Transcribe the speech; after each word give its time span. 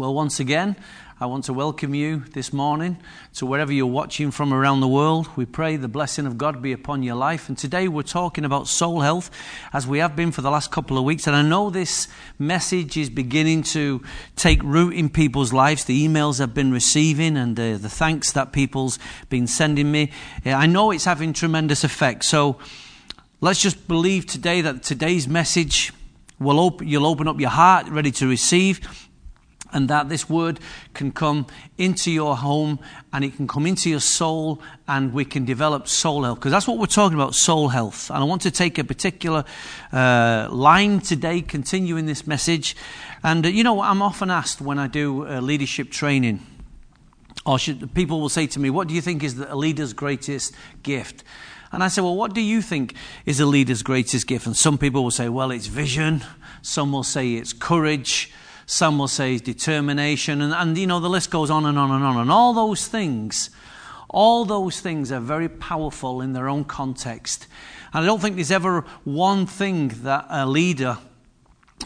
Well, 0.00 0.14
once 0.14 0.40
again, 0.40 0.76
I 1.20 1.26
want 1.26 1.44
to 1.44 1.52
welcome 1.52 1.94
you 1.94 2.24
this 2.32 2.54
morning 2.54 2.96
to 3.34 3.44
wherever 3.44 3.70
you're 3.70 3.84
watching 3.84 4.30
from 4.30 4.50
around 4.50 4.80
the 4.80 4.88
world. 4.88 5.28
We 5.36 5.44
pray 5.44 5.76
the 5.76 5.88
blessing 5.88 6.24
of 6.24 6.38
God 6.38 6.62
be 6.62 6.72
upon 6.72 7.02
your 7.02 7.16
life. 7.16 7.50
And 7.50 7.58
today 7.58 7.86
we're 7.86 8.00
talking 8.02 8.46
about 8.46 8.66
soul 8.66 9.02
health, 9.02 9.30
as 9.74 9.86
we 9.86 9.98
have 9.98 10.16
been 10.16 10.32
for 10.32 10.40
the 10.40 10.50
last 10.50 10.70
couple 10.70 10.96
of 10.96 11.04
weeks. 11.04 11.26
And 11.26 11.36
I 11.36 11.42
know 11.42 11.68
this 11.68 12.08
message 12.38 12.96
is 12.96 13.10
beginning 13.10 13.62
to 13.74 14.02
take 14.36 14.62
root 14.62 14.94
in 14.94 15.10
people's 15.10 15.52
lives. 15.52 15.84
The 15.84 16.08
emails 16.08 16.40
I've 16.40 16.54
been 16.54 16.72
receiving 16.72 17.36
and 17.36 17.54
the, 17.56 17.78
the 17.78 17.90
thanks 17.90 18.32
that 18.32 18.54
people's 18.54 18.98
been 19.28 19.46
sending 19.46 19.92
me. 19.92 20.12
I 20.46 20.64
know 20.64 20.92
it's 20.92 21.04
having 21.04 21.34
tremendous 21.34 21.84
effect. 21.84 22.24
So 22.24 22.56
let's 23.42 23.60
just 23.60 23.86
believe 23.86 24.24
today 24.24 24.62
that 24.62 24.82
today's 24.82 25.28
message 25.28 25.92
will 26.38 26.58
open, 26.58 26.88
you'll 26.88 27.06
open 27.06 27.28
up 27.28 27.38
your 27.38 27.50
heart 27.50 27.86
ready 27.90 28.12
to 28.12 28.26
receive 28.26 29.09
and 29.72 29.88
that 29.88 30.08
this 30.08 30.28
word 30.28 30.60
can 30.94 31.12
come 31.12 31.46
into 31.78 32.10
your 32.10 32.36
home 32.36 32.78
and 33.12 33.24
it 33.24 33.36
can 33.36 33.46
come 33.46 33.66
into 33.66 33.90
your 33.90 34.00
soul 34.00 34.60
and 34.88 35.12
we 35.12 35.24
can 35.24 35.44
develop 35.44 35.88
soul 35.88 36.24
health 36.24 36.38
because 36.38 36.52
that's 36.52 36.66
what 36.66 36.78
we're 36.78 36.86
talking 36.86 37.16
about 37.16 37.34
soul 37.34 37.68
health 37.68 38.10
and 38.10 38.18
i 38.18 38.24
want 38.24 38.42
to 38.42 38.50
take 38.50 38.78
a 38.78 38.84
particular 38.84 39.44
uh, 39.92 40.48
line 40.50 41.00
today 41.00 41.40
continuing 41.40 42.06
this 42.06 42.26
message 42.26 42.76
and 43.22 43.46
uh, 43.46 43.48
you 43.48 43.64
know 43.64 43.80
i'm 43.80 44.02
often 44.02 44.30
asked 44.30 44.60
when 44.60 44.78
i 44.78 44.86
do 44.86 45.26
uh, 45.26 45.40
leadership 45.40 45.90
training 45.90 46.40
or 47.46 47.58
should, 47.58 47.94
people 47.94 48.20
will 48.20 48.28
say 48.28 48.46
to 48.46 48.60
me 48.60 48.70
what 48.70 48.88
do 48.88 48.94
you 48.94 49.00
think 49.00 49.22
is 49.22 49.38
a 49.38 49.56
leader's 49.56 49.92
greatest 49.92 50.54
gift 50.82 51.24
and 51.72 51.84
I 51.84 51.88
say, 51.88 52.02
well, 52.02 52.16
what 52.16 52.34
do 52.34 52.40
you 52.40 52.62
think 52.62 52.94
is 53.26 53.38
a 53.38 53.46
leader's 53.46 53.82
greatest 53.82 54.26
gift? 54.26 54.46
And 54.46 54.56
some 54.56 54.76
people 54.76 55.04
will 55.04 55.12
say, 55.12 55.28
well, 55.28 55.52
it's 55.52 55.68
vision. 55.68 56.24
Some 56.62 56.90
will 56.92 57.04
say 57.04 57.34
it's 57.34 57.52
courage. 57.52 58.32
Some 58.70 59.00
will 59.00 59.08
say 59.08 59.36
determination. 59.38 60.40
And, 60.40 60.54
and, 60.54 60.78
you 60.78 60.86
know, 60.86 61.00
the 61.00 61.10
list 61.10 61.28
goes 61.28 61.50
on 61.50 61.66
and 61.66 61.76
on 61.76 61.90
and 61.90 62.04
on. 62.04 62.18
And 62.18 62.30
all 62.30 62.54
those 62.54 62.86
things, 62.86 63.50
all 64.08 64.44
those 64.44 64.78
things 64.78 65.10
are 65.10 65.18
very 65.18 65.48
powerful 65.48 66.20
in 66.20 66.34
their 66.34 66.48
own 66.48 66.62
context. 66.62 67.48
And 67.92 68.04
I 68.04 68.06
don't 68.06 68.20
think 68.20 68.36
there's 68.36 68.52
ever 68.52 68.82
one 69.02 69.44
thing 69.46 69.88
that 70.04 70.24
a 70.30 70.46
leader 70.46 70.98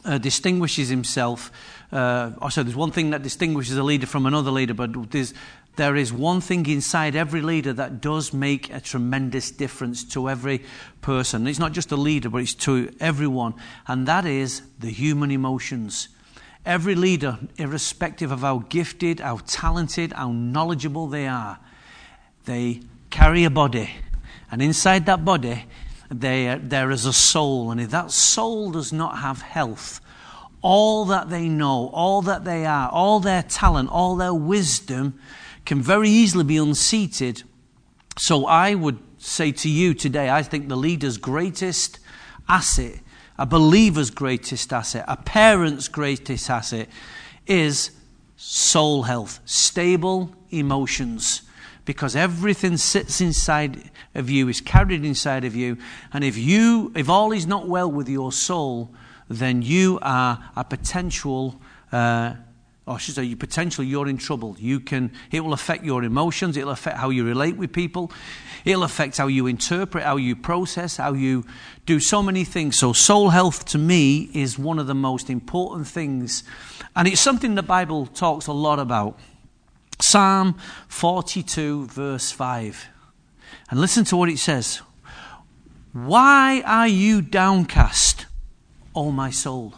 uh, 0.05 0.19
distinguishes 0.19 0.91
himself. 0.91 1.51
Uh, 1.91 2.33
or 2.43 2.51
so 2.51 2.63
there's 2.63 2.77
one 2.77 2.91
thing 2.91 3.09
that 3.13 3.23
distinguishes 3.23 3.79
a 3.79 3.83
leader 3.83 4.07
from 4.07 4.27
another 4.27 4.51
leader, 4.51 4.75
but 4.75 5.11
there's, 5.11 5.33
there 5.77 5.97
is 5.97 6.13
one 6.13 6.43
thing 6.43 6.67
inside 6.67 7.17
every 7.17 7.41
leader 7.41 7.73
that 7.73 8.03
does 8.03 8.35
make 8.35 8.71
a 8.71 8.81
tremendous 8.81 9.51
difference 9.51 10.05
to 10.05 10.29
every 10.29 10.63
person. 11.01 11.47
It's 11.47 11.59
not 11.59 11.73
just 11.73 11.93
a 11.93 11.97
leader, 11.97 12.29
but 12.29 12.43
it's 12.43 12.55
to 12.57 12.95
everyone, 13.01 13.55
and 13.87 14.07
that 14.07 14.27
is 14.27 14.61
the 14.79 14.91
human 14.91 15.31
emotions. 15.31 16.09
Every 16.65 16.95
leader, 16.95 17.39
irrespective 17.57 18.31
of 18.31 18.41
how 18.41 18.65
gifted, 18.69 19.21
how 19.21 19.41
talented, 19.47 20.13
how 20.13 20.33
knowledgeable 20.33 21.09
they 21.09 21.27
are, 21.27 21.59
they 22.47 22.81
carry 23.11 23.45
a 23.45 23.51
body. 23.51 23.91
And 24.51 24.63
inside 24.63 25.07
that 25.07 25.25
body, 25.25 25.67
they, 26.11 26.49
uh, 26.49 26.59
there 26.63 26.91
is 26.91 27.05
a 27.05 27.13
soul. 27.13 27.71
And 27.71 27.81
if 27.81 27.91
that 27.91 28.11
soul 28.11 28.71
does 28.71 28.93
not 28.93 29.19
have 29.19 29.43
health, 29.43 30.01
all 30.63 31.05
that 31.07 31.29
they 31.29 31.49
know, 31.49 31.91
all 31.93 32.23
that 32.23 32.45
they 32.45 32.65
are, 32.65 32.89
all 32.89 33.21
their 33.21 33.43
talent, 33.43 33.91
all 33.91 34.17
their 34.17 34.33
wisdom 34.33 35.19
can 35.67 35.83
very 35.83 36.09
easily 36.09 36.45
be 36.45 36.57
unseated. 36.57 37.43
So 38.17 38.47
I 38.47 38.75
would 38.75 38.99
say 39.19 39.53
to 39.53 39.69
you 39.69 39.93
today, 39.93 40.31
I 40.31 40.43
think 40.43 40.69
the 40.69 40.77
leader's 40.77 41.19
greatest 41.19 41.99
asset 42.49 43.01
a 43.39 43.47
believer's 43.47 44.11
greatest 44.11 44.73
asset, 44.73 45.05
a 45.09 45.17
parent's 45.17 45.89
greatest 45.89 46.49
asset 46.49 46.89
is 47.47 47.91
soul 48.37 49.05
health, 49.05 49.41
stable 49.45 50.35
emotions. 50.51 51.43
Because 51.85 52.17
everything 52.17 52.79
sits 52.79 53.21
inside 53.21 53.91
of 54.15 54.31
you, 54.31 54.49
is 54.49 54.63
carried 54.63 55.05
inside 55.05 55.45
of 55.45 55.55
you. 55.55 55.77
And 56.15 56.25
if 56.25 56.39
you, 56.39 56.93
if 56.97 57.11
all 57.11 57.33
is 57.33 57.47
not 57.47 57.69
well 57.69 57.91
with 57.91 58.09
your 58.09 58.33
soul, 58.33 58.95
then 59.29 59.61
you 59.61 59.99
are 60.01 60.51
a 60.57 60.65
potential 60.65 61.61
uh, 61.93 62.35
Oh, 62.87 62.93
or 62.93 62.99
should 62.99 63.15
say, 63.15 63.25
you 63.25 63.37
potentially 63.37 63.87
you're 63.87 64.09
in 64.09 64.19
trouble. 64.19 64.57
You 64.59 64.79
can, 64.79 65.11
it 65.33 65.41
will 65.41 65.55
affect 65.55 65.85
your 65.85 66.05
emotions. 66.05 66.57
It'll 66.57 66.71
affect 66.71 66.99
how 66.99 67.09
you 67.09 67.25
relate 67.25 67.57
with 67.57 67.73
people. 67.73 68.13
It'll 68.65 68.83
affect 68.83 69.17
how 69.17 69.27
you 69.27 69.47
interpret, 69.47 70.05
how 70.05 70.17
you 70.17 70.37
process, 70.37 70.99
how 70.99 71.15
you 71.15 71.47
do 71.87 71.99
so 71.99 72.23
many 72.23 72.45
things. 72.45 72.79
So, 72.79 72.93
soul 72.93 73.31
health 73.31 73.65
to 73.67 73.79
me 73.79 74.31
is 74.35 74.59
one 74.59 74.79
of 74.79 74.87
the 74.87 74.95
most 74.95 75.31
important 75.31 75.87
things, 75.87 76.45
and 76.95 77.09
it's 77.09 77.21
something 77.21 77.55
the 77.55 77.63
Bible 77.63 78.07
talks 78.07 78.47
a 78.47 78.53
lot 78.53 78.79
about. 78.79 79.19
Psalm 80.01 80.57
42, 80.89 81.87
verse 81.87 82.31
5. 82.33 82.89
And 83.71 83.81
listen 83.81 84.05
to 84.05 84.17
what 84.17 84.29
it 84.29 84.39
says 84.39 84.83
Why 85.93 86.63
are 86.67 86.89
you 86.89 87.23
downcast, 87.23 88.27
O 88.95 89.11
my 89.11 89.31
soul? 89.31 89.75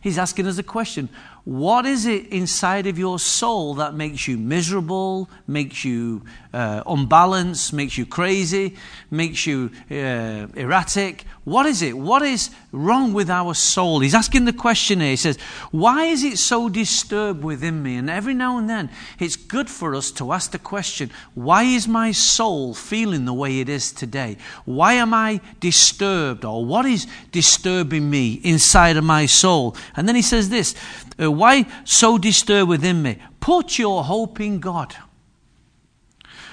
He's 0.00 0.18
asking 0.18 0.46
us 0.46 0.58
a 0.58 0.62
question. 0.62 1.10
What 1.44 1.86
is 1.86 2.06
it 2.06 2.26
inside 2.28 2.86
of 2.86 2.98
your 2.98 3.18
soul 3.18 3.74
that 3.74 3.94
makes 3.94 4.28
you 4.28 4.36
miserable, 4.36 5.30
makes 5.46 5.84
you 5.84 6.22
uh, 6.52 6.82
unbalanced, 6.86 7.72
makes 7.72 7.96
you 7.96 8.04
crazy, 8.04 8.76
makes 9.10 9.46
you 9.46 9.70
uh, 9.90 10.46
erratic? 10.54 11.24
What 11.44 11.64
is 11.64 11.80
it? 11.80 11.96
What 11.96 12.22
is 12.22 12.50
wrong 12.72 13.14
with 13.14 13.30
our 13.30 13.54
soul? 13.54 14.00
He's 14.00 14.14
asking 14.14 14.44
the 14.44 14.52
question 14.52 15.00
here. 15.00 15.10
He 15.10 15.16
says, 15.16 15.38
Why 15.70 16.04
is 16.04 16.22
it 16.22 16.36
so 16.38 16.68
disturbed 16.68 17.42
within 17.42 17.82
me? 17.82 17.96
And 17.96 18.10
every 18.10 18.34
now 18.34 18.58
and 18.58 18.68
then, 18.68 18.90
it's 19.18 19.36
good 19.36 19.70
for 19.70 19.94
us 19.94 20.10
to 20.12 20.32
ask 20.32 20.50
the 20.50 20.58
question, 20.58 21.10
Why 21.34 21.62
is 21.62 21.88
my 21.88 22.12
soul 22.12 22.74
feeling 22.74 23.24
the 23.24 23.34
way 23.34 23.60
it 23.60 23.68
is 23.70 23.92
today? 23.92 24.36
Why 24.66 24.94
am 24.94 25.14
I 25.14 25.40
disturbed? 25.58 26.44
Or 26.44 26.64
what 26.64 26.84
is 26.84 27.06
disturbing 27.32 28.10
me 28.10 28.34
inside 28.44 28.98
of 28.98 29.04
my 29.04 29.24
soul? 29.24 29.74
And 29.96 30.06
then 30.06 30.16
he 30.16 30.22
says 30.22 30.50
this, 30.50 30.74
uh, 31.20 31.30
Why 31.30 31.66
so 31.84 32.18
disturbed 32.18 32.68
within 32.68 33.02
me? 33.02 33.18
Put 33.40 33.78
your 33.78 34.04
hope 34.04 34.40
in 34.40 34.60
God. 34.60 34.96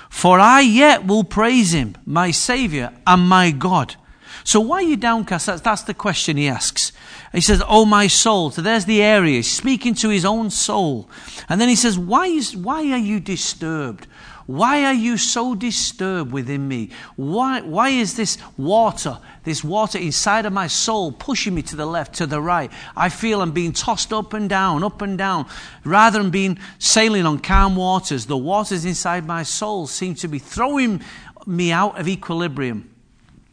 For 0.09 0.39
I 0.39 0.61
yet 0.61 1.05
will 1.05 1.23
praise 1.23 1.73
him, 1.73 1.95
my 2.05 2.31
Saviour 2.31 2.91
and 3.05 3.27
my 3.27 3.51
God. 3.51 3.95
So 4.43 4.61
why 4.61 4.77
are 4.77 4.81
you 4.81 4.95
downcast? 4.95 5.45
That's, 5.45 5.61
that's 5.61 5.81
the 5.83 5.93
question 5.93 6.37
he 6.37 6.47
asks. 6.47 6.93
He 7.33 7.41
says, 7.41 7.61
Oh, 7.67 7.85
my 7.85 8.07
soul. 8.07 8.49
So 8.51 8.61
there's 8.61 8.85
the 8.85 9.03
area. 9.03 9.35
He's 9.35 9.51
speaking 9.51 9.93
to 9.95 10.09
his 10.09 10.23
own 10.23 10.49
soul. 10.49 11.09
And 11.49 11.59
then 11.59 11.67
he 11.67 11.75
says, 11.75 11.99
Why, 11.99 12.27
is, 12.27 12.55
why 12.55 12.89
are 12.91 12.97
you 12.97 13.19
disturbed? 13.19 14.07
Why 14.47 14.85
are 14.85 14.93
you 14.93 15.17
so 15.17 15.55
disturbed 15.55 16.31
within 16.31 16.69
me? 16.69 16.89
Why, 17.17 17.59
why 17.59 17.89
is 17.89 18.15
this 18.15 18.37
water, 18.55 19.19
this 19.43 19.61
water 19.61 19.99
inside 19.99 20.45
of 20.45 20.53
my 20.53 20.67
soul 20.67 21.11
pushing 21.11 21.53
me 21.53 21.61
to 21.63 21.75
the 21.75 21.85
left, 21.85 22.15
to 22.15 22.25
the 22.25 22.41
right? 22.41 22.71
I 22.95 23.09
feel 23.09 23.41
I'm 23.41 23.51
being 23.51 23.73
tossed 23.73 24.13
up 24.13 24.33
and 24.33 24.49
down, 24.49 24.85
up 24.85 25.01
and 25.01 25.17
down. 25.17 25.47
Rather 25.83 26.19
than 26.21 26.31
being 26.31 26.57
sailing 26.79 27.25
on 27.25 27.39
calm 27.39 27.75
waters, 27.75 28.25
the 28.25 28.37
waters 28.37 28.85
inside 28.85 29.27
my 29.27 29.43
soul 29.43 29.85
seem 29.85 30.15
to 30.15 30.29
be 30.29 30.39
throwing 30.39 31.01
me 31.45 31.73
out 31.73 31.99
of 31.99 32.07
equilibrium. 32.07 32.89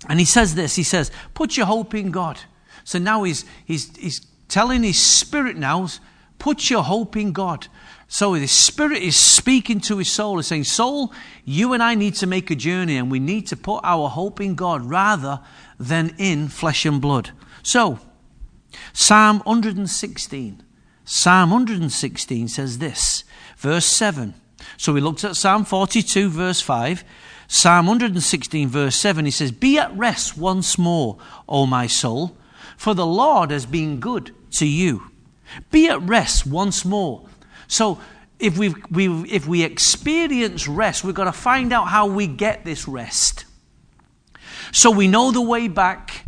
And 0.09 0.21
he 0.21 0.25
says 0.25 0.55
this 0.55 0.77
he 0.77 0.85
says, 0.85 1.11
Put 1.35 1.57
your 1.57 1.67
hope 1.67 1.95
in 1.95 2.13
God. 2.13 2.39
So 2.85 3.01
now 3.01 3.25
he's, 3.25 3.45
he's, 3.65 3.97
he's 3.97 4.21
telling 4.47 4.85
his 4.85 4.99
spirit 4.99 5.57
now, 5.57 5.89
Put 6.39 6.71
your 6.71 6.85
hope 6.85 7.17
in 7.17 7.33
God. 7.33 7.67
So 8.09 8.35
his 8.35 8.53
spirit 8.53 9.03
is 9.03 9.17
speaking 9.17 9.81
to 9.81 9.99
his 9.99 10.11
soul, 10.11 10.39
is 10.39 10.47
saying, 10.47 10.65
Soul, 10.65 11.13
you 11.45 11.73
and 11.73 11.83
I 11.83 11.95
need 11.95 12.15
to 12.17 12.27
make 12.27 12.51
a 12.51 12.55
journey 12.55 12.97
and 12.97 13.11
we 13.11 13.19
need 13.19 13.47
to 13.49 13.57
put 13.57 13.81
our 13.83 14.09
hope 14.09 14.41
in 14.41 14.55
God 14.55 14.85
rather 14.85 15.41
than 15.79 16.15
in 16.19 16.49
flesh 16.49 16.85
and 16.85 17.01
blood. 17.01 17.31
So, 17.63 17.99
Psalm 18.93 19.41
116. 19.41 20.63
Psalm 21.05 21.51
116 21.51 22.49
says 22.49 22.79
this, 22.79 23.25
verse 23.57 23.85
7. 23.85 24.35
So 24.77 24.93
we 24.93 25.01
looked 25.01 25.25
at 25.25 25.37
Psalm 25.37 25.65
42, 25.65 26.31
verse 26.31 26.61
5. 26.61 27.05
Psalm 27.47 27.87
116, 27.87 28.69
verse 28.69 28.97
7, 28.97 29.25
he 29.27 29.31
says, 29.31 29.53
Be 29.53 29.79
at 29.79 29.95
rest 29.97 30.39
once 30.39 30.79
more, 30.79 31.19
O 31.47 31.67
my 31.67 31.87
soul, 31.87 32.37
for 32.77 32.95
the 32.95 33.07
Lord 33.07 33.51
has 33.51 33.67
been 33.67 34.01
good 34.01 34.35
to 34.53 34.67
you. 34.67 35.11
Be 35.71 35.89
at 35.89 36.01
rest 36.01 36.47
once 36.47 36.85
more. 36.85 37.29
So, 37.69 38.01
if, 38.39 38.59
we 38.59 38.75
if 38.91 39.47
we 39.47 39.63
experience 39.63 40.67
rest, 40.69 41.05
we've 41.05 41.15
got 41.15 41.25
to 41.25 41.33
find 41.33 41.73
out 41.73 41.89
how 41.89 42.07
we 42.07 42.27
get 42.27 42.65
this 42.65 42.89
rest. 42.89 43.45
So, 44.73 44.91
we 44.91 45.09
know 45.09 45.31
the 45.31 45.43
way 45.43 45.69
back. 45.69 46.25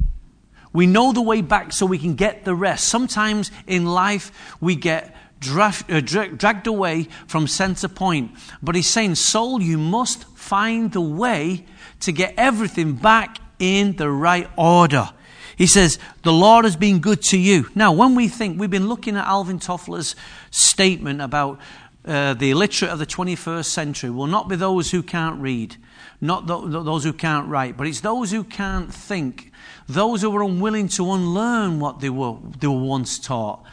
We 0.73 0.87
know 0.87 1.13
the 1.13 1.23
way 1.23 1.41
back 1.41 1.73
so 1.73 1.87
we 1.87 1.99
can 1.99 2.15
get 2.15 2.45
the 2.45 2.55
rest. 2.55 2.89
Sometimes 2.89 3.51
in 3.67 3.87
life, 3.87 4.57
we 4.61 4.77
get 4.77 5.17
draft, 5.41 5.91
uh, 5.91 6.01
dragged 6.01 6.67
away 6.67 7.09
from 7.27 7.47
center 7.47 7.89
point. 7.89 8.33
But 8.63 8.75
he's 8.75 8.87
saying, 8.87 9.15
Soul, 9.17 9.63
you 9.63 9.79
must 9.79 10.25
find 10.37 10.93
the 10.93 11.01
way 11.01 11.65
to 12.01 12.13
get 12.13 12.35
everything 12.37 12.95
back 12.95 13.39
in 13.59 13.97
the 13.97 14.11
right 14.11 14.49
order. 14.57 15.11
He 15.57 15.67
says, 15.67 15.99
The 16.23 16.33
Lord 16.33 16.65
has 16.65 16.77
been 16.77 17.01
good 17.01 17.23
to 17.25 17.39
you. 17.39 17.69
Now, 17.75 17.93
when 17.93 18.15
we 18.15 18.29
think, 18.29 18.61
we've 18.61 18.71
been 18.71 18.89
looking 18.89 19.17
at 19.17 19.27
Alvin 19.27 19.59
Toffler's 19.59 20.15
statement 20.51 21.21
about 21.23 21.59
uh, 22.07 22.35
the 22.35 22.51
illiterate 22.51 22.93
of 22.93 22.99
the 22.99 23.07
21st 23.07 23.65
century 23.65 24.11
will 24.11 24.29
not 24.29 24.49
be 24.49 24.55
those 24.55 24.91
who 24.93 25.03
can't 25.03 25.41
read, 25.41 25.77
not 26.21 26.47
those 26.47 27.03
who 27.03 27.13
can't 27.13 27.49
write, 27.49 27.77
but 27.77 27.87
it's 27.87 28.01
those 28.01 28.31
who 28.31 28.45
can't 28.45 28.95
think, 28.95 29.51
those 29.89 30.23
who 30.23 30.35
are 30.37 30.43
unwilling 30.45 30.89
to 30.89 31.11
unlearn 31.11 31.81
what 31.81 32.01
they 32.01 32.11
were, 32.11 32.37
they 32.61 32.69
were 32.69 32.79
once 32.79 33.19
taught. 33.19 33.65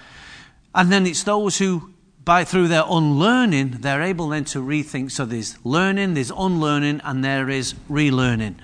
And 0.74 0.92
then 0.92 1.06
it's 1.06 1.24
those 1.24 1.60
who, 1.60 1.94
by 2.26 2.44
through 2.44 2.70
their 2.70 2.86
unlearning, 2.90 3.78
they're 3.82 4.02
able 4.02 4.30
then 4.30 4.46
to 4.46 4.60
rethink. 4.60 5.12
So 5.12 5.26
there's 5.26 5.64
learning, 5.64 6.16
there's 6.16 6.32
unlearning, 6.32 7.02
and 7.04 7.24
there 7.24 7.50
is 7.50 7.76
relearning. 7.90 8.56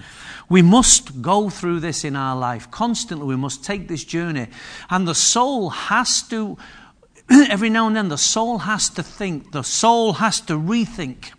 We 0.50 0.64
must 0.64 1.22
go 1.22 1.50
through 1.50 1.80
this 1.80 2.04
in 2.04 2.16
our 2.16 2.36
life 2.36 2.70
constantly. 2.72 3.28
We 3.28 3.36
must 3.36 3.64
take 3.64 3.88
this 3.88 4.04
journey. 4.04 4.48
And 4.90 5.08
the 5.08 5.16
soul 5.16 5.70
has 5.70 6.24
to, 6.30 6.58
every 7.30 7.70
now 7.70 7.88
and 7.88 7.96
then, 7.96 8.10
the 8.10 8.18
soul 8.18 8.60
has 8.60 8.90
to 8.90 9.04
think, 9.04 9.52
the 9.52 9.64
soul 9.64 10.14
has 10.14 10.42
to 10.42 10.54
rethink, 10.54 11.32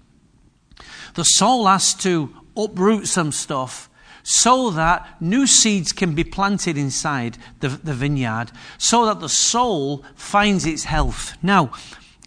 the 1.15 1.25
soul 1.25 1.67
has 1.67 1.93
to 1.95 2.35
uproot 2.57 3.09
some 3.09 3.33
stuff 3.33 3.91
so 4.23 4.71
that 4.71 5.21
new 5.21 5.47
seeds 5.47 5.93
can 5.93 6.15
be 6.15 6.25
planted 6.25 6.77
inside 6.77 7.39
the, 7.61 7.69
the 7.69 7.95
vineyard, 7.95 8.53
so 8.79 9.07
that 9.07 9.21
the 9.21 9.29
soul 9.29 10.05
finds 10.15 10.67
its 10.67 10.85
health. 10.85 11.37
Now, 11.43 11.73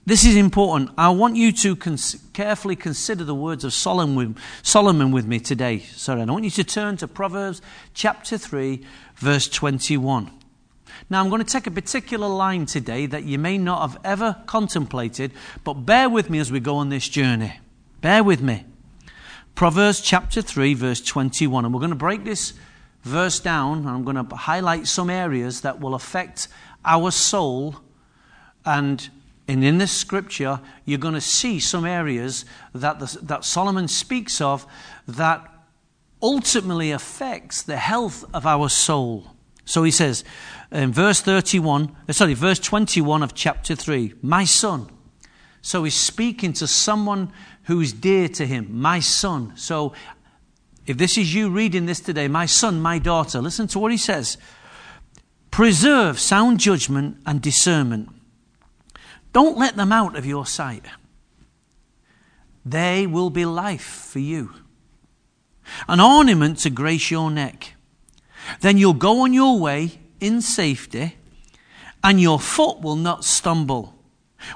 this 0.05 0.25
is 0.25 0.35
important. 0.35 0.89
I 0.97 1.09
want 1.09 1.35
you 1.35 1.51
to 1.53 1.75
cons- 1.75 2.17
carefully 2.33 2.75
consider 2.75 3.23
the 3.23 3.35
words 3.35 3.63
of 3.63 3.73
Solomon, 3.73 4.35
Solomon 4.61 5.11
with 5.11 5.25
me 5.25 5.39
today. 5.39 5.79
Sorry, 5.79 6.21
I 6.21 6.25
want 6.25 6.43
you 6.43 6.49
to 6.51 6.63
turn 6.63 6.97
to 6.97 7.07
Proverbs 7.07 7.61
chapter 7.93 8.37
3, 8.37 8.81
verse 9.15 9.47
21. 9.47 10.29
Now, 11.09 11.21
I'm 11.21 11.29
going 11.29 11.43
to 11.43 11.49
take 11.49 11.67
a 11.67 11.71
particular 11.71 12.27
line 12.27 12.65
today 12.65 13.05
that 13.05 13.23
you 13.23 13.37
may 13.37 13.57
not 13.57 13.89
have 13.89 13.99
ever 14.03 14.37
contemplated, 14.45 15.31
but 15.63 15.85
bear 15.85 16.09
with 16.09 16.29
me 16.29 16.39
as 16.39 16.51
we 16.51 16.59
go 16.59 16.75
on 16.75 16.89
this 16.89 17.07
journey. 17.07 17.59
Bear 18.01 18.23
with 18.23 18.41
me. 18.41 18.65
Proverbs 19.55 20.01
chapter 20.01 20.41
3, 20.41 20.73
verse 20.73 21.01
21. 21.01 21.65
And 21.65 21.73
we're 21.73 21.79
going 21.79 21.91
to 21.91 21.95
break 21.95 22.23
this 22.23 22.53
verse 23.03 23.39
down, 23.39 23.79
and 23.79 23.89
I'm 23.89 24.03
going 24.03 24.15
to 24.15 24.35
highlight 24.35 24.87
some 24.87 25.09
areas 25.09 25.61
that 25.61 25.79
will 25.79 25.93
affect 25.93 26.47
our 26.83 27.11
soul. 27.11 27.77
And, 28.65 29.09
and 29.47 29.63
in 29.63 29.77
this 29.77 29.91
scripture, 29.91 30.61
you're 30.85 30.99
going 30.99 31.13
to 31.15 31.21
see 31.21 31.59
some 31.59 31.85
areas 31.85 32.45
that, 32.73 32.99
the, 32.99 33.17
that 33.23 33.43
Solomon 33.43 33.87
speaks 33.87 34.39
of 34.39 34.65
that 35.07 35.45
ultimately 36.21 36.91
affects 36.91 37.61
the 37.61 37.77
health 37.77 38.23
of 38.33 38.45
our 38.45 38.69
soul. 38.69 39.27
So 39.65 39.83
he 39.83 39.91
says 39.91 40.23
in 40.71 40.93
verse 40.93 41.21
31, 41.21 41.95
uh, 42.07 42.13
sorry, 42.13 42.33
verse 42.33 42.59
21 42.59 43.21
of 43.23 43.33
chapter 43.33 43.75
3, 43.75 44.13
My 44.21 44.45
son. 44.45 44.89
So 45.61 45.83
he's 45.83 45.95
speaking 45.95 46.53
to 46.53 46.67
someone 46.67 47.31
who's 47.63 47.93
dear 47.93 48.27
to 48.29 48.45
him, 48.45 48.67
my 48.71 48.99
son. 48.99 49.53
So 49.55 49.93
if 50.85 50.97
this 50.97 51.17
is 51.17 51.33
you 51.33 51.49
reading 51.49 51.85
this 51.85 52.01
today, 52.01 52.27
my 52.27 52.45
son, 52.45 52.81
my 52.81 52.99
daughter, 52.99 53.41
listen 53.41 53.67
to 53.67 53.79
what 53.79 53.91
he 53.91 53.97
says. 53.97 54.37
Preserve 55.51 56.19
sound 56.19 56.59
judgment 56.59 57.17
and 57.25 57.41
discernment. 57.41 58.09
Don't 59.33 59.57
let 59.57 59.75
them 59.75 59.91
out 59.91 60.15
of 60.15 60.25
your 60.25 60.45
sight. 60.45 60.85
They 62.65 63.05
will 63.07 63.29
be 63.29 63.45
life 63.45 63.83
for 63.83 64.19
you, 64.19 64.53
an 65.87 65.99
ornament 65.99 66.59
to 66.59 66.69
grace 66.69 67.11
your 67.11 67.29
neck. 67.29 67.73
Then 68.61 68.77
you'll 68.77 68.93
go 68.93 69.21
on 69.21 69.33
your 69.33 69.59
way 69.59 69.99
in 70.19 70.41
safety, 70.41 71.17
and 72.03 72.21
your 72.21 72.39
foot 72.39 72.79
will 72.81 72.95
not 72.95 73.25
stumble. 73.25 73.95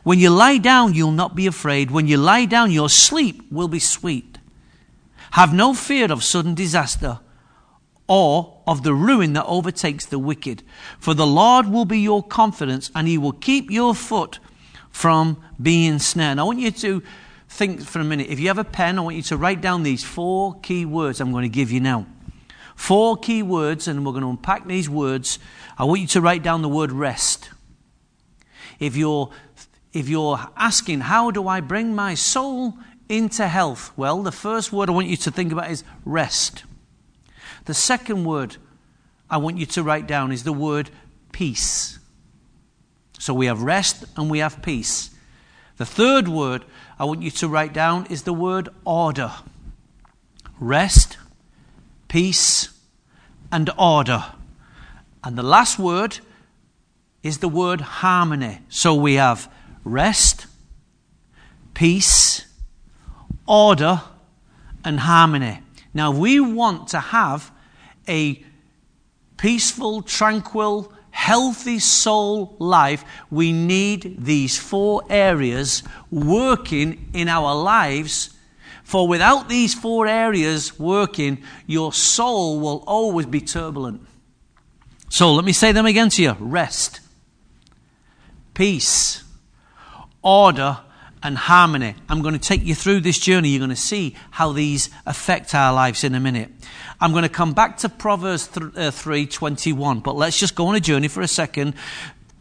When 0.03 0.19
you 0.19 0.29
lie 0.29 0.57
down, 0.57 0.94
you'll 0.94 1.12
not 1.12 1.35
be 1.35 1.47
afraid. 1.47 1.91
When 1.91 2.07
you 2.07 2.18
lie 2.18 2.45
down, 2.45 2.71
your 2.71 2.89
sleep 2.89 3.51
will 3.51 3.68
be 3.68 3.79
sweet. 3.79 4.38
Have 5.31 5.53
no 5.53 5.74
fear 5.74 6.12
of 6.12 6.24
sudden 6.24 6.56
disaster 6.56 7.19
or 8.07 8.62
of 8.65 8.83
the 8.83 8.94
ruin 8.94 9.33
that 9.33 9.45
overtakes 9.45 10.06
the 10.06 10.19
wicked. 10.19 10.63
For 11.00 11.13
the 11.13 11.27
Lord 11.27 11.68
will 11.68 11.85
be 11.85 12.00
your 12.00 12.24
confidence 12.24 12.89
and 12.95 13.07
he 13.07 13.18
will 13.18 13.33
keep 13.33 13.69
your 13.69 13.94
foot 13.94 14.39
from 14.97 15.38
being 15.61 15.99
snared. 15.99 16.31
And 16.31 16.39
I 16.39 16.44
want 16.44 16.57
you 16.57 16.71
to 16.71 17.03
think 17.47 17.83
for 17.83 17.99
a 17.99 18.03
minute. 18.03 18.29
If 18.29 18.39
you 18.39 18.47
have 18.47 18.57
a 18.57 18.63
pen, 18.63 18.97
I 18.97 19.03
want 19.03 19.15
you 19.15 19.21
to 19.21 19.38
write 19.38 19.61
down 19.61 19.83
these 19.83 20.03
four 20.03 20.59
key 20.61 20.88
words 20.88 21.21
I'm 21.21 21.31
going 21.31 21.44
to 21.44 21.49
give 21.49 21.71
you 21.71 21.79
now. 21.79 22.07
Four 22.75 23.15
key 23.15 23.44
words, 23.44 23.88
and 23.88 24.03
we're 24.03 24.11
going 24.11 24.23
to 24.23 24.29
unpack 24.31 24.65
these 24.65 24.89
words. 24.89 25.38
I 25.77 25.83
want 25.83 26.01
you 26.01 26.07
to 26.07 26.21
write 26.21 26.41
down 26.41 26.63
the 26.63 26.67
word 26.69 26.91
rest. 26.91 27.51
If 28.79 28.97
you're 28.97 29.29
if 29.94 30.09
you're 30.09 30.39
asking, 30.57 31.01
how 31.01 31.29
do 31.29 31.47
I 31.47 31.61
bring 31.61 31.93
my 31.93 32.15
soul 32.15 32.73
into 33.07 33.47
health? 33.47 33.91
Well, 33.95 34.23
the 34.23 34.31
first 34.31 34.73
word 34.73 34.89
I 34.89 34.93
want 34.93 35.07
you 35.07 35.17
to 35.17 35.31
think 35.31 35.51
about 35.51 35.69
is 35.69 35.83
rest. 36.05 36.63
The 37.65 37.75
second 37.75 38.25
word 38.25 38.57
I 39.29 39.38
want 39.38 39.59
you 39.59 39.67
to 39.67 39.83
write 39.83 40.07
down 40.07 40.31
is 40.31 40.43
the 40.43 40.53
word 40.53 40.89
peace. 41.31 42.00
So 43.19 43.33
we 43.33 43.47
have 43.47 43.61
rest 43.61 44.05
and 44.15 44.29
we 44.29 44.39
have 44.39 44.61
peace. 44.61 45.09
The 45.77 45.85
third 45.85 46.27
word 46.27 46.65
I 46.99 47.05
want 47.05 47.21
you 47.21 47.31
to 47.31 47.47
write 47.47 47.73
down 47.73 48.07
is 48.07 48.23
the 48.23 48.33
word 48.33 48.69
order. 48.85 49.31
Rest, 50.59 51.17
peace, 52.07 52.69
and 53.51 53.69
order. 53.77 54.25
And 55.23 55.37
the 55.37 55.43
last 55.43 55.77
word 55.77 56.19
is 57.23 57.39
the 57.39 57.49
word 57.49 57.81
harmony. 57.81 58.59
So 58.69 58.95
we 58.95 59.15
have 59.15 59.51
rest, 59.83 60.47
peace, 61.73 62.45
order, 63.47 64.01
and 64.83 64.99
harmony. 64.99 65.59
Now, 65.93 66.11
we 66.11 66.39
want 66.39 66.89
to 66.89 66.99
have 66.99 67.51
a 68.07 68.43
peaceful, 69.37 70.01
tranquil, 70.01 70.93
healthy 71.17 71.79
soul 71.79 72.55
life, 72.59 73.03
we 73.31 73.51
need 73.51 74.23
these 74.23 74.55
four 74.55 75.01
areas 75.09 75.81
working 76.11 77.09
in 77.11 77.27
our 77.27 77.55
lives. 77.55 78.29
For 78.83 79.07
without 79.07 79.49
these 79.49 79.73
four 79.73 80.05
areas 80.05 80.77
working, 80.77 81.39
your 81.65 81.91
soul 81.91 82.59
will 82.59 82.83
always 82.86 83.25
be 83.25 83.41
turbulent. 83.41 84.01
So 85.09 85.33
let 85.33 85.43
me 85.43 85.53
say 85.53 85.71
them 85.71 85.88
again 85.88 86.09
to 86.12 86.21
you 86.21 86.36
rest, 86.39 87.00
peace, 88.53 89.24
order, 90.21 90.77
and 91.24 91.36
harmony. 91.36 91.95
I'm 92.07 92.21
going 92.21 92.36
to 92.36 92.39
take 92.39 92.63
you 92.63 92.75
through 92.75 93.01
this 93.01 93.17
journey. 93.17 93.50
You're 93.50 93.59
going 93.59 93.69
to 93.71 93.75
see 93.75 94.15
how 94.29 94.51
these 94.51 94.91
affect 95.05 95.55
our 95.55 95.74
lives 95.74 96.03
in 96.03 96.13
a 96.13 96.19
minute. 96.19 96.51
I'm 97.00 97.12
going 97.12 97.24
to 97.24 97.30
come 97.30 97.54
back 97.54 97.77
to 97.77 97.89
Proverbs 97.89 98.48
3:21, 98.48 99.98
uh, 99.98 100.00
but 100.01 100.16
let's 100.16 100.38
just 100.38 100.56
go 100.56 100.68
on 100.68 100.75
a 100.75 100.80
journey 100.80 101.08
for 101.08 101.22
a 101.22 101.27
second 101.27 101.75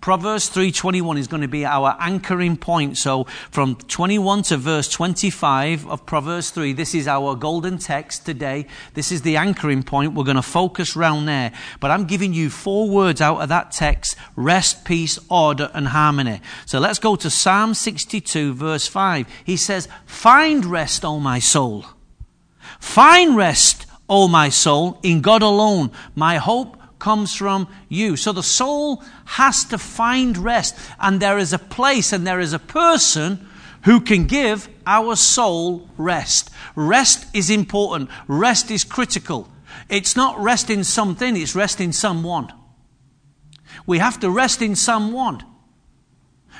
Proverbs 0.07 0.49
3:21 0.51 1.19
is 1.19 1.27
going 1.27 1.43
to 1.43 1.49
be 1.49 1.67
our 1.67 1.97
anchoring 1.99 2.57
point. 2.57 2.97
So 2.97 3.25
from 3.51 3.75
21 3.75 4.43
to 4.45 4.57
verse 4.57 4.89
25 4.89 5.85
of 5.89 6.07
Proverbs 6.07 6.51
3, 6.51 6.75
this 6.75 6.95
is 6.95 7.09
our 7.09 7.35
golden 7.35 7.79
text 7.79 8.25
today. 8.25 8.69
This 8.95 9.11
is 9.11 9.23
the 9.23 9.37
anchoring 9.37 9.83
point. 9.83 10.15
We're 10.15 10.23
going 10.23 10.37
to 10.37 10.43
focus 10.43 10.95
round 10.95 11.27
there. 11.27 11.51
But 11.81 11.91
I'm 11.91 12.05
giving 12.05 12.33
you 12.33 12.51
four 12.51 12.89
words 12.89 13.21
out 13.21 13.41
of 13.41 13.49
that 13.49 13.73
text: 13.73 14.15
rest, 14.37 14.85
peace, 14.85 15.19
order, 15.29 15.73
and 15.75 15.89
harmony. 15.89 16.41
So 16.67 16.79
let's 16.79 17.01
go 17.01 17.17
to 17.17 17.29
Psalm 17.29 17.75
62 17.75 18.55
verse 18.55 18.87
5. 18.87 19.27
He 19.43 19.57
says, 19.57 19.89
"Find 20.05 20.65
rest, 20.65 21.05
O 21.05 21.19
my 21.19 21.41
soul. 21.41 21.85
Find 22.79 23.37
rest, 23.37 23.86
O 24.09 24.29
my 24.29 24.49
soul, 24.49 24.99
in 25.03 25.21
God 25.21 25.43
alone. 25.43 25.91
My 26.15 26.37
hope 26.37 26.77
comes 26.99 27.35
from 27.35 27.69
you. 27.89 28.17
So 28.17 28.33
the 28.33 28.43
soul 28.43 29.03
has 29.25 29.65
to 29.67 29.79
find 29.79 30.39
rest. 30.39 30.77
And 31.01 31.21
there 31.21 31.39
is 31.39 31.53
a 31.53 31.59
place 31.59 32.13
and 32.13 32.27
there 32.27 32.41
is 32.41 32.53
a 32.53 32.59
person 32.59 33.49
who 33.83 34.01
can 34.01 34.27
give 34.27 34.69
our 34.87 35.15
soul 35.17 35.89
rest. 35.97 36.51
Rest 36.75 37.27
is 37.35 37.51
important, 37.51 38.11
rest 38.27 38.71
is 38.71 38.83
critical. 38.85 39.49
It's 39.89 40.17
not 40.17 40.41
rest 40.41 40.71
in 40.71 40.83
something, 40.83 41.37
it's 41.37 41.55
rest 41.55 41.81
in 41.81 41.93
someone. 41.93 42.53
We 43.87 43.99
have 43.99 44.19
to 44.21 44.31
rest 44.31 44.61
in 44.63 44.75
someone, 44.75 45.45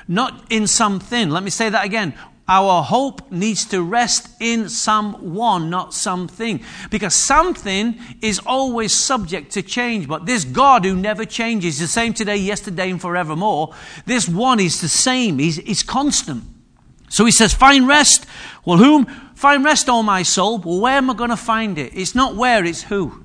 not 0.07 0.45
in 0.49 0.67
something. 0.67 1.29
Let 1.29 1.43
me 1.43 1.49
say 1.49 1.69
that 1.69 1.85
again. 1.85 2.13
Our 2.49 2.81
hope 2.81 3.29
needs 3.29 3.65
to 3.65 3.83
rest 3.83 4.29
in 4.39 4.69
someone, 4.69 5.69
not 5.69 5.93
something. 5.93 6.63
Because 6.89 7.13
something 7.13 7.99
is 8.21 8.39
always 8.45 8.93
subject 8.93 9.51
to 9.53 9.61
change. 9.61 10.07
But 10.07 10.25
this 10.25 10.45
God 10.45 10.85
who 10.85 10.95
never 10.95 11.25
changes, 11.25 11.77
the 11.77 11.87
same 11.87 12.13
today, 12.13 12.37
yesterday, 12.37 12.89
and 12.89 13.01
forevermore, 13.01 13.73
this 14.05 14.29
one 14.29 14.61
is 14.61 14.79
the 14.79 14.87
same. 14.87 15.39
He's, 15.39 15.57
he's 15.57 15.83
constant. 15.83 16.43
So 17.09 17.25
he 17.25 17.31
says, 17.31 17.53
find 17.53 17.87
rest. 17.87 18.25
Well, 18.63 18.77
whom? 18.77 19.05
Find 19.35 19.63
rest, 19.65 19.89
O 19.89 20.01
my 20.01 20.23
soul. 20.23 20.59
Well, 20.59 20.79
where 20.79 20.97
am 20.97 21.09
I 21.09 21.15
going 21.15 21.29
to 21.29 21.37
find 21.37 21.77
it? 21.77 21.91
It's 21.93 22.15
not 22.15 22.35
where, 22.35 22.63
it's 22.63 22.83
who. 22.83 23.23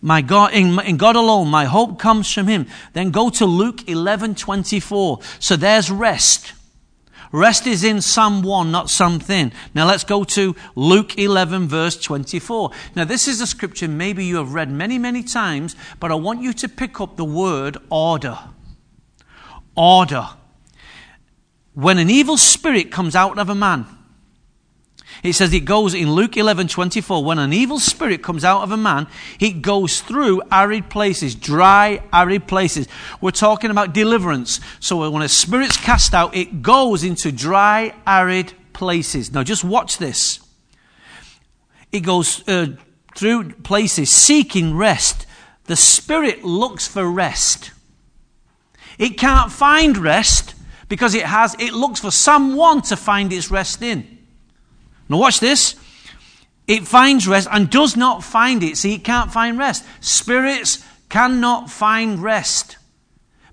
My 0.00 0.20
God, 0.20 0.52
in, 0.52 0.78
in 0.80 0.96
God 0.96 1.16
alone, 1.16 1.48
my 1.48 1.64
hope 1.64 1.98
comes 1.98 2.30
from 2.30 2.46
Him. 2.46 2.66
Then 2.92 3.10
go 3.10 3.30
to 3.30 3.46
Luke 3.46 3.88
11 3.88 4.34
24. 4.34 5.20
So 5.38 5.56
there's 5.56 5.90
rest. 5.90 6.52
Rest 7.34 7.66
is 7.66 7.82
in 7.82 8.00
someone, 8.00 8.70
not 8.70 8.90
something. 8.90 9.50
Now 9.74 9.88
let's 9.88 10.04
go 10.04 10.22
to 10.22 10.54
Luke 10.76 11.18
11, 11.18 11.66
verse 11.66 12.00
24. 12.00 12.70
Now, 12.94 13.04
this 13.04 13.26
is 13.26 13.40
a 13.40 13.46
scripture 13.48 13.88
maybe 13.88 14.24
you 14.24 14.36
have 14.36 14.54
read 14.54 14.70
many, 14.70 15.00
many 15.00 15.24
times, 15.24 15.74
but 15.98 16.12
I 16.12 16.14
want 16.14 16.42
you 16.42 16.52
to 16.52 16.68
pick 16.68 17.00
up 17.00 17.16
the 17.16 17.24
word 17.24 17.76
order. 17.90 18.38
Order. 19.74 20.28
When 21.72 21.98
an 21.98 22.08
evil 22.08 22.36
spirit 22.36 22.92
comes 22.92 23.16
out 23.16 23.36
of 23.36 23.48
a 23.48 23.54
man, 23.56 23.86
it 25.24 25.32
says 25.32 25.54
it 25.54 25.64
goes 25.64 25.94
in 25.94 26.12
Luke 26.12 26.36
11 26.36 26.68
24. 26.68 27.24
When 27.24 27.38
an 27.38 27.54
evil 27.54 27.78
spirit 27.78 28.22
comes 28.22 28.44
out 28.44 28.60
of 28.60 28.70
a 28.70 28.76
man, 28.76 29.06
it 29.40 29.62
goes 29.62 30.02
through 30.02 30.42
arid 30.52 30.90
places, 30.90 31.34
dry, 31.34 32.02
arid 32.12 32.46
places. 32.46 32.86
We're 33.22 33.30
talking 33.30 33.70
about 33.70 33.94
deliverance. 33.94 34.60
So 34.80 35.10
when 35.10 35.22
a 35.22 35.28
spirit's 35.30 35.78
cast 35.78 36.12
out, 36.12 36.36
it 36.36 36.60
goes 36.60 37.02
into 37.02 37.32
dry, 37.32 37.94
arid 38.06 38.52
places. 38.74 39.32
Now 39.32 39.42
just 39.42 39.64
watch 39.64 39.96
this. 39.96 40.40
It 41.90 42.00
goes 42.00 42.46
uh, 42.46 42.76
through 43.16 43.52
places 43.54 44.10
seeking 44.10 44.76
rest. 44.76 45.26
The 45.64 45.76
spirit 45.76 46.44
looks 46.44 46.86
for 46.86 47.10
rest. 47.10 47.70
It 48.98 49.16
can't 49.16 49.50
find 49.50 49.96
rest 49.96 50.54
because 50.90 51.14
it 51.14 51.24
has, 51.24 51.56
it 51.58 51.72
looks 51.72 52.00
for 52.00 52.10
someone 52.10 52.82
to 52.82 52.96
find 52.96 53.32
its 53.32 53.50
rest 53.50 53.80
in. 53.80 54.14
Now, 55.08 55.18
watch 55.18 55.40
this. 55.40 55.76
It 56.66 56.86
finds 56.86 57.28
rest 57.28 57.48
and 57.50 57.68
does 57.68 57.96
not 57.96 58.24
find 58.24 58.62
it. 58.62 58.76
See, 58.76 58.94
it 58.94 59.04
can't 59.04 59.32
find 59.32 59.58
rest. 59.58 59.84
Spirits 60.00 60.84
cannot 61.08 61.70
find 61.70 62.22
rest 62.22 62.78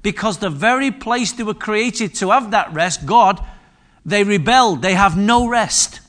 because 0.02 0.38
the 0.38 0.50
very 0.50 0.92
place 0.92 1.34
they 1.34 1.44
were 1.44 1.54
created 1.54 2.16
to 2.16 2.30
have 2.32 2.52
that 2.52 2.74
rest, 2.74 3.06
God, 3.06 3.44
they 4.06 4.24
rebelled. 4.24 4.82
They 4.82 4.94
have 4.94 5.18
no 5.18 5.48
rest. 5.48 6.00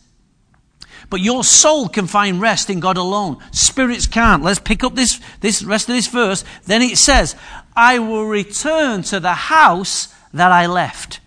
But 1.10 1.20
your 1.20 1.44
soul 1.44 1.88
can 1.88 2.06
find 2.06 2.40
rest 2.40 2.70
in 2.70 2.80
God 2.80 2.96
alone. 2.96 3.36
Spirits 3.50 4.06
can't. 4.06 4.42
Let's 4.42 4.60
pick 4.60 4.82
up 4.82 4.94
this, 4.94 5.20
this 5.40 5.62
rest 5.62 5.88
of 5.90 5.94
this 5.94 6.06
verse. 6.06 6.42
Then 6.64 6.80
it 6.80 6.96
says, 6.96 7.36
I 7.76 7.98
will 7.98 8.24
return 8.24 9.02
to 9.02 9.20
the 9.20 9.34
house 9.34 10.14
that 10.32 10.52
I 10.52 10.66
left. 10.66 11.20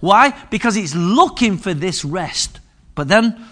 Why? 0.00 0.38
Because 0.50 0.76
it's 0.76 0.94
looking 0.94 1.56
for 1.56 1.72
this 1.72 2.04
rest. 2.04 2.60
But 2.94 3.08
then, 3.08 3.44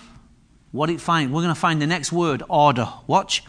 what 0.70 0.90
it 0.90 1.00
find? 1.00 1.32
We're 1.32 1.42
going 1.42 1.54
to 1.54 1.60
find 1.60 1.80
the 1.80 1.86
next 1.86 2.12
word, 2.12 2.42
order. 2.48 2.88
Watch. 3.06 3.44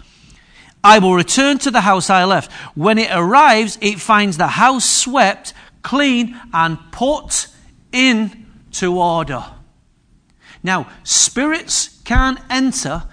I 0.83 0.99
will 0.99 1.15
return 1.15 1.59
to 1.59 1.71
the 1.71 1.81
house 1.81 2.09
I 2.09 2.25
left. 2.25 2.51
When 2.75 2.97
it 2.97 3.09
arrives, 3.11 3.77
it 3.81 3.99
finds 3.99 4.37
the 4.37 4.47
house 4.47 4.85
swept, 4.85 5.53
clean, 5.81 6.39
and 6.53 6.77
put 6.91 7.47
into 7.91 8.97
order. 8.97 9.45
Now, 10.61 10.89
spirits 11.03 12.01
can 12.03 12.41
enter 12.49 13.03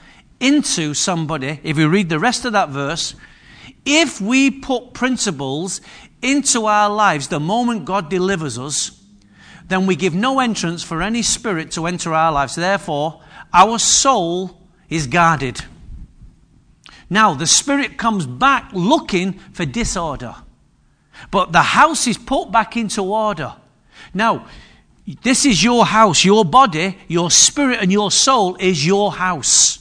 into 0.41 0.95
somebody, 0.95 1.61
if 1.63 1.77
we 1.77 1.85
read 1.85 2.09
the 2.09 2.19
rest 2.19 2.45
of 2.45 2.55
that 2.55 2.71
verse, 2.71 3.15
if 3.85 4.21
we 4.21 4.51
put 4.51 4.95
principles 4.95 5.81
into 6.23 6.67
our 6.67 6.91
lives 6.91 7.29
the 7.29 7.41
moment 7.41 7.85
God 7.85 8.11
delivers 8.11 8.59
us, 8.59 9.00
then 9.71 9.87
we 9.87 9.97
give 9.97 10.15
no 10.15 10.41
entrance 10.41 10.83
for 10.83 11.01
any 11.01 11.23
spirit 11.23 11.71
to 11.73 11.87
enter 11.87 12.13
our 12.13 12.33
lives. 12.33 12.55
Therefore, 12.57 13.23
our 13.53 13.79
soul 13.79 14.61
is 14.89 15.07
guarded. 15.07 15.63
Now, 17.09 17.35
the 17.35 17.47
spirit 17.47 17.97
comes 17.97 18.27
back 18.27 18.71
looking 18.73 19.33
for 19.53 19.65
disorder, 19.65 20.35
but 21.31 21.53
the 21.53 21.63
house 21.63 22.07
is 22.07 22.19
put 22.19 22.53
back 22.53 22.77
into 22.77 23.03
order. 23.03 23.55
Now, 24.13 24.47
this 25.23 25.45
is 25.45 25.63
your 25.63 25.87
house, 25.87 26.25
your 26.25 26.45
body, 26.45 26.99
your 27.09 27.31
spirit, 27.31 27.79
and 27.81 27.91
your 27.91 28.11
soul 28.11 28.57
is 28.57 28.87
your 28.87 29.13
house. 29.13 29.79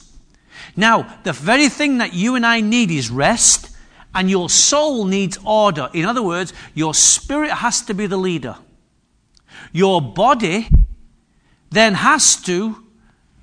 Now, 0.76 1.18
the 1.24 1.32
very 1.32 1.68
thing 1.68 1.98
that 1.98 2.14
you 2.14 2.34
and 2.34 2.46
I 2.46 2.60
need 2.60 2.90
is 2.90 3.10
rest, 3.10 3.76
and 4.14 4.30
your 4.30 4.48
soul 4.50 5.04
needs 5.04 5.38
order. 5.44 5.88
In 5.92 6.04
other 6.04 6.22
words, 6.22 6.52
your 6.74 6.94
spirit 6.94 7.50
has 7.50 7.80
to 7.82 7.94
be 7.94 8.06
the 8.06 8.16
leader. 8.16 8.56
Your 9.72 10.00
body 10.00 10.68
then 11.70 11.94
has 11.94 12.36
to 12.42 12.84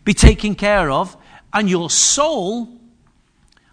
be 0.04 0.14
taken 0.14 0.56
care 0.56 0.92
of, 0.92 1.16
and 1.54 1.70
your 1.70 1.90
soul 1.90 2.70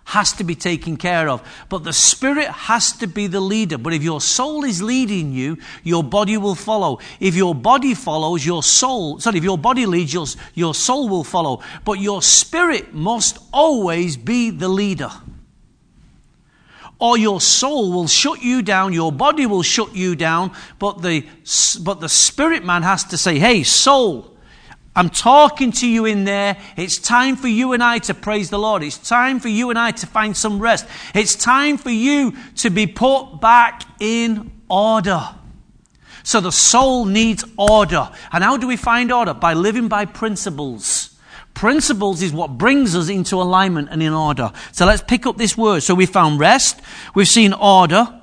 has 0.07 0.33
to 0.35 0.45
be 0.45 0.55
taken 0.55 0.97
care 0.97 1.29
of. 1.29 1.43
But 1.69 1.85
the 1.85 1.93
spirit 1.93 2.49
has 2.49 2.93
to 2.99 3.07
be 3.07 3.27
the 3.27 3.41
leader. 3.41 3.79
But 3.79 3.95
if 3.95 4.03
your 4.03 4.21
soul 4.21 4.65
is 4.65 4.83
leading 4.83 5.33
you, 5.33 5.59
your 5.83 6.05
body 6.05 6.37
will 6.37 6.55
follow. 6.55 6.99
If 7.21 7.35
your 7.35 7.55
body 7.55 7.95
follows, 7.95 8.45
your 8.45 8.63
soul, 8.63 9.19
sorry, 9.19 9.39
if 9.39 9.45
your 9.45 9.59
body 9.59 9.87
leads, 9.87 10.13
your, 10.13 10.27
your 10.55 10.75
soul 10.75 11.09
will 11.09 11.25
follow. 11.25 11.63
But 11.85 12.01
your 12.01 12.23
spirit 12.23 12.93
must 12.93 13.39
always 13.53 14.17
be 14.17 14.51
the 14.51 14.69
leader 14.69 15.11
or 17.05 17.19
your 17.19 17.39
soul 17.39 17.93
will 17.93 18.07
shut 18.07 18.41
you 18.41 18.63
down, 18.63 18.95
your 18.95 19.13
body 19.13 19.45
will 19.45 19.63
shut 19.63 19.95
you 19.95 20.17
down, 20.17 20.51
but 20.79 21.03
the, 21.03 21.23
but 21.83 22.01
the 22.01 22.09
spirit 22.09 22.65
man 22.65 22.83
has 22.83 23.05
to 23.05 23.19
say, 23.19 23.39
hey, 23.39 23.63
soul, 23.63 24.35
I'm 24.97 25.11
talking 25.11 25.71
to 25.73 25.87
you 25.87 26.07
in 26.07 26.25
there. 26.25 26.57
It's 26.79 26.99
time 26.99 27.37
for 27.37 27.47
you 27.47 27.75
and 27.75 27.83
I 27.83 27.99
to 27.99 28.15
praise 28.15 28.49
the 28.49 28.59
Lord. 28.59 28.83
It's 28.83 28.97
time 28.97 29.39
for 29.39 29.49
you 29.49 29.69
and 29.69 29.79
I 29.79 29.91
to 29.91 30.07
find 30.07 30.35
some 30.35 30.59
rest. 30.59 30.87
It's 31.15 31.35
time 31.35 31.77
for 31.77 31.91
you 31.91 32.33
to 32.57 32.71
be 32.71 32.87
put 32.87 33.39
back 33.39 33.83
in 34.01 34.51
order. 34.71 35.29
So 36.23 36.41
the 36.41 36.53
soul 36.53 37.05
needs 37.05 37.45
order. 37.59 38.09
And 38.33 38.43
how 38.43 38.57
do 38.57 38.67
we 38.67 38.79
find 38.79 39.13
order? 39.13 39.35
By 39.35 39.53
living 39.53 39.89
by 39.89 40.07
principles. 40.07 41.14
Principles 41.55 42.21
is 42.21 42.33
what 42.33 42.59
brings 42.59 42.97
us 42.97 43.09
into 43.09 43.41
alignment 43.41 43.89
and 43.91 44.03
in 44.03 44.13
order. 44.13 44.53
So 44.73 44.87
let's 44.87 45.03
pick 45.03 45.25
up 45.25 45.39
this 45.39 45.57
word. 45.57 45.83
So 45.83 45.95
we 45.95 46.05
found 46.05 46.41
rest, 46.41 46.81
we've 47.15 47.29
seen 47.29 47.53
order. 47.53 48.21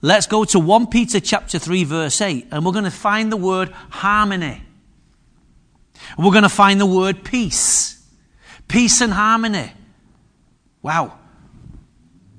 Let's 0.00 0.26
go 0.26 0.44
to 0.44 0.58
1 0.58 0.88
Peter 0.88 1.20
chapter 1.20 1.60
3 1.60 1.84
verse 1.84 2.20
8 2.20 2.48
and 2.50 2.66
we're 2.66 2.72
going 2.72 2.84
to 2.84 2.90
find 2.90 3.30
the 3.30 3.36
word 3.36 3.70
harmony. 3.90 4.62
We're 6.18 6.32
going 6.32 6.42
to 6.42 6.48
find 6.48 6.80
the 6.80 6.86
word 6.86 7.22
peace. 7.22 8.04
Peace 8.66 9.00
and 9.00 9.12
harmony. 9.12 9.72
Wow. 10.82 11.18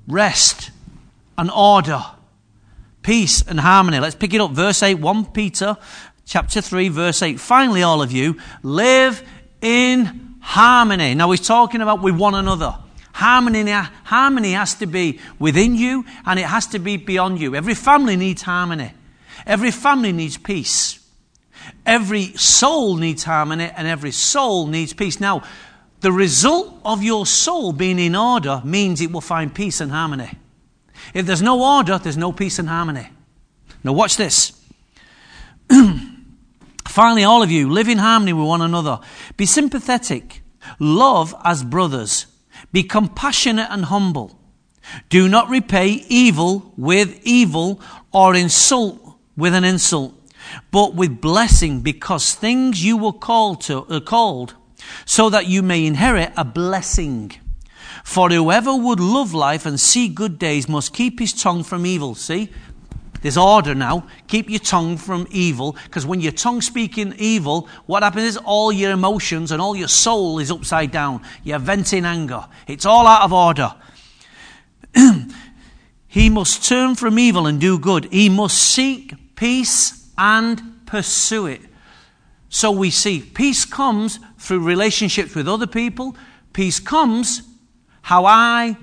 Rest 0.06 0.70
and 1.38 1.50
order. 1.50 2.04
Peace 3.02 3.42
and 3.42 3.58
harmony. 3.58 3.98
Let's 3.98 4.14
pick 4.14 4.34
it 4.34 4.40
up. 4.42 4.50
Verse 4.50 4.82
8, 4.82 4.96
1 4.96 5.26
Peter 5.26 5.78
chapter 6.26 6.60
3, 6.60 6.88
verse 6.88 7.22
8. 7.22 7.40
Finally, 7.40 7.82
all 7.82 8.02
of 8.02 8.12
you, 8.12 8.38
live 8.62 9.22
in 9.60 10.36
harmony. 10.40 11.14
Now, 11.14 11.30
he's 11.30 11.46
talking 11.46 11.80
about 11.80 12.02
with 12.02 12.16
one 12.16 12.34
another. 12.34 12.76
Harmony, 13.12 13.70
harmony 13.70 14.52
has 14.52 14.74
to 14.74 14.86
be 14.86 15.20
within 15.38 15.76
you 15.76 16.04
and 16.26 16.38
it 16.38 16.46
has 16.46 16.66
to 16.68 16.78
be 16.78 16.96
beyond 16.96 17.40
you. 17.40 17.54
Every 17.54 17.74
family 17.74 18.16
needs 18.16 18.42
harmony. 18.42 18.92
Every 19.46 19.70
family 19.70 20.12
needs 20.12 20.36
peace. 20.36 20.98
Every 21.86 22.36
soul 22.36 22.96
needs 22.96 23.24
harmony 23.24 23.70
and 23.76 23.86
every 23.86 24.10
soul 24.10 24.66
needs 24.66 24.92
peace. 24.92 25.20
Now, 25.20 25.44
the 26.00 26.12
result 26.12 26.80
of 26.84 27.02
your 27.02 27.24
soul 27.24 27.72
being 27.72 27.98
in 27.98 28.14
order 28.16 28.60
means 28.64 29.00
it 29.00 29.12
will 29.12 29.20
find 29.20 29.54
peace 29.54 29.80
and 29.80 29.90
harmony. 29.90 30.30
If 31.14 31.24
there's 31.24 31.42
no 31.42 31.62
order, 31.62 31.98
there's 31.98 32.16
no 32.16 32.32
peace 32.32 32.58
and 32.58 32.68
harmony. 32.68 33.08
Now, 33.82 33.92
watch 33.92 34.16
this. 34.16 34.60
Finally, 36.86 37.24
all 37.24 37.42
of 37.42 37.50
you, 37.50 37.68
live 37.68 37.88
in 37.88 37.98
harmony 37.98 38.32
with 38.32 38.46
one 38.46 38.62
another. 38.62 39.00
Be 39.36 39.46
sympathetic. 39.46 40.42
Love 40.78 41.34
as 41.44 41.64
brothers. 41.64 42.26
Be 42.72 42.82
compassionate 42.82 43.68
and 43.70 43.86
humble. 43.86 44.38
Do 45.08 45.28
not 45.28 45.48
repay 45.48 46.04
evil 46.08 46.72
with 46.76 47.18
evil 47.24 47.80
or 48.12 48.34
insult 48.34 49.00
with 49.36 49.54
an 49.54 49.64
insult, 49.64 50.14
but 50.70 50.94
with 50.94 51.20
blessing, 51.20 51.80
because 51.80 52.34
things 52.34 52.84
you 52.84 52.96
were 52.96 53.12
called 53.12 53.60
to 53.62 53.78
are 53.90 53.96
uh, 53.96 54.00
called, 54.00 54.54
so 55.04 55.30
that 55.30 55.46
you 55.46 55.62
may 55.62 55.86
inherit 55.86 56.32
a 56.36 56.44
blessing. 56.44 57.32
For 58.04 58.28
whoever 58.28 58.76
would 58.76 59.00
love 59.00 59.32
life 59.32 59.64
and 59.64 59.80
see 59.80 60.08
good 60.08 60.38
days 60.38 60.68
must 60.68 60.92
keep 60.92 61.18
his 61.18 61.32
tongue 61.32 61.64
from 61.64 61.86
evil. 61.86 62.14
See, 62.14 62.50
there's 63.24 63.38
order 63.38 63.74
now. 63.74 64.06
Keep 64.26 64.50
your 64.50 64.58
tongue 64.58 64.98
from 64.98 65.26
evil, 65.30 65.76
because 65.84 66.04
when 66.04 66.20
your 66.20 66.30
tongue 66.30 66.60
speaking 66.60 67.14
evil, 67.16 67.70
what 67.86 68.02
happens 68.02 68.24
is 68.24 68.36
all 68.36 68.70
your 68.70 68.90
emotions 68.90 69.50
and 69.50 69.62
all 69.62 69.74
your 69.74 69.88
soul 69.88 70.40
is 70.40 70.50
upside 70.50 70.90
down. 70.90 71.22
You're 71.42 71.58
venting 71.58 72.04
anger. 72.04 72.46
It's 72.66 72.84
all 72.84 73.06
out 73.06 73.22
of 73.22 73.32
order. 73.32 73.74
he 76.06 76.28
must 76.28 76.68
turn 76.68 76.96
from 76.96 77.18
evil 77.18 77.46
and 77.46 77.58
do 77.58 77.78
good. 77.78 78.12
He 78.12 78.28
must 78.28 78.58
seek 78.58 79.14
peace 79.36 80.12
and 80.18 80.84
pursue 80.84 81.46
it. 81.46 81.62
So 82.50 82.72
we 82.72 82.90
see 82.90 83.20
peace 83.22 83.64
comes 83.64 84.18
through 84.36 84.60
relationships 84.60 85.34
with 85.34 85.48
other 85.48 85.66
people. 85.66 86.14
Peace 86.52 86.78
comes 86.78 87.40
how 88.02 88.26
I 88.26 88.76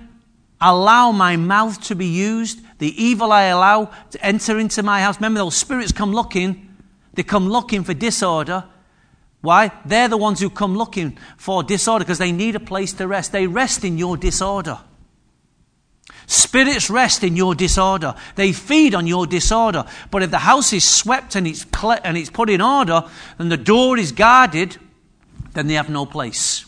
allow 0.59 1.11
my 1.11 1.37
mouth 1.37 1.79
to 1.81 1.95
be 1.95 2.07
used, 2.07 2.61
the 2.81 2.99
evil 2.99 3.31
I 3.31 3.43
allow 3.43 3.91
to 4.09 4.25
enter 4.25 4.57
into 4.57 4.81
my 4.81 5.01
house. 5.03 5.17
Remember, 5.17 5.37
those 5.37 5.55
spirits 5.55 5.91
come 5.91 6.13
looking, 6.13 6.67
they 7.13 7.21
come 7.21 7.47
looking 7.47 7.83
for 7.83 7.93
disorder. 7.93 8.63
Why? 9.41 9.71
They're 9.85 10.07
the 10.07 10.17
ones 10.17 10.39
who 10.39 10.49
come 10.49 10.75
looking 10.75 11.15
for 11.37 11.61
disorder 11.61 12.03
because 12.03 12.17
they 12.17 12.31
need 12.31 12.55
a 12.55 12.59
place 12.59 12.91
to 12.93 13.07
rest. 13.07 13.33
They 13.33 13.45
rest 13.45 13.85
in 13.85 13.99
your 13.99 14.17
disorder. 14.17 14.79
Spirits 16.25 16.89
rest 16.89 17.23
in 17.23 17.35
your 17.35 17.53
disorder. 17.53 18.15
They 18.33 18.51
feed 18.51 18.95
on 18.95 19.05
your 19.05 19.27
disorder. 19.27 19.85
But 20.09 20.23
if 20.23 20.31
the 20.31 20.39
house 20.39 20.73
is 20.73 20.83
swept 20.83 21.35
and 21.35 21.45
it's, 21.45 21.67
and 22.03 22.17
it's 22.17 22.31
put 22.31 22.49
in 22.49 22.61
order 22.61 23.03
and 23.37 23.51
the 23.51 23.57
door 23.57 23.99
is 23.99 24.11
guarded, 24.11 24.77
then 25.53 25.67
they 25.67 25.75
have 25.75 25.91
no 25.91 26.07
place. 26.07 26.65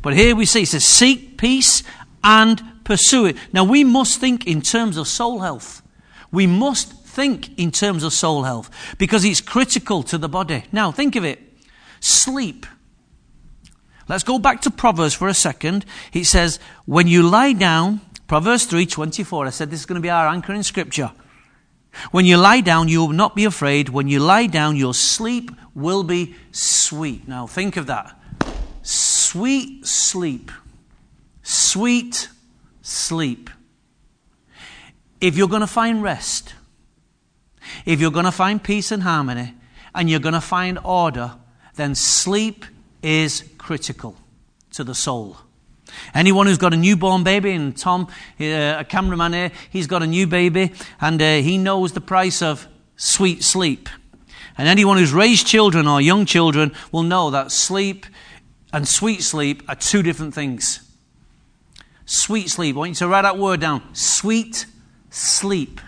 But 0.00 0.14
here 0.14 0.36
we 0.36 0.46
see 0.46 0.62
it 0.62 0.68
says, 0.68 0.84
seek 0.84 1.38
peace 1.38 1.82
and 2.22 2.62
pursue 2.86 3.26
it. 3.26 3.36
Now 3.52 3.64
we 3.64 3.84
must 3.84 4.20
think 4.20 4.46
in 4.46 4.62
terms 4.62 4.96
of 4.96 5.08
soul 5.08 5.40
health. 5.40 5.82
We 6.30 6.46
must 6.46 6.92
think 7.04 7.58
in 7.58 7.72
terms 7.72 8.04
of 8.04 8.12
soul 8.12 8.44
health 8.44 8.70
because 8.96 9.24
it's 9.24 9.40
critical 9.40 10.02
to 10.04 10.16
the 10.16 10.28
body. 10.28 10.64
Now 10.72 10.92
think 10.92 11.16
of 11.16 11.24
it. 11.24 11.40
Sleep. 12.00 12.64
Let's 14.08 14.22
go 14.22 14.38
back 14.38 14.60
to 14.62 14.70
Proverbs 14.70 15.14
for 15.14 15.26
a 15.26 15.34
second. 15.34 15.84
It 16.12 16.24
says, 16.24 16.60
when 16.84 17.08
you 17.08 17.28
lie 17.28 17.52
down, 17.52 18.00
Proverbs 18.28 18.66
3:24. 18.68 19.48
I 19.48 19.50
said 19.50 19.70
this 19.70 19.80
is 19.80 19.86
going 19.86 20.00
to 20.00 20.06
be 20.06 20.10
our 20.10 20.28
anchor 20.28 20.52
in 20.52 20.62
scripture. 20.62 21.10
When 22.12 22.24
you 22.24 22.36
lie 22.36 22.60
down, 22.60 22.88
you 22.88 23.00
will 23.00 23.12
not 23.12 23.34
be 23.34 23.44
afraid. 23.44 23.88
When 23.88 24.06
you 24.06 24.20
lie 24.20 24.46
down, 24.46 24.76
your 24.76 24.94
sleep 24.94 25.50
will 25.74 26.04
be 26.04 26.36
sweet. 26.52 27.26
Now 27.26 27.46
think 27.46 27.76
of 27.76 27.86
that. 27.86 28.14
Sweet 28.82 29.86
sleep. 29.86 30.52
Sweet 31.42 32.28
sleep. 32.86 33.50
If 35.20 35.36
you're 35.36 35.48
going 35.48 35.62
to 35.62 35.66
find 35.66 36.02
rest, 36.02 36.54
if 37.84 38.00
you're 38.00 38.12
going 38.12 38.26
to 38.26 38.32
find 38.32 38.62
peace 38.62 38.92
and 38.92 39.02
harmony, 39.02 39.54
and 39.94 40.08
you're 40.08 40.20
going 40.20 40.34
to 40.34 40.40
find 40.40 40.78
order, 40.84 41.34
then 41.74 41.94
sleep 41.94 42.64
is 43.02 43.44
critical 43.58 44.16
to 44.72 44.84
the 44.84 44.94
soul. 44.94 45.38
Anyone 46.14 46.46
who's 46.46 46.58
got 46.58 46.74
a 46.74 46.76
newborn 46.76 47.24
baby, 47.24 47.52
and 47.52 47.76
Tom, 47.76 48.08
uh, 48.40 48.44
a 48.78 48.84
cameraman 48.88 49.32
here, 49.32 49.52
he's 49.70 49.86
got 49.86 50.02
a 50.02 50.06
new 50.06 50.26
baby, 50.26 50.72
and 51.00 51.20
uh, 51.20 51.36
he 51.36 51.58
knows 51.58 51.92
the 51.92 52.00
price 52.00 52.40
of 52.42 52.68
sweet 52.96 53.42
sleep. 53.42 53.88
And 54.58 54.68
anyone 54.68 54.96
who's 54.96 55.12
raised 55.12 55.46
children 55.46 55.88
or 55.88 56.00
young 56.00 56.24
children 56.24 56.72
will 56.92 57.02
know 57.02 57.30
that 57.30 57.50
sleep 57.50 58.06
and 58.72 58.86
sweet 58.86 59.22
sleep 59.22 59.62
are 59.68 59.74
two 59.74 60.02
different 60.02 60.34
things. 60.34 60.85
Sweet 62.06 62.48
sleep. 62.48 62.76
I 62.76 62.78
want 62.78 62.90
you 62.90 62.94
to 62.94 63.08
write 63.08 63.22
that 63.22 63.36
word 63.36 63.60
down. 63.60 63.82
Sweet 63.94 64.66
sleep. 65.10 65.80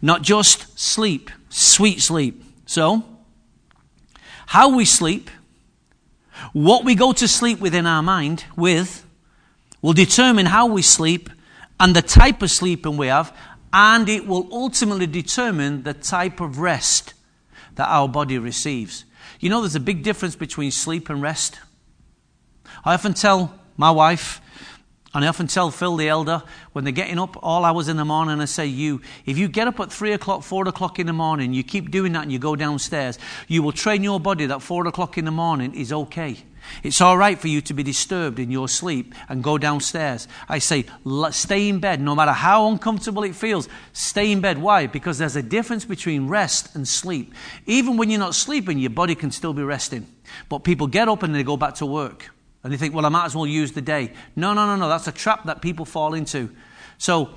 Not 0.00 0.22
just 0.22 0.78
sleep, 0.78 1.30
sweet 1.48 2.00
sleep. 2.00 2.42
So, 2.66 3.04
how 4.46 4.74
we 4.74 4.84
sleep, 4.84 5.30
what 6.52 6.84
we 6.84 6.94
go 6.94 7.12
to 7.12 7.28
sleep 7.28 7.60
within 7.60 7.86
our 7.86 8.02
mind 8.02 8.44
with, 8.56 9.06
will 9.82 9.92
determine 9.92 10.46
how 10.46 10.66
we 10.66 10.82
sleep 10.82 11.28
and 11.78 11.94
the 11.94 12.02
type 12.02 12.42
of 12.42 12.50
sleeping 12.50 12.96
we 12.96 13.08
have, 13.08 13.36
and 13.72 14.08
it 14.08 14.26
will 14.26 14.48
ultimately 14.52 15.06
determine 15.06 15.82
the 15.82 15.92
type 15.92 16.40
of 16.40 16.58
rest 16.58 17.14
that 17.74 17.88
our 17.88 18.08
body 18.08 18.38
receives. 18.38 19.04
You 19.40 19.50
know, 19.50 19.60
there's 19.60 19.74
a 19.74 19.80
big 19.80 20.02
difference 20.02 20.36
between 20.36 20.70
sleep 20.70 21.10
and 21.10 21.20
rest. 21.20 21.60
I 22.84 22.94
often 22.94 23.14
tell 23.14 23.58
my 23.76 23.90
wife, 23.90 24.40
and 25.14 25.24
I 25.24 25.28
often 25.28 25.46
tell 25.46 25.70
Phil 25.70 25.96
the 25.96 26.08
elder, 26.08 26.42
when 26.72 26.84
they're 26.84 26.92
getting 26.92 27.20
up 27.20 27.36
all 27.40 27.64
hours 27.64 27.88
in 27.88 27.96
the 27.96 28.04
morning, 28.04 28.40
I 28.40 28.46
say, 28.46 28.66
You, 28.66 29.00
if 29.24 29.38
you 29.38 29.46
get 29.46 29.68
up 29.68 29.78
at 29.78 29.92
three 29.92 30.12
o'clock, 30.12 30.42
four 30.42 30.66
o'clock 30.66 30.98
in 30.98 31.06
the 31.06 31.12
morning, 31.12 31.54
you 31.54 31.62
keep 31.62 31.92
doing 31.92 32.12
that 32.12 32.24
and 32.24 32.32
you 32.32 32.40
go 32.40 32.56
downstairs, 32.56 33.16
you 33.46 33.62
will 33.62 33.72
train 33.72 34.02
your 34.02 34.18
body 34.18 34.46
that 34.46 34.60
four 34.60 34.86
o'clock 34.88 35.16
in 35.16 35.24
the 35.24 35.30
morning 35.30 35.72
is 35.74 35.92
okay. 35.92 36.38
It's 36.82 37.00
all 37.00 37.16
right 37.16 37.38
for 37.38 37.48
you 37.48 37.60
to 37.60 37.74
be 37.74 37.82
disturbed 37.82 38.38
in 38.38 38.50
your 38.50 38.68
sleep 38.68 39.14
and 39.28 39.44
go 39.44 39.58
downstairs. 39.58 40.26
I 40.48 40.58
say, 40.58 40.86
stay 41.30 41.68
in 41.68 41.78
bed, 41.78 42.00
no 42.00 42.14
matter 42.14 42.32
how 42.32 42.68
uncomfortable 42.68 43.22
it 43.22 43.36
feels. 43.36 43.68
Stay 43.92 44.32
in 44.32 44.40
bed. 44.40 44.58
Why? 44.58 44.86
Because 44.86 45.18
there's 45.18 45.36
a 45.36 45.42
difference 45.42 45.84
between 45.84 46.26
rest 46.26 46.74
and 46.74 46.88
sleep. 46.88 47.34
Even 47.66 47.96
when 47.96 48.10
you're 48.10 48.18
not 48.18 48.34
sleeping, 48.34 48.78
your 48.78 48.90
body 48.90 49.14
can 49.14 49.30
still 49.30 49.52
be 49.52 49.62
resting. 49.62 50.06
But 50.48 50.60
people 50.60 50.86
get 50.86 51.08
up 51.08 51.22
and 51.22 51.34
they 51.34 51.42
go 51.42 51.56
back 51.56 51.74
to 51.76 51.86
work. 51.86 52.33
And 52.64 52.72
they 52.72 52.76
think, 52.76 52.94
well, 52.94 53.06
I 53.06 53.10
might 53.10 53.26
as 53.26 53.36
well 53.36 53.46
use 53.46 53.72
the 53.72 53.82
day. 53.82 54.12
No, 54.34 54.54
no, 54.54 54.66
no, 54.66 54.76
no. 54.76 54.88
That's 54.88 55.06
a 55.06 55.12
trap 55.12 55.44
that 55.44 55.60
people 55.62 55.84
fall 55.84 56.14
into. 56.14 56.50
So 56.98 57.30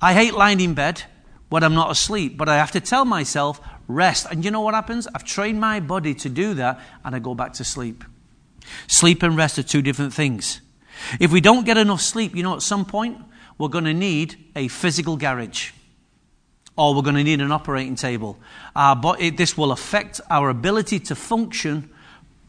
I 0.00 0.14
hate 0.14 0.34
lying 0.34 0.60
in 0.60 0.74
bed 0.74 1.02
when 1.50 1.62
I'm 1.62 1.74
not 1.74 1.90
asleep, 1.90 2.38
but 2.38 2.48
I 2.48 2.56
have 2.56 2.72
to 2.72 2.80
tell 2.80 3.04
myself, 3.04 3.60
rest. 3.86 4.26
And 4.30 4.44
you 4.44 4.50
know 4.50 4.62
what 4.62 4.74
happens? 4.74 5.06
I've 5.14 5.24
trained 5.24 5.60
my 5.60 5.78
body 5.78 6.14
to 6.14 6.28
do 6.30 6.54
that, 6.54 6.80
and 7.04 7.14
I 7.14 7.18
go 7.18 7.34
back 7.34 7.52
to 7.54 7.64
sleep. 7.64 8.02
Sleep 8.86 9.22
and 9.22 9.36
rest 9.36 9.58
are 9.58 9.62
two 9.62 9.82
different 9.82 10.14
things. 10.14 10.62
If 11.20 11.30
we 11.30 11.40
don't 11.40 11.66
get 11.66 11.76
enough 11.76 12.00
sleep, 12.00 12.34
you 12.34 12.42
know, 12.42 12.54
at 12.54 12.62
some 12.62 12.84
point, 12.84 13.18
we're 13.58 13.68
going 13.68 13.84
to 13.84 13.94
need 13.94 14.36
a 14.56 14.68
physical 14.68 15.16
garage 15.16 15.72
or 16.76 16.94
we're 16.94 17.02
going 17.02 17.16
to 17.16 17.24
need 17.24 17.40
an 17.40 17.52
operating 17.52 17.96
table. 17.96 18.38
Uh, 18.74 18.94
but 18.94 19.20
it, 19.20 19.36
this 19.36 19.56
will 19.56 19.72
affect 19.72 20.20
our 20.30 20.48
ability 20.48 20.98
to 20.98 21.14
function, 21.14 21.90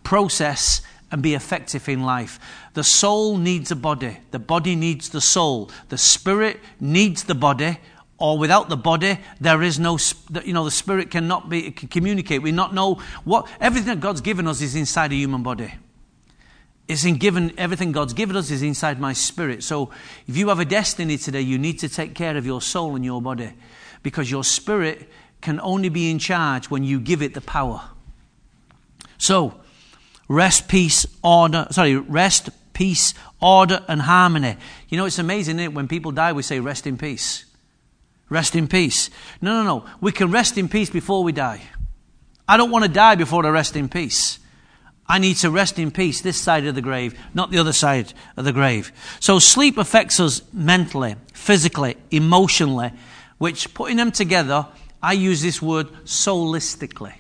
process, 0.04 0.82
and 1.14 1.22
be 1.22 1.36
effective 1.36 1.88
in 1.88 2.02
life. 2.02 2.40
The 2.74 2.84
soul 2.84 3.38
needs 3.38 3.70
a 3.70 3.76
body, 3.76 4.18
the 4.32 4.40
body 4.40 4.76
needs 4.76 5.10
the 5.10 5.22
soul, 5.22 5.70
the 5.90 5.98
spirit 5.98 6.60
needs 6.80 7.24
the 7.24 7.36
body. 7.36 7.78
Or 8.18 8.38
without 8.38 8.70
the 8.70 8.78
body, 8.78 9.20
there 9.42 9.62
is 9.62 9.80
no, 9.80 9.98
you 10.46 10.54
know, 10.54 10.64
the 10.64 10.72
spirit 10.72 11.12
cannot 11.12 11.50
be, 11.50 11.72
can 11.72 11.90
communicate. 11.90 12.42
We 12.42 12.52
not 12.52 12.74
know 12.74 12.96
what, 13.26 13.48
everything 13.60 13.88
that 13.88 14.00
God's 14.00 14.22
given 14.22 14.48
us 14.48 14.62
is 14.62 14.76
inside 14.76 15.12
a 15.12 15.16
human 15.16 15.44
body 15.44 15.74
is 16.88 17.06
in 17.06 17.16
given 17.16 17.54
everything 17.58 17.92
God's 17.94 18.14
given 18.14 18.36
us 18.36 18.52
is 18.52 18.62
inside 18.62 19.00
my 19.00 19.14
spirit. 19.14 19.64
So 19.64 19.90
if 20.28 20.36
you 20.36 20.50
have 20.50 20.60
a 20.60 20.66
destiny 20.66 21.18
today, 21.18 21.42
you 21.42 21.58
need 21.58 21.80
to 21.80 21.90
take 21.90 22.14
care 22.14 22.36
of 22.36 22.46
your 22.46 22.62
soul 22.62 22.96
and 22.96 23.06
your 23.06 23.22
body 23.22 23.54
because 24.04 24.30
your 24.30 24.44
spirit 24.44 25.10
can 25.42 25.62
only 25.62 25.90
be 25.90 26.12
in 26.12 26.20
charge 26.20 26.70
when 26.70 26.84
you 26.84 27.00
give 27.00 27.22
it 27.22 27.34
the 27.34 27.42
power. 27.42 27.82
So 29.18 29.63
rest, 30.28 30.68
peace, 30.68 31.06
order, 31.24 31.68
sorry, 31.72 31.96
rest, 31.96 32.50
peace, 32.74 33.14
order, 33.42 33.84
and 33.88 34.02
harmony. 34.02 34.58
You 34.90 34.98
know, 34.98 35.06
it's 35.06 35.20
amazing, 35.20 35.60
it? 35.60 35.74
When 35.74 35.88
people 35.88 36.12
die, 36.12 36.34
we 36.34 36.44
say 36.44 36.60
rest 36.60 36.88
in 36.88 36.98
peace. 36.98 37.46
Rest 38.30 38.56
in 38.56 38.68
peace. 38.68 39.10
No, 39.42 39.62
no, 39.62 39.64
no. 39.64 39.86
We 40.02 40.12
can 40.12 40.32
rest 40.32 40.58
in 40.58 40.70
peace 40.70 40.90
before 40.90 41.24
we 41.24 41.32
die. 41.32 41.62
I 42.48 42.58
don't 42.58 42.72
want 42.72 42.84
to 42.84 42.92
die 42.92 43.16
before 43.16 43.46
I 43.46 43.50
rest 43.50 43.76
in 43.76 43.90
peace. 43.90 44.40
I 45.08 45.20
need 45.20 45.36
to 45.38 45.52
rest 45.52 45.80
in 45.80 45.92
peace 45.92 46.22
this 46.22 46.42
side 46.42 46.66
of 46.66 46.76
the 46.76 46.82
grave, 46.82 47.20
not 47.34 47.52
the 47.52 47.60
other 47.60 47.74
side 47.74 48.14
of 48.38 48.46
the 48.46 48.54
grave. 48.54 48.92
So 49.20 49.38
sleep 49.38 49.78
affects 49.78 50.20
us 50.20 50.42
mentally, 50.54 51.16
physically, 51.34 51.98
emotionally, 52.10 52.92
which 53.38 53.74
putting 53.74 53.98
them 53.98 54.12
together, 54.12 54.66
I 55.02 55.14
use 55.14 55.42
this 55.42 55.62
word 55.62 55.88
soulistically. 56.06 57.14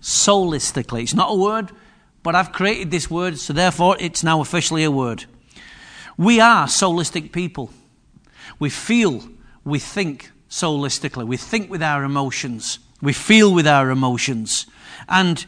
Soulistically. 0.00 1.02
It's 1.02 1.14
not 1.14 1.32
a 1.32 1.34
word, 1.34 1.72
but 2.28 2.34
I've 2.34 2.52
created 2.52 2.90
this 2.90 3.10
word, 3.10 3.38
so 3.38 3.54
therefore 3.54 3.96
it's 3.98 4.22
now 4.22 4.42
officially 4.42 4.84
a 4.84 4.90
word. 4.90 5.24
We 6.18 6.40
are 6.40 6.66
soulistic 6.66 7.32
people. 7.32 7.70
We 8.58 8.68
feel, 8.68 9.26
we 9.64 9.78
think 9.78 10.30
soulistically. 10.50 11.26
We 11.26 11.38
think 11.38 11.70
with 11.70 11.82
our 11.82 12.04
emotions. 12.04 12.80
We 13.00 13.14
feel 13.14 13.54
with 13.54 13.66
our 13.66 13.88
emotions. 13.88 14.66
And 15.08 15.46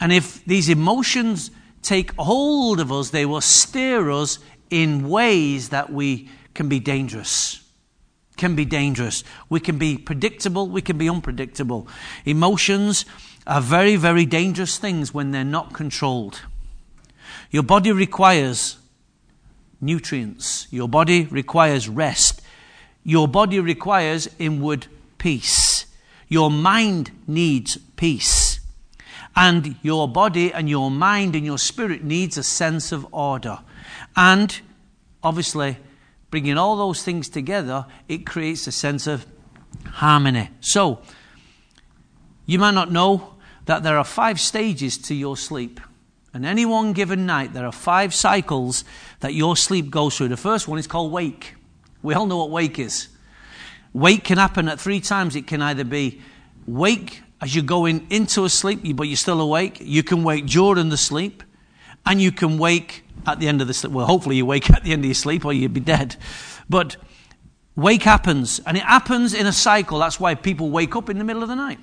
and 0.00 0.12
if 0.12 0.44
these 0.46 0.68
emotions 0.68 1.52
take 1.80 2.10
hold 2.16 2.80
of 2.80 2.90
us, 2.90 3.10
they 3.10 3.24
will 3.24 3.40
steer 3.40 4.10
us 4.10 4.40
in 4.68 5.08
ways 5.08 5.68
that 5.68 5.92
we 5.92 6.28
can 6.54 6.68
be 6.68 6.80
dangerous. 6.80 7.62
Can 8.36 8.56
be 8.56 8.64
dangerous. 8.64 9.22
We 9.48 9.60
can 9.60 9.78
be 9.78 9.96
predictable, 9.96 10.66
we 10.66 10.82
can 10.82 10.98
be 10.98 11.08
unpredictable. 11.08 11.86
Emotions 12.24 13.04
are 13.50 13.60
very, 13.60 13.96
very 13.96 14.24
dangerous 14.24 14.78
things 14.78 15.12
when 15.12 15.32
they're 15.32 15.42
not 15.42 15.72
controlled. 15.72 16.42
Your 17.50 17.64
body 17.64 17.90
requires 17.90 18.78
nutrients, 19.80 20.68
your 20.70 20.88
body 20.88 21.24
requires 21.24 21.88
rest, 21.88 22.42
your 23.02 23.26
body 23.26 23.58
requires 23.58 24.28
inward 24.38 24.86
peace, 25.18 25.86
your 26.28 26.48
mind 26.48 27.10
needs 27.26 27.76
peace. 27.96 28.60
And 29.34 29.76
your 29.82 30.08
body 30.08 30.52
and 30.52 30.68
your 30.68 30.90
mind 30.90 31.34
and 31.34 31.44
your 31.44 31.58
spirit 31.58 32.04
needs 32.04 32.36
a 32.36 32.42
sense 32.42 32.92
of 32.92 33.06
order. 33.12 33.60
And 34.16 34.60
obviously, 35.22 35.78
bringing 36.30 36.58
all 36.58 36.76
those 36.76 37.02
things 37.02 37.28
together, 37.28 37.86
it 38.08 38.26
creates 38.26 38.66
a 38.66 38.72
sense 38.72 39.06
of 39.06 39.26
harmony. 39.86 40.50
So, 40.60 41.00
you 42.44 42.58
might 42.58 42.74
not 42.74 42.90
know 42.90 43.36
that 43.70 43.84
there 43.84 43.96
are 43.96 44.04
five 44.04 44.40
stages 44.40 44.98
to 44.98 45.14
your 45.14 45.36
sleep. 45.36 45.78
And 46.34 46.44
any 46.44 46.66
one 46.66 46.92
given 46.92 47.24
night, 47.24 47.52
there 47.52 47.64
are 47.64 47.70
five 47.70 48.12
cycles 48.12 48.82
that 49.20 49.32
your 49.32 49.56
sleep 49.56 49.90
goes 49.90 50.16
through. 50.16 50.26
The 50.26 50.36
first 50.36 50.66
one 50.66 50.80
is 50.80 50.88
called 50.88 51.12
wake. 51.12 51.54
We 52.02 52.12
all 52.14 52.26
know 52.26 52.38
what 52.38 52.50
wake 52.50 52.80
is. 52.80 53.06
Wake 53.92 54.24
can 54.24 54.38
happen 54.38 54.68
at 54.68 54.80
three 54.80 54.98
times. 54.98 55.36
It 55.36 55.46
can 55.46 55.62
either 55.62 55.84
be 55.84 56.20
wake 56.66 57.22
as 57.40 57.54
you're 57.54 57.62
going 57.62 58.08
into 58.10 58.44
a 58.44 58.48
sleep, 58.48 58.80
but 58.96 59.04
you're 59.04 59.16
still 59.16 59.40
awake. 59.40 59.78
You 59.80 60.02
can 60.02 60.24
wake 60.24 60.46
during 60.46 60.88
the 60.88 60.96
sleep, 60.96 61.44
and 62.04 62.20
you 62.20 62.32
can 62.32 62.58
wake 62.58 63.04
at 63.24 63.38
the 63.38 63.46
end 63.46 63.62
of 63.62 63.68
the 63.68 63.74
sleep. 63.74 63.92
Well, 63.92 64.06
hopefully 64.06 64.34
you 64.34 64.46
wake 64.46 64.68
at 64.76 64.82
the 64.82 64.92
end 64.92 65.02
of 65.02 65.06
your 65.06 65.14
sleep, 65.14 65.44
or 65.44 65.52
you'd 65.52 65.74
be 65.74 65.78
dead. 65.78 66.16
But 66.68 66.96
wake 67.76 68.02
happens, 68.02 68.60
and 68.66 68.76
it 68.76 68.82
happens 68.82 69.32
in 69.32 69.46
a 69.46 69.52
cycle. 69.52 70.00
That's 70.00 70.18
why 70.18 70.34
people 70.34 70.70
wake 70.70 70.96
up 70.96 71.08
in 71.08 71.18
the 71.18 71.24
middle 71.24 71.44
of 71.44 71.48
the 71.48 71.54
night. 71.54 71.78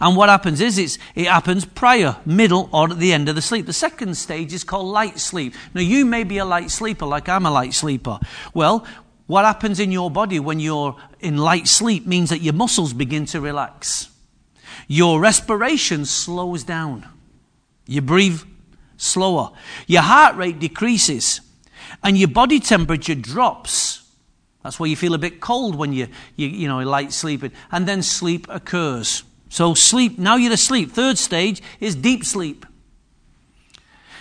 And 0.00 0.16
what 0.16 0.28
happens 0.28 0.60
is 0.60 0.78
it's, 0.78 0.98
it 1.14 1.26
happens 1.26 1.64
prior, 1.64 2.16
middle, 2.26 2.68
or 2.72 2.90
at 2.90 2.98
the 2.98 3.12
end 3.12 3.28
of 3.28 3.34
the 3.34 3.42
sleep. 3.42 3.66
The 3.66 3.72
second 3.72 4.16
stage 4.16 4.52
is 4.52 4.64
called 4.64 4.86
light 4.86 5.18
sleep. 5.18 5.54
Now, 5.74 5.80
you 5.80 6.04
may 6.04 6.24
be 6.24 6.38
a 6.38 6.44
light 6.44 6.70
sleeper, 6.70 7.06
like 7.06 7.28
I'm 7.28 7.46
a 7.46 7.50
light 7.50 7.74
sleeper. 7.74 8.18
Well, 8.52 8.86
what 9.26 9.44
happens 9.44 9.80
in 9.80 9.90
your 9.90 10.10
body 10.10 10.38
when 10.38 10.60
you're 10.60 10.96
in 11.20 11.38
light 11.38 11.66
sleep 11.66 12.06
means 12.06 12.30
that 12.30 12.42
your 12.42 12.52
muscles 12.52 12.92
begin 12.92 13.26
to 13.26 13.40
relax. 13.40 14.08
Your 14.86 15.18
respiration 15.20 16.04
slows 16.04 16.62
down. 16.62 17.08
You 17.86 18.02
breathe 18.02 18.42
slower. 18.96 19.52
Your 19.86 20.02
heart 20.02 20.36
rate 20.36 20.58
decreases. 20.58 21.40
And 22.02 22.18
your 22.18 22.28
body 22.28 22.60
temperature 22.60 23.14
drops. 23.14 24.02
That's 24.62 24.78
why 24.78 24.86
you 24.86 24.96
feel 24.96 25.14
a 25.14 25.18
bit 25.18 25.40
cold 25.40 25.76
when 25.76 25.92
you, 25.92 26.08
you, 26.36 26.48
you 26.48 26.68
know, 26.68 26.80
light 26.80 27.12
sleeping. 27.12 27.52
And 27.70 27.86
then 27.86 28.02
sleep 28.02 28.46
occurs. 28.48 29.22
So 29.48 29.74
sleep, 29.74 30.18
now 30.18 30.36
you're 30.36 30.52
asleep. 30.52 30.92
Third 30.92 31.18
stage 31.18 31.62
is 31.80 31.94
deep 31.94 32.24
sleep. 32.24 32.66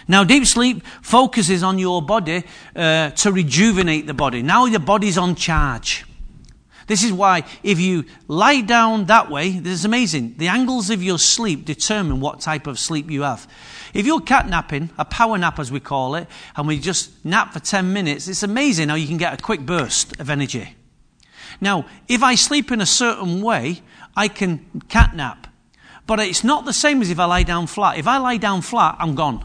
Now, 0.07 0.23
deep 0.23 0.45
sleep 0.45 0.85
focuses 1.01 1.63
on 1.63 1.79
your 1.79 2.01
body 2.01 2.43
uh, 2.75 3.09
to 3.09 3.31
rejuvenate 3.31 4.05
the 4.05 4.13
body. 4.13 4.43
Now 4.43 4.65
your 4.65 4.79
body's 4.79 5.17
on 5.17 5.33
charge. 5.35 6.05
This 6.87 7.03
is 7.03 7.11
why 7.11 7.43
if 7.63 7.79
you 7.79 8.05
lie 8.27 8.61
down 8.61 9.05
that 9.05 9.31
way, 9.31 9.49
this 9.51 9.73
is 9.73 9.85
amazing. 9.85 10.35
The 10.37 10.49
angles 10.49 10.91
of 10.91 11.01
your 11.01 11.17
sleep 11.17 11.65
determine 11.65 12.19
what 12.19 12.41
type 12.41 12.67
of 12.67 12.77
sleep 12.77 13.09
you 13.09 13.23
have. 13.23 13.47
If 13.93 14.05
you're 14.05 14.21
cat 14.21 14.47
napping, 14.47 14.91
a 14.97 15.05
power 15.05 15.37
nap 15.37 15.57
as 15.57 15.71
we 15.71 15.79
call 15.79 16.15
it, 16.15 16.27
and 16.55 16.67
we 16.67 16.79
just 16.79 17.25
nap 17.25 17.53
for 17.53 17.59
10 17.59 17.91
minutes, 17.91 18.27
it's 18.27 18.43
amazing 18.43 18.89
how 18.89 18.95
you 18.95 19.07
can 19.07 19.17
get 19.17 19.33
a 19.33 19.41
quick 19.41 19.61
burst 19.61 20.19
of 20.19 20.29
energy. 20.29 20.75
Now, 21.59 21.85
if 22.07 22.21
I 22.21 22.35
sleep 22.35 22.71
in 22.71 22.81
a 22.81 22.85
certain 22.85 23.41
way, 23.41 23.81
I 24.15 24.27
can 24.27 24.65
catnap. 24.87 25.45
But 26.07 26.19
it's 26.19 26.43
not 26.43 26.65
the 26.65 26.73
same 26.73 27.01
as 27.01 27.09
if 27.09 27.19
I 27.19 27.25
lie 27.25 27.43
down 27.43 27.67
flat. 27.67 27.97
If 27.97 28.07
I 28.07 28.17
lie 28.17 28.37
down 28.37 28.61
flat, 28.61 28.95
I'm 28.99 29.15
gone. 29.15 29.43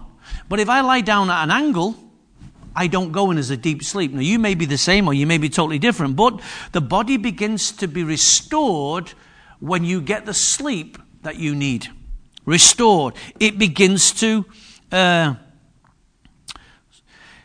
But 0.48 0.60
if 0.60 0.68
I 0.68 0.80
lie 0.82 1.00
down 1.00 1.30
at 1.30 1.42
an 1.44 1.50
angle, 1.50 1.96
I 2.76 2.86
don't 2.86 3.12
go 3.12 3.30
in 3.30 3.38
as 3.38 3.50
a 3.50 3.56
deep 3.56 3.82
sleep. 3.82 4.12
Now, 4.12 4.20
you 4.20 4.38
may 4.38 4.54
be 4.54 4.66
the 4.66 4.78
same 4.78 5.08
or 5.08 5.14
you 5.14 5.26
may 5.26 5.38
be 5.38 5.48
totally 5.48 5.78
different, 5.78 6.16
but 6.16 6.40
the 6.72 6.80
body 6.80 7.16
begins 7.16 7.72
to 7.72 7.88
be 7.88 8.04
restored 8.04 9.12
when 9.58 9.84
you 9.84 10.00
get 10.00 10.26
the 10.26 10.34
sleep 10.34 10.98
that 11.22 11.36
you 11.36 11.54
need. 11.54 11.88
Restored. 12.44 13.14
It 13.38 13.58
begins 13.58 14.12
to. 14.20 14.44
Uh, 14.92 15.34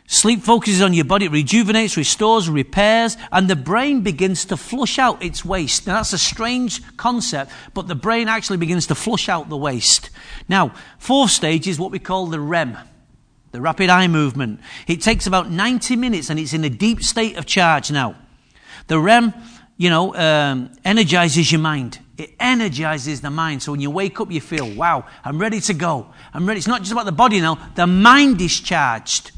Sleep 0.08 0.42
focuses 0.42 0.82
on 0.82 0.94
your 0.94 1.04
body, 1.04 1.26
it 1.26 1.32
rejuvenates, 1.32 1.96
restores, 1.96 2.48
repairs, 2.48 3.16
and 3.32 3.48
the 3.50 3.56
brain 3.56 4.02
begins 4.02 4.44
to 4.46 4.56
flush 4.56 5.00
out 5.00 5.22
its 5.22 5.44
waste. 5.44 5.86
Now, 5.86 5.96
that's 5.96 6.12
a 6.12 6.18
strange 6.18 6.80
concept, 6.96 7.50
but 7.74 7.88
the 7.88 7.96
brain 7.96 8.28
actually 8.28 8.58
begins 8.58 8.86
to 8.86 8.94
flush 8.94 9.28
out 9.28 9.48
the 9.48 9.56
waste. 9.56 10.10
Now, 10.48 10.72
fourth 10.98 11.32
stage 11.32 11.66
is 11.66 11.80
what 11.80 11.90
we 11.90 11.98
call 11.98 12.26
the 12.26 12.38
REM, 12.38 12.78
the 13.50 13.60
rapid 13.60 13.90
eye 13.90 14.06
movement. 14.06 14.60
It 14.86 15.02
takes 15.02 15.26
about 15.26 15.50
90 15.50 15.96
minutes 15.96 16.30
and 16.30 16.38
it's 16.38 16.52
in 16.52 16.62
a 16.62 16.70
deep 16.70 17.02
state 17.02 17.36
of 17.36 17.44
charge 17.44 17.90
now. 17.90 18.14
The 18.86 19.00
REM, 19.00 19.34
you 19.76 19.90
know, 19.90 20.14
um, 20.14 20.70
energizes 20.84 21.50
your 21.50 21.60
mind. 21.60 21.98
It 22.16 22.34
energizes 22.38 23.22
the 23.22 23.30
mind. 23.30 23.64
So 23.64 23.72
when 23.72 23.80
you 23.80 23.90
wake 23.90 24.20
up, 24.20 24.30
you 24.30 24.40
feel, 24.40 24.72
wow, 24.72 25.04
I'm 25.24 25.38
ready 25.38 25.60
to 25.62 25.74
go. 25.74 26.06
I'm 26.32 26.46
ready. 26.46 26.58
It's 26.58 26.68
not 26.68 26.80
just 26.80 26.92
about 26.92 27.06
the 27.06 27.12
body 27.12 27.40
now, 27.40 27.58
the 27.74 27.88
mind 27.88 28.40
is 28.40 28.60
charged. 28.60 29.32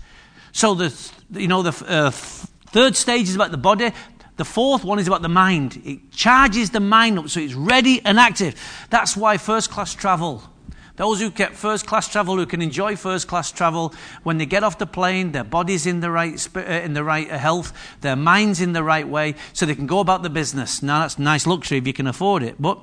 So 0.53 0.75
the 0.75 0.95
you 1.33 1.49
know 1.49 1.63
the 1.63 1.87
uh, 1.87 2.11
third 2.11 2.97
stage 2.97 3.29
is 3.29 3.35
about 3.35 3.51
the 3.51 3.59
body. 3.59 3.93
The 4.37 4.45
fourth 4.45 4.85
one 4.85 5.01
is 5.01 5.09
about 5.09 5.23
the 5.23 5.29
mind. 5.29 5.83
It 5.85 6.13
charges 6.13 6.71
the 6.71 6.81
mind 6.81 7.19
up 7.19 7.29
so 7.29 7.41
it's 7.41 7.55
ready 7.55 8.01
and 8.05 8.21
active. 8.21 8.55
That's 8.89 9.17
why 9.17 9.37
first 9.37 9.71
class 9.71 9.95
travel. 9.95 10.45
Those 10.95 11.21
who 11.21 11.31
get 11.31 11.55
first 11.55 11.87
class 11.87 12.09
travel, 12.09 12.37
who 12.37 12.47
can 12.47 12.61
enjoy 12.61 12.97
first 12.97 13.29
class 13.29 13.53
travel, 13.53 13.95
when 14.25 14.39
they 14.39 14.47
get 14.47 14.65
off 14.65 14.79
the 14.79 14.87
plane, 14.87 15.31
their 15.31 15.45
body's 15.45 15.87
in 15.87 16.01
the 16.01 16.11
right 16.11 16.49
uh, 16.57 16.61
in 16.61 16.93
the 16.93 17.05
right 17.05 17.31
uh, 17.31 17.39
health, 17.39 17.73
their 18.01 18.17
mind's 18.17 18.61
in 18.61 18.73
the 18.73 18.83
right 18.83 19.09
way, 19.09 19.37
so 19.53 19.65
they 19.65 19.77
can 19.77 19.87
go 19.87 20.01
about 20.01 20.23
the 20.23 20.31
business. 20.31 20.83
Now 20.83 21.01
that's 21.01 21.19
nice 21.19 21.47
luxury 21.47 21.79
if 21.79 21.87
you 21.87 21.93
can 21.93 22.09
afford 22.09 22.43
it, 22.43 22.57
but 22.59 22.81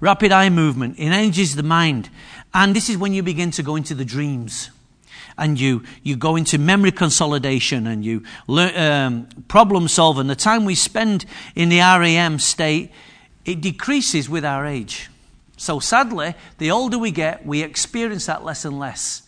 rapid 0.00 0.30
eye 0.30 0.50
movement 0.50 0.98
engages 0.98 1.56
the 1.56 1.62
mind, 1.62 2.10
and 2.52 2.76
this 2.76 2.90
is 2.90 2.98
when 2.98 3.14
you 3.14 3.22
begin 3.22 3.50
to 3.52 3.62
go 3.62 3.76
into 3.76 3.94
the 3.94 4.04
dreams 4.04 4.70
and 5.40 5.58
you, 5.58 5.82
you 6.02 6.14
go 6.14 6.36
into 6.36 6.58
memory 6.58 6.92
consolidation 6.92 7.86
and 7.86 8.04
you 8.04 8.22
learn, 8.46 8.76
um, 8.76 9.28
problem 9.48 9.88
solving. 9.88 10.26
The 10.26 10.36
time 10.36 10.64
we 10.66 10.74
spend 10.74 11.24
in 11.56 11.70
the 11.70 11.78
REM 11.78 12.38
state, 12.38 12.92
it 13.44 13.60
decreases 13.60 14.28
with 14.28 14.44
our 14.44 14.66
age. 14.66 15.08
So 15.56 15.80
sadly, 15.80 16.34
the 16.58 16.70
older 16.70 16.98
we 16.98 17.10
get, 17.10 17.44
we 17.44 17.62
experience 17.62 18.26
that 18.26 18.44
less 18.44 18.64
and 18.64 18.78
less. 18.78 19.22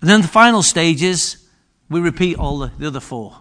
And 0.00 0.08
then 0.08 0.22
the 0.22 0.28
final 0.28 0.62
stage 0.62 1.02
is 1.02 1.44
we 1.88 2.00
repeat 2.00 2.38
all 2.38 2.58
the, 2.58 2.70
the 2.78 2.86
other 2.86 3.00
four. 3.00 3.36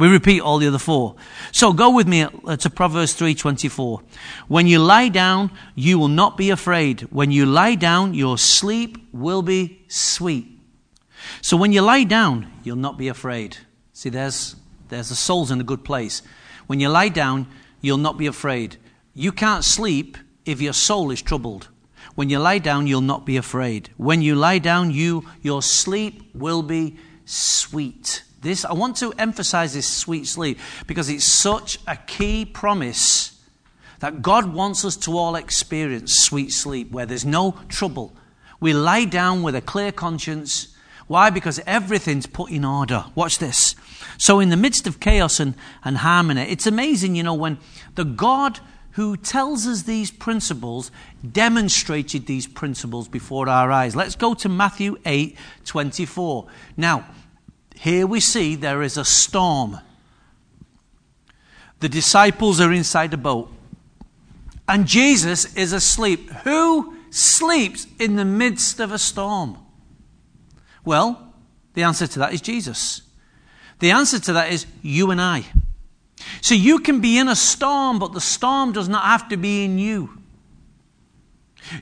We 0.00 0.08
repeat 0.08 0.40
all 0.40 0.56
the 0.56 0.68
other 0.68 0.78
four. 0.78 1.16
So 1.52 1.74
go 1.74 1.90
with 1.90 2.08
me 2.08 2.22
uh, 2.22 2.56
to 2.56 2.70
Proverbs 2.70 3.14
3:24. 3.14 4.02
When 4.48 4.66
you 4.66 4.78
lie 4.78 5.10
down, 5.10 5.50
you 5.74 5.98
will 5.98 6.08
not 6.08 6.38
be 6.38 6.48
afraid. 6.48 7.02
When 7.10 7.30
you 7.30 7.44
lie 7.44 7.74
down, 7.74 8.14
your 8.14 8.38
sleep 8.38 8.96
will 9.12 9.42
be 9.42 9.82
sweet. 9.88 10.46
So 11.42 11.58
when 11.58 11.72
you 11.72 11.82
lie 11.82 12.04
down, 12.04 12.50
you'll 12.64 12.76
not 12.76 12.96
be 12.96 13.08
afraid. 13.08 13.58
See, 13.92 14.08
there's 14.08 14.56
there's 14.88 15.10
the 15.10 15.14
soul's 15.14 15.50
in 15.50 15.60
a 15.60 15.64
good 15.64 15.84
place. 15.84 16.22
When 16.66 16.80
you 16.80 16.88
lie 16.88 17.10
down, 17.10 17.46
you'll 17.82 17.98
not 17.98 18.16
be 18.16 18.26
afraid. 18.26 18.78
You 19.12 19.32
can't 19.32 19.64
sleep 19.64 20.16
if 20.46 20.62
your 20.62 20.72
soul 20.72 21.10
is 21.10 21.20
troubled. 21.20 21.68
When 22.14 22.30
you 22.30 22.38
lie 22.38 22.58
down, 22.58 22.86
you'll 22.86 23.02
not 23.02 23.26
be 23.26 23.36
afraid. 23.36 23.90
When 23.98 24.22
you 24.22 24.34
lie 24.34 24.60
down, 24.60 24.92
you 24.92 25.26
your 25.42 25.60
sleep 25.60 26.34
will 26.34 26.62
be 26.62 26.96
sweet. 27.26 28.24
This, 28.40 28.64
I 28.64 28.72
want 28.72 28.96
to 28.98 29.12
emphasize 29.18 29.74
this 29.74 29.88
sweet 29.88 30.26
sleep 30.26 30.58
because 30.86 31.08
it's 31.08 31.26
such 31.26 31.78
a 31.86 31.96
key 31.96 32.44
promise 32.44 33.38
that 33.98 34.22
God 34.22 34.54
wants 34.54 34.84
us 34.84 34.96
to 34.98 35.16
all 35.16 35.36
experience 35.36 36.14
sweet 36.20 36.52
sleep 36.52 36.90
where 36.90 37.06
there's 37.06 37.26
no 37.26 37.58
trouble. 37.68 38.16
We 38.58 38.72
lie 38.72 39.04
down 39.04 39.42
with 39.42 39.54
a 39.54 39.60
clear 39.60 39.92
conscience. 39.92 40.74
Why? 41.06 41.28
Because 41.28 41.60
everything's 41.66 42.26
put 42.26 42.50
in 42.50 42.64
order. 42.64 43.04
Watch 43.14 43.38
this. 43.38 43.74
So, 44.16 44.40
in 44.40 44.48
the 44.48 44.56
midst 44.56 44.86
of 44.86 45.00
chaos 45.00 45.38
and, 45.40 45.54
and 45.84 45.98
harmony, 45.98 46.42
it's 46.42 46.66
amazing, 46.66 47.16
you 47.16 47.22
know, 47.22 47.34
when 47.34 47.58
the 47.94 48.04
God 48.04 48.60
who 48.92 49.16
tells 49.16 49.66
us 49.66 49.82
these 49.82 50.10
principles 50.10 50.90
demonstrated 51.32 52.26
these 52.26 52.46
principles 52.46 53.08
before 53.08 53.48
our 53.48 53.70
eyes. 53.70 53.94
Let's 53.94 54.16
go 54.16 54.34
to 54.34 54.48
Matthew 54.48 54.98
8 55.04 55.36
24. 55.64 56.46
Now, 56.76 57.06
here 57.80 58.06
we 58.06 58.20
see 58.20 58.56
there 58.56 58.82
is 58.82 58.98
a 58.98 59.06
storm. 59.06 59.78
The 61.78 61.88
disciples 61.88 62.60
are 62.60 62.70
inside 62.74 63.14
a 63.14 63.16
boat. 63.16 63.50
And 64.68 64.86
Jesus 64.86 65.56
is 65.56 65.72
asleep. 65.72 66.30
Who 66.44 66.94
sleeps 67.08 67.86
in 67.98 68.16
the 68.16 68.24
midst 68.26 68.80
of 68.80 68.92
a 68.92 68.98
storm? 68.98 69.56
Well, 70.84 71.32
the 71.72 71.82
answer 71.82 72.06
to 72.06 72.18
that 72.18 72.34
is 72.34 72.42
Jesus. 72.42 73.00
The 73.78 73.92
answer 73.92 74.20
to 74.20 74.34
that 74.34 74.52
is 74.52 74.66
you 74.82 75.10
and 75.10 75.18
I. 75.18 75.46
So 76.42 76.54
you 76.54 76.80
can 76.80 77.00
be 77.00 77.16
in 77.16 77.28
a 77.28 77.36
storm, 77.36 77.98
but 77.98 78.12
the 78.12 78.20
storm 78.20 78.72
does 78.72 78.90
not 78.90 79.04
have 79.04 79.26
to 79.30 79.38
be 79.38 79.64
in 79.64 79.78
you. 79.78 80.18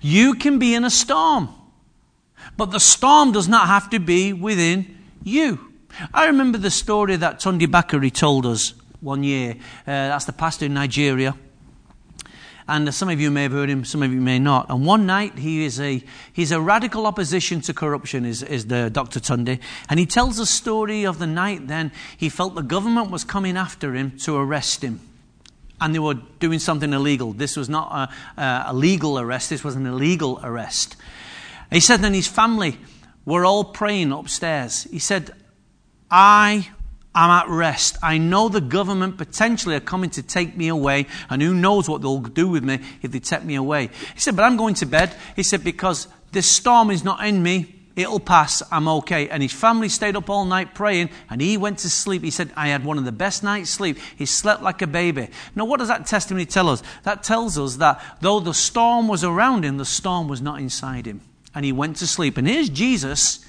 You 0.01 0.35
can 0.35 0.61
be 0.61 0.77
in 0.77 0.85
a 0.85 0.91
storm, 0.91 1.49
but 2.57 2.71
the 2.71 2.79
storm 2.79 3.33
does 3.33 3.49
not 3.49 3.67
have 3.67 3.91
to 3.91 3.99
be 3.99 4.33
within 4.33 4.97
you. 5.25 5.68
I 6.15 6.27
remember 6.27 6.59
the 6.59 6.71
story 6.71 7.17
that 7.17 7.41
Tunde 7.41 7.67
Bakare 7.67 8.13
told 8.13 8.47
us 8.47 8.75
one 9.01 9.23
year. 9.25 9.55
Uh, 9.55 9.57
that's 9.87 10.27
the 10.27 10.33
pastor 10.33 10.67
in 10.67 10.75
Nigeria. 10.75 11.35
And 12.69 12.93
some 12.95 13.09
of 13.09 13.19
you 13.19 13.31
may 13.31 13.45
have 13.45 13.53
heard 13.53 13.71
him, 13.71 13.85
some 13.85 14.03
of 14.03 14.13
you 14.13 14.21
may 14.21 14.39
not. 14.39 14.69
And 14.69 14.85
one 14.85 15.07
night, 15.07 15.39
he 15.39 15.65
is 15.65 15.81
a, 15.81 16.05
he's 16.33 16.53
a 16.53 16.61
radical 16.61 17.07
opposition 17.07 17.63
to 17.63 17.73
corruption, 17.73 18.27
is, 18.27 18.43
is 18.43 18.67
the 18.67 18.91
Dr. 18.91 19.21
Tunde. 19.21 19.59
And 19.89 19.99
he 19.99 20.05
tells 20.05 20.39
a 20.39 20.45
story 20.45 21.05
of 21.05 21.19
the 21.19 21.27
night 21.27 21.67
then 21.67 21.91
he 22.17 22.29
felt 22.29 22.55
the 22.55 22.63
government 22.63 23.11
was 23.11 23.25
coming 23.25 23.57
after 23.57 23.95
him 23.95 24.19
to 24.19 24.37
arrest 24.37 24.85
him. 24.85 25.01
And 25.81 25.95
they 25.95 25.99
were 25.99 26.15
doing 26.41 26.59
something 26.59 26.93
illegal. 26.93 27.33
This 27.33 27.57
was 27.57 27.69
not 27.69 28.11
a, 28.37 28.65
a 28.67 28.75
legal 28.75 29.19
arrest, 29.19 29.51
this 29.51 29.65
was 29.65 29.75
an 29.75 29.87
illegal 29.87 30.39
arrest. 30.43 30.97
He 31.73 31.81
said, 31.81 32.01
then 32.01 32.15
his 32.15 32.29
family 32.29 32.79
were 33.25 33.45
all 33.45 33.65
praying 33.65 34.13
upstairs. 34.13 34.85
He 34.85 34.99
said, 34.99 35.33
I 36.11 36.69
am 37.15 37.31
at 37.31 37.49
rest. 37.49 37.97
I 38.03 38.19
know 38.19 38.49
the 38.49 38.61
government 38.61 39.19
potentially 39.19 39.75
are 39.75 39.81
coming 39.81 40.11
to 40.11 40.23
take 40.23 40.57
me 40.57 40.69
away, 40.69 41.07
and 41.29 41.43
who 41.43 41.55
knows 41.55 41.89
what 41.89 42.01
they'll 42.01 42.21
do 42.21 42.49
with 42.49 42.65
me 42.65 42.81
if 43.03 43.11
they 43.11 43.21
take 43.21 43.45
me 43.45 43.57
away. 43.57 43.91
He 44.15 44.21
said, 44.21 44.37
but 44.37 44.45
I'm 44.45 44.57
going 44.57 44.75
to 44.75 44.87
bed. 44.87 45.15
He 45.37 45.43
said, 45.43 45.65
because 45.65 46.09
this 46.33 46.51
storm 46.51 46.91
is 46.91 47.05
not 47.05 47.25
in 47.25 47.43
me. 47.43 47.75
It'll 47.97 48.21
pass. 48.21 48.63
I'm 48.71 48.87
okay. 48.87 49.29
And 49.29 49.43
his 49.43 49.53
family 49.53 49.89
stayed 49.89 50.15
up 50.15 50.31
all 50.31 50.45
night 50.45 50.73
praying 50.73 51.11
and 51.29 51.41
he 51.41 51.57
went 51.57 51.79
to 51.81 51.91
sleep. 51.91 52.23
He 52.23 52.31
said, 52.31 52.53
I 52.57 52.69
had 52.69 52.85
one 52.85 52.97
of 52.97 53.05
the 53.05 53.11
best 53.11 53.43
night's 53.43 53.71
sleep. 53.71 53.99
He 54.17 54.25
slept 54.25 54.63
like 54.63 54.83
a 54.83 54.87
baby. 54.87 55.31
Now, 55.57 55.65
what 55.65 55.81
does 55.81 55.89
that 55.89 56.07
testimony 56.07 56.47
tell 56.47 56.69
us? 56.69 56.81
That 57.03 57.25
tells 57.25 57.59
us 57.59 57.75
that 57.77 58.01
though 58.21 58.39
the 58.39 58.55
storm 58.55 59.09
was 59.09 59.25
around 59.25 59.65
him, 59.65 59.79
the 59.79 59.85
storm 59.85 60.29
was 60.29 60.41
not 60.41 60.61
inside 60.61 61.07
him. 61.07 61.23
And 61.57 61.65
he 61.65 61.73
went 61.73 61.97
to 61.97 62.07
sleep. 62.07 62.37
And 62.37 62.47
here's 62.47 62.69
Jesus. 62.69 63.45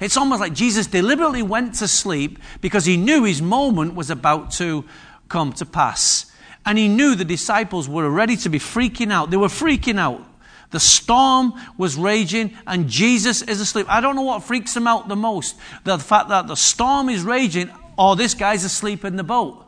It's 0.00 0.16
almost 0.16 0.40
like 0.40 0.54
Jesus 0.54 0.86
deliberately 0.86 1.42
went 1.42 1.74
to 1.76 1.86
sleep 1.86 2.38
because 2.62 2.86
he 2.86 2.96
knew 2.96 3.24
his 3.24 3.42
moment 3.42 3.94
was 3.94 4.08
about 4.08 4.50
to 4.52 4.84
come 5.28 5.52
to 5.54 5.66
pass. 5.66 6.32
And 6.64 6.78
he 6.78 6.88
knew 6.88 7.14
the 7.14 7.24
disciples 7.24 7.88
were 7.88 8.08
ready 8.10 8.36
to 8.38 8.48
be 8.48 8.58
freaking 8.58 9.12
out. 9.12 9.30
They 9.30 9.36
were 9.36 9.48
freaking 9.48 9.98
out. 9.98 10.26
The 10.70 10.80
storm 10.80 11.52
was 11.76 11.96
raging 11.96 12.56
and 12.66 12.88
Jesus 12.88 13.42
is 13.42 13.60
asleep. 13.60 13.86
I 13.88 14.00
don't 14.00 14.16
know 14.16 14.22
what 14.22 14.44
freaks 14.44 14.74
them 14.74 14.86
out 14.86 15.08
the 15.08 15.16
most 15.16 15.56
the 15.84 15.98
fact 15.98 16.28
that 16.28 16.46
the 16.46 16.54
storm 16.54 17.08
is 17.08 17.22
raging 17.22 17.70
or 17.98 18.16
this 18.16 18.34
guy's 18.34 18.64
asleep 18.64 19.04
in 19.04 19.16
the 19.16 19.24
boat. 19.24 19.64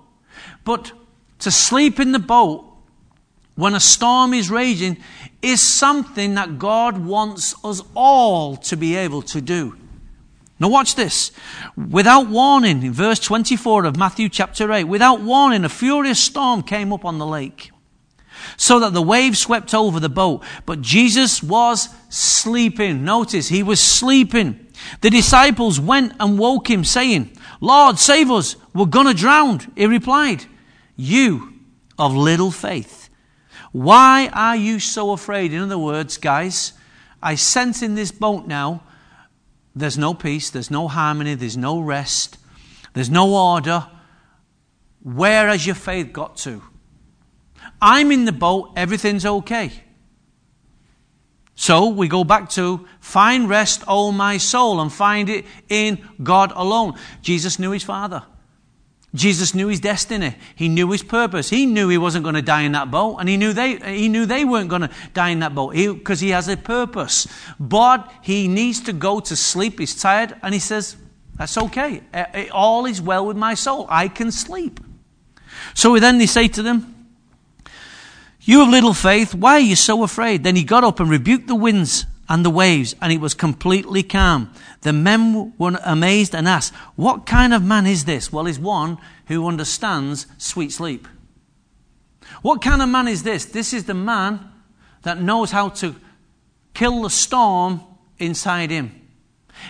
But 0.65 0.93
to 1.41 1.51
sleep 1.51 1.99
in 1.99 2.13
the 2.13 2.19
boat 2.19 2.65
when 3.57 3.75
a 3.75 3.81
storm 3.81 4.33
is 4.33 4.49
raging 4.49 4.97
is 5.43 5.67
something 5.67 6.37
that 6.37 6.59
God 6.59 7.05
wants 7.05 7.55
us 7.65 7.83
all 7.95 8.57
to 8.59 8.77
be 8.77 8.95
able 8.95 9.23
to 9.23 9.41
do. 9.41 9.77
Now, 10.63 10.69
watch 10.69 10.95
this. 10.95 11.33
Without 11.77 12.29
warning, 12.29 12.85
in 12.85 12.93
verse 12.93 13.19
24 13.19 13.85
of 13.85 13.97
Matthew 13.97 14.29
chapter 14.29 14.73
8, 14.73 14.85
without 14.85 15.21
warning, 15.21 15.65
a 15.65 15.69
furious 15.69 16.23
storm 16.23 16.63
came 16.63 16.93
up 16.93 17.05
on 17.05 17.19
the 17.19 17.27
lake 17.27 17.73
so 18.57 18.79
that 18.79 18.93
the 18.93 19.03
waves 19.03 19.41
swept 19.41 19.75
over 19.75 19.99
the 19.99 20.09
boat. 20.09 20.45
But 20.65 20.81
Jesus 20.81 21.43
was 21.43 21.89
sleeping. 22.11 23.05
Notice, 23.05 23.49
he 23.49 23.65
was 23.65 23.81
sleeping. 23.81 24.69
The 25.01 25.11
disciples 25.11 25.81
went 25.81 26.13
and 26.21 26.39
woke 26.39 26.71
him, 26.71 26.85
saying, 26.85 27.37
Lord, 27.61 27.99
save 27.99 28.31
us. 28.31 28.55
We're 28.73 28.87
going 28.87 29.09
to 29.09 29.15
drown. 29.15 29.73
He 29.77 29.87
replied, 29.87 30.45
You 30.95 31.55
of 31.99 32.15
little 32.15 32.53
faith. 32.53 33.09
Why 33.73 34.31
are 34.33 34.55
you 34.55 34.79
so 34.79 35.11
afraid? 35.11 35.53
In 35.53 35.63
other 35.63 35.77
words, 35.77 36.19
guys, 36.19 36.75
I 37.21 37.35
sense 37.35 37.83
in 37.83 37.97
this 37.97 38.13
boat 38.13 38.47
now 38.47 38.85
there's 39.75 39.99
no 39.99 40.15
peace, 40.15 40.51
there's 40.51 40.71
no 40.71 40.89
harmony, 40.89 41.35
there's 41.35 41.57
no 41.57 41.81
rest, 41.81 42.39
there's 42.95 43.11
no 43.11 43.35
order. 43.35 43.87
Where 45.03 45.49
has 45.49 45.67
your 45.67 45.75
faith 45.75 46.13
got 46.13 46.37
to? 46.39 46.63
I'm 47.81 48.13
in 48.13 48.25
the 48.25 48.33
boat, 48.33 48.73
everything's 48.77 49.27
okay. 49.27 49.73
So 51.55 51.89
we 51.89 52.09
go 52.09 52.25
back 52.25 52.51
to 52.51 52.87
find 53.01 53.49
rest, 53.49 53.85
O 53.87 54.11
my 54.13 54.39
soul, 54.39 54.81
and 54.81 54.93
find 54.93 55.29
it 55.29 55.45
in 55.69 56.05
God 56.23 56.53
alone. 56.55 56.99
Jesus 57.21 57.59
knew 57.59 57.71
his 57.71 57.83
Father. 57.83 58.25
Jesus 59.15 59.55
knew 59.55 59.69
his 59.69 59.81
destiny. 59.81 60.35
He 60.55 60.69
knew 60.69 60.91
his 60.91 61.03
purpose. 61.03 61.51
He 61.51 61.67
knew 61.67 61.89
he 61.89 61.99
wasn't 61.99 62.25
going 62.25 62.35
to 62.35 62.43
die 62.43 62.63
in 62.63 62.73
that 62.73 62.91
boat, 62.91 63.19
and 63.19 63.29
he 63.29 63.37
knew 63.37 63.53
they, 63.53 63.77
he 63.77 64.09
knew 64.09 64.25
they 64.25 64.45
weren't 64.45 64.71
going 64.71 64.83
to 64.83 64.91
die 65.13 65.31
in 65.31 65.41
that 65.41 65.55
boat 65.55 65.75
because 65.75 66.21
he, 66.21 66.29
he 66.29 66.33
has 66.33 66.49
a 66.49 66.57
purpose. 66.57 67.27
But 67.61 68.11
he 68.23 68.49
needs 68.49 68.81
to 68.83 68.93
go 68.93 69.21
to 69.21 69.37
sleep. 69.37 69.79
He's 69.79 70.01
tired, 70.01 70.35
and 70.43 70.55
he 70.55 70.61
says, 70.61 70.97
That's 71.37 71.59
okay. 71.59 72.03
All 72.53 72.87
is 72.87 73.03
well 73.03 73.27
with 73.27 73.37
my 73.37 73.55
soul. 73.55 73.87
I 73.91 74.09
can 74.09 74.33
sleep. 74.33 74.81
So 75.75 75.99
then 75.99 76.19
they 76.19 76.27
say 76.27 76.49
to 76.49 76.63
them, 76.63 76.93
you 78.45 78.59
have 78.61 78.69
little 78.69 78.95
faith, 78.95 79.35
why 79.35 79.53
are 79.53 79.61
you 79.61 79.77
so 79.77 80.03
afraid? 80.03 80.43
Then 80.43 80.57
he 80.57 80.65
got 80.65 80.83
up 80.83 80.99
and 80.99 81.09
rebuked 81.09 81.47
the 81.47 81.55
winds 81.55 82.07
and 82.33 82.47
the 82.47 82.51
waves, 82.51 82.95
and 83.03 83.13
it 83.13 83.21
was 83.21 83.35
completely 83.35 84.03
calm. 84.03 84.51
The 84.81 84.93
men 84.95 85.53
were 85.59 85.79
amazed 85.85 86.35
and 86.35 86.49
asked, 86.49 86.73
What 86.97 87.27
kind 87.27 87.53
of 87.53 87.63
man 87.63 87.87
is 87.87 88.07
this? 88.07 88.33
Well, 88.33 88.47
he's 88.47 88.59
one 88.59 88.97
who 89.27 89.47
understands 89.47 90.27
sweet 90.39 90.73
sleep. 90.73 91.07
What 92.41 92.63
kind 92.63 92.81
of 92.81 92.89
man 92.89 93.07
is 93.07 93.23
this? 93.23 93.45
This 93.45 93.75
is 93.75 93.85
the 93.85 93.93
man 93.93 94.51
that 95.03 95.21
knows 95.21 95.51
how 95.51 95.69
to 95.69 95.95
kill 96.73 97.03
the 97.03 97.11
storm 97.11 97.83
inside 98.19 98.71
him. 98.71 99.02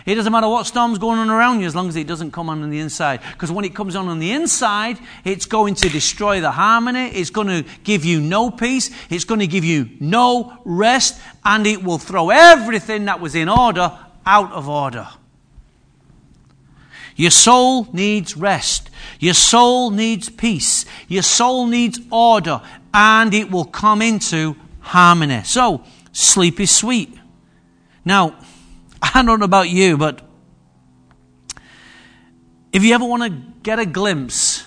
It 0.06 0.14
doesn't 0.14 0.32
matter 0.32 0.48
what 0.48 0.66
storm's 0.66 0.98
going 0.98 1.18
on 1.18 1.30
around 1.30 1.60
you 1.60 1.66
as 1.66 1.74
long 1.74 1.88
as 1.88 1.96
it 1.96 2.06
doesn't 2.06 2.30
come 2.30 2.48
on 2.48 2.62
on 2.62 2.70
the 2.70 2.80
inside. 2.80 3.20
Because 3.32 3.52
when 3.52 3.64
it 3.64 3.74
comes 3.74 3.94
on 3.94 4.08
on 4.08 4.18
the 4.18 4.32
inside, 4.32 4.98
it's 5.24 5.46
going 5.46 5.74
to 5.76 5.88
destroy 5.88 6.40
the 6.40 6.50
harmony. 6.50 7.08
It's 7.08 7.30
going 7.30 7.48
to 7.48 7.64
give 7.84 8.04
you 8.04 8.20
no 8.20 8.50
peace. 8.50 8.90
It's 9.10 9.24
going 9.24 9.40
to 9.40 9.46
give 9.46 9.64
you 9.64 9.90
no 10.00 10.58
rest. 10.64 11.20
And 11.44 11.66
it 11.66 11.84
will 11.84 11.98
throw 11.98 12.30
everything 12.30 13.04
that 13.04 13.20
was 13.20 13.34
in 13.34 13.48
order 13.48 13.96
out 14.26 14.52
of 14.52 14.68
order. 14.68 15.08
Your 17.14 17.30
soul 17.30 17.88
needs 17.92 18.36
rest. 18.36 18.90
Your 19.20 19.34
soul 19.34 19.90
needs 19.90 20.28
peace. 20.28 20.84
Your 21.08 21.22
soul 21.22 21.66
needs 21.66 22.00
order. 22.10 22.62
And 22.94 23.34
it 23.34 23.50
will 23.50 23.66
come 23.66 24.02
into 24.02 24.56
harmony. 24.80 25.42
So, 25.44 25.84
sleep 26.12 26.58
is 26.60 26.74
sweet. 26.74 27.16
Now, 28.04 28.36
I 29.02 29.22
don't 29.22 29.40
know 29.40 29.44
about 29.44 29.68
you, 29.68 29.98
but 29.98 30.22
if 32.72 32.84
you 32.84 32.94
ever 32.94 33.04
want 33.04 33.24
to 33.24 33.30
get 33.62 33.80
a 33.80 33.86
glimpse 33.86 34.64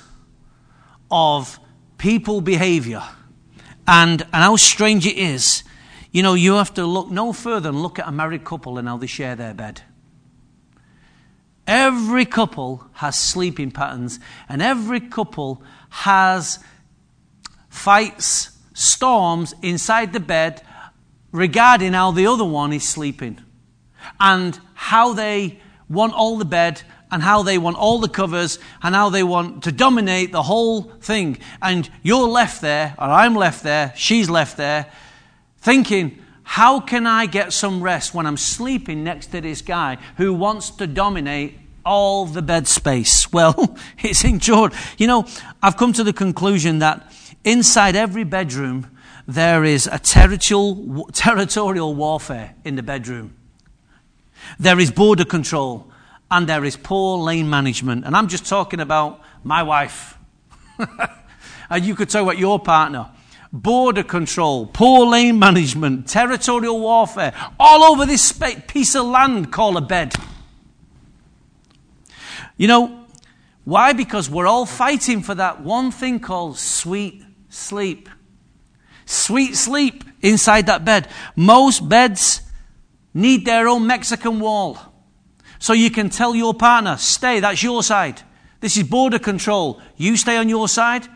of 1.10 1.58
people 1.98 2.42
behavior 2.42 3.02
and, 3.88 4.22
and 4.22 4.34
how 4.34 4.58
strange 4.58 5.08
it 5.08 5.18
is, 5.18 5.64
you 6.12 6.22
know, 6.22 6.34
you 6.34 6.54
have 6.56 6.74
to 6.74 6.86
look 6.86 7.10
no 7.10 7.32
further 7.32 7.72
than 7.72 7.82
look 7.82 7.98
at 7.98 8.08
a 8.08 8.12
married 8.12 8.44
couple 8.44 8.78
and 8.78 8.88
how 8.88 8.98
they 8.98 9.08
share 9.08 9.36
their 9.36 9.54
bed. 9.54 9.82
Every 11.66 12.26
couple 12.26 12.86
has 12.94 13.20
sleeping 13.20 13.72
patterns, 13.72 14.20
and 14.48 14.62
every 14.62 15.00
couple 15.00 15.64
has 15.90 16.60
fights, 17.70 18.52
storms 18.74 19.56
inside 19.62 20.14
the 20.14 20.20
bed 20.20 20.62
regarding 21.32 21.94
how 21.94 22.12
the 22.12 22.28
other 22.28 22.46
one 22.46 22.72
is 22.72 22.88
sleeping 22.88 23.45
and 24.20 24.60
how 24.74 25.14
they 25.14 25.60
want 25.90 26.14
all 26.14 26.38
the 26.38 26.46
bed 26.46 26.82
and 27.12 27.22
how 27.22 27.44
they 27.44 27.58
want 27.58 27.78
all 27.78 28.00
the 28.00 28.10
covers 28.10 28.60
and 28.82 28.96
how 28.96 29.10
they 29.10 29.24
want 29.24 29.64
to 29.64 29.72
dominate 29.72 30.32
the 30.32 30.44
whole 30.44 30.82
thing. 30.82 31.38
And 31.62 31.90
you're 32.04 32.28
left 32.28 32.62
there, 32.62 32.96
or 32.98 33.06
I'm 33.06 33.36
left 33.36 33.64
there, 33.64 33.94
she's 33.96 34.30
left 34.30 34.58
there, 34.58 34.88
thinking, 35.60 36.20
how 36.44 36.80
can 36.80 37.08
I 37.08 37.26
get 37.26 37.54
some 37.54 37.82
rest 37.82 38.14
when 38.14 38.26
I'm 38.26 38.38
sleeping 38.38 39.04
next 39.04 39.28
to 39.28 39.42
this 39.42 39.62
guy 39.62 39.98
who 40.18 40.34
wants 40.34 40.70
to 40.72 40.88
dominate 40.88 41.58
all 41.86 42.26
the 42.26 42.42
bed 42.42 42.68
space? 42.68 43.28
Well, 43.34 43.78
it's 43.98 44.24
endured. 44.24 44.74
You 44.98 45.08
know, 45.08 45.26
I've 45.62 45.78
come 45.78 45.94
to 45.94 46.04
the 46.04 46.14
conclusion 46.14 46.80
that 46.80 47.12
inside 47.44 47.96
every 47.96 48.24
bedroom, 48.24 48.92
there 49.28 49.64
is 49.64 49.88
a 49.92 50.00
territorial, 50.00 51.10
territorial 51.12 51.96
warfare 51.96 52.56
in 52.64 52.76
the 52.76 52.84
bedroom. 52.84 53.36
There 54.60 54.80
is 54.80 54.92
border 54.92 55.26
control 55.26 55.92
and 56.32 56.48
there 56.48 56.64
is 56.66 56.78
poor 56.78 57.18
lane 57.18 57.50
management. 57.50 58.06
And 58.06 58.16
I'm 58.16 58.28
just 58.28 58.46
talking 58.46 58.80
about 58.80 59.22
my 59.44 59.64
wife. 59.64 60.18
and 61.70 61.86
you 61.86 61.96
could 61.96 62.10
talk 62.10 62.24
about 62.24 62.38
your 62.38 62.60
partner. 62.60 63.10
Border 63.52 64.04
control, 64.04 64.66
poor 64.66 65.06
lane 65.06 65.40
management, 65.40 66.08
territorial 66.10 66.80
warfare, 66.80 67.34
all 67.60 67.84
over 67.84 68.06
this 68.06 68.34
piece 68.68 68.96
of 68.96 69.06
land 69.06 69.52
called 69.52 69.78
a 69.78 69.82
bed. 69.82 70.14
You 72.58 72.68
know, 72.68 73.06
why? 73.64 73.94
Because 73.94 74.30
we're 74.30 74.48
all 74.48 74.66
fighting 74.66 75.22
for 75.22 75.36
that 75.36 75.62
one 75.62 75.92
thing 75.92 76.20
called 76.20 76.58
sweet 76.58 77.24
sleep. 77.50 78.10
Sweet 79.06 79.56
sleep 79.56 80.04
inside 80.22 80.66
that 80.66 80.84
bed. 80.84 81.08
Most 81.36 81.88
beds 81.88 82.42
need 83.16 83.46
their 83.46 83.68
own 83.68 83.88
Mexican 83.88 84.40
wall. 84.40 84.78
So 85.58 85.74
you 85.74 85.90
can 85.90 86.10
tell 86.10 86.36
your 86.36 86.54
partner, 86.54 86.98
stay, 86.98 87.40
that's 87.40 87.64
your 87.64 87.82
side. 87.82 88.22
This 88.60 88.78
is 88.78 88.84
border 88.84 89.18
control. 89.18 89.82
You 89.96 90.18
stay 90.18 90.38
on 90.38 90.50
your 90.50 90.68
side, 90.68 91.08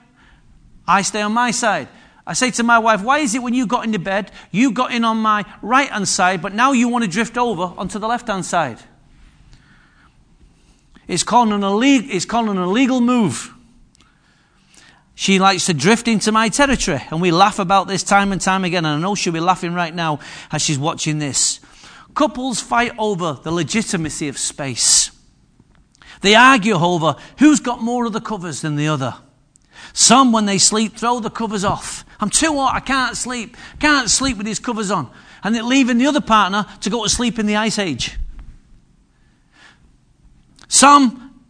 I 0.88 1.04
stay 1.04 1.22
on 1.22 1.34
my 1.34 1.52
side. 1.52 1.90
I 2.26 2.34
say 2.34 2.52
to 2.52 2.64
my 2.64 2.80
wife, 2.80 3.04
why 3.04 3.20
is 3.20 3.36
it 3.36 3.44
when 3.44 3.54
you 3.54 3.68
got 3.68 3.86
into 3.86 4.00
bed, 4.00 4.32
you 4.52 4.72
got 4.72 4.92
in 4.92 5.04
on 5.04 5.18
my 5.18 5.46
right 5.62 5.90
hand 5.90 6.08
side, 6.08 6.42
but 6.42 6.54
now 6.54 6.72
you 6.72 6.88
want 6.88 7.04
to 7.04 7.10
drift 7.10 7.38
over 7.38 7.74
onto 7.78 8.00
the 8.00 8.08
left 8.08 8.28
hand 8.28 8.46
side? 8.46 8.80
It's 11.08 11.24
called 11.24 11.50
an 11.50 11.64
illegal, 11.64 12.08
it's 12.12 12.26
called 12.26 12.50
an 12.50 12.58
illegal 12.58 13.02
move. 13.02 13.54
She 15.16 15.38
likes 15.38 15.66
to 15.66 15.74
drift 15.74 16.08
into 16.08 16.32
my 16.32 16.50
territory, 16.50 17.02
and 17.10 17.20
we 17.20 17.32
laugh 17.32 17.60
about 17.60 17.88
this 17.88 18.04
time 18.04 18.32
and 18.32 18.40
time 18.40 18.64
again, 18.64 18.86
and 18.86 19.00
I 19.00 19.02
know 19.02 19.16
she'll 19.16 19.34
be 19.34 19.40
laughing 19.40 19.74
right 19.74 19.94
now 19.94 20.20
as 20.52 20.62
she's 20.62 20.80
watching 20.80 21.20
this. 21.20 21.59
Couples 22.20 22.60
fight 22.60 22.92
over 22.98 23.40
the 23.42 23.50
legitimacy 23.50 24.28
of 24.28 24.38
space. 24.38 25.10
They 26.20 26.36
argue 26.36 26.74
over 26.74 27.16
who's 27.38 27.62
got 27.62 27.82
more 27.82 28.06
of 28.06 28.12
the 28.12 28.20
covers 28.20 28.60
than 28.60 28.76
the 28.76 28.90
other. 28.90 29.16
Some, 29.94 30.34
when 30.34 30.46
they 30.46 30.58
sleep, 30.58 30.98
throw 30.98 31.22
the 31.22 31.30
covers 31.30 31.64
off. 31.64 32.04
I'm 32.20 32.30
too 32.30 32.58
hot, 32.58 32.76
I 32.76 32.82
can't 32.82 33.16
sleep. 33.16 33.56
Can't 33.80 34.10
sleep 34.10 34.36
with 34.36 34.46
these 34.46 34.60
covers 34.60 34.92
on. 34.92 35.10
And 35.44 35.56
they're 35.56 35.64
leaving 35.64 35.98
the 35.98 36.08
other 36.08 36.20
partner 36.20 36.66
to 36.82 36.90
go 36.90 37.06
to 37.06 37.10
sleep 37.10 37.40
in 37.40 37.46
the 37.46 37.56
ice 37.56 37.80
age. 37.80 38.18
Some 40.68 41.42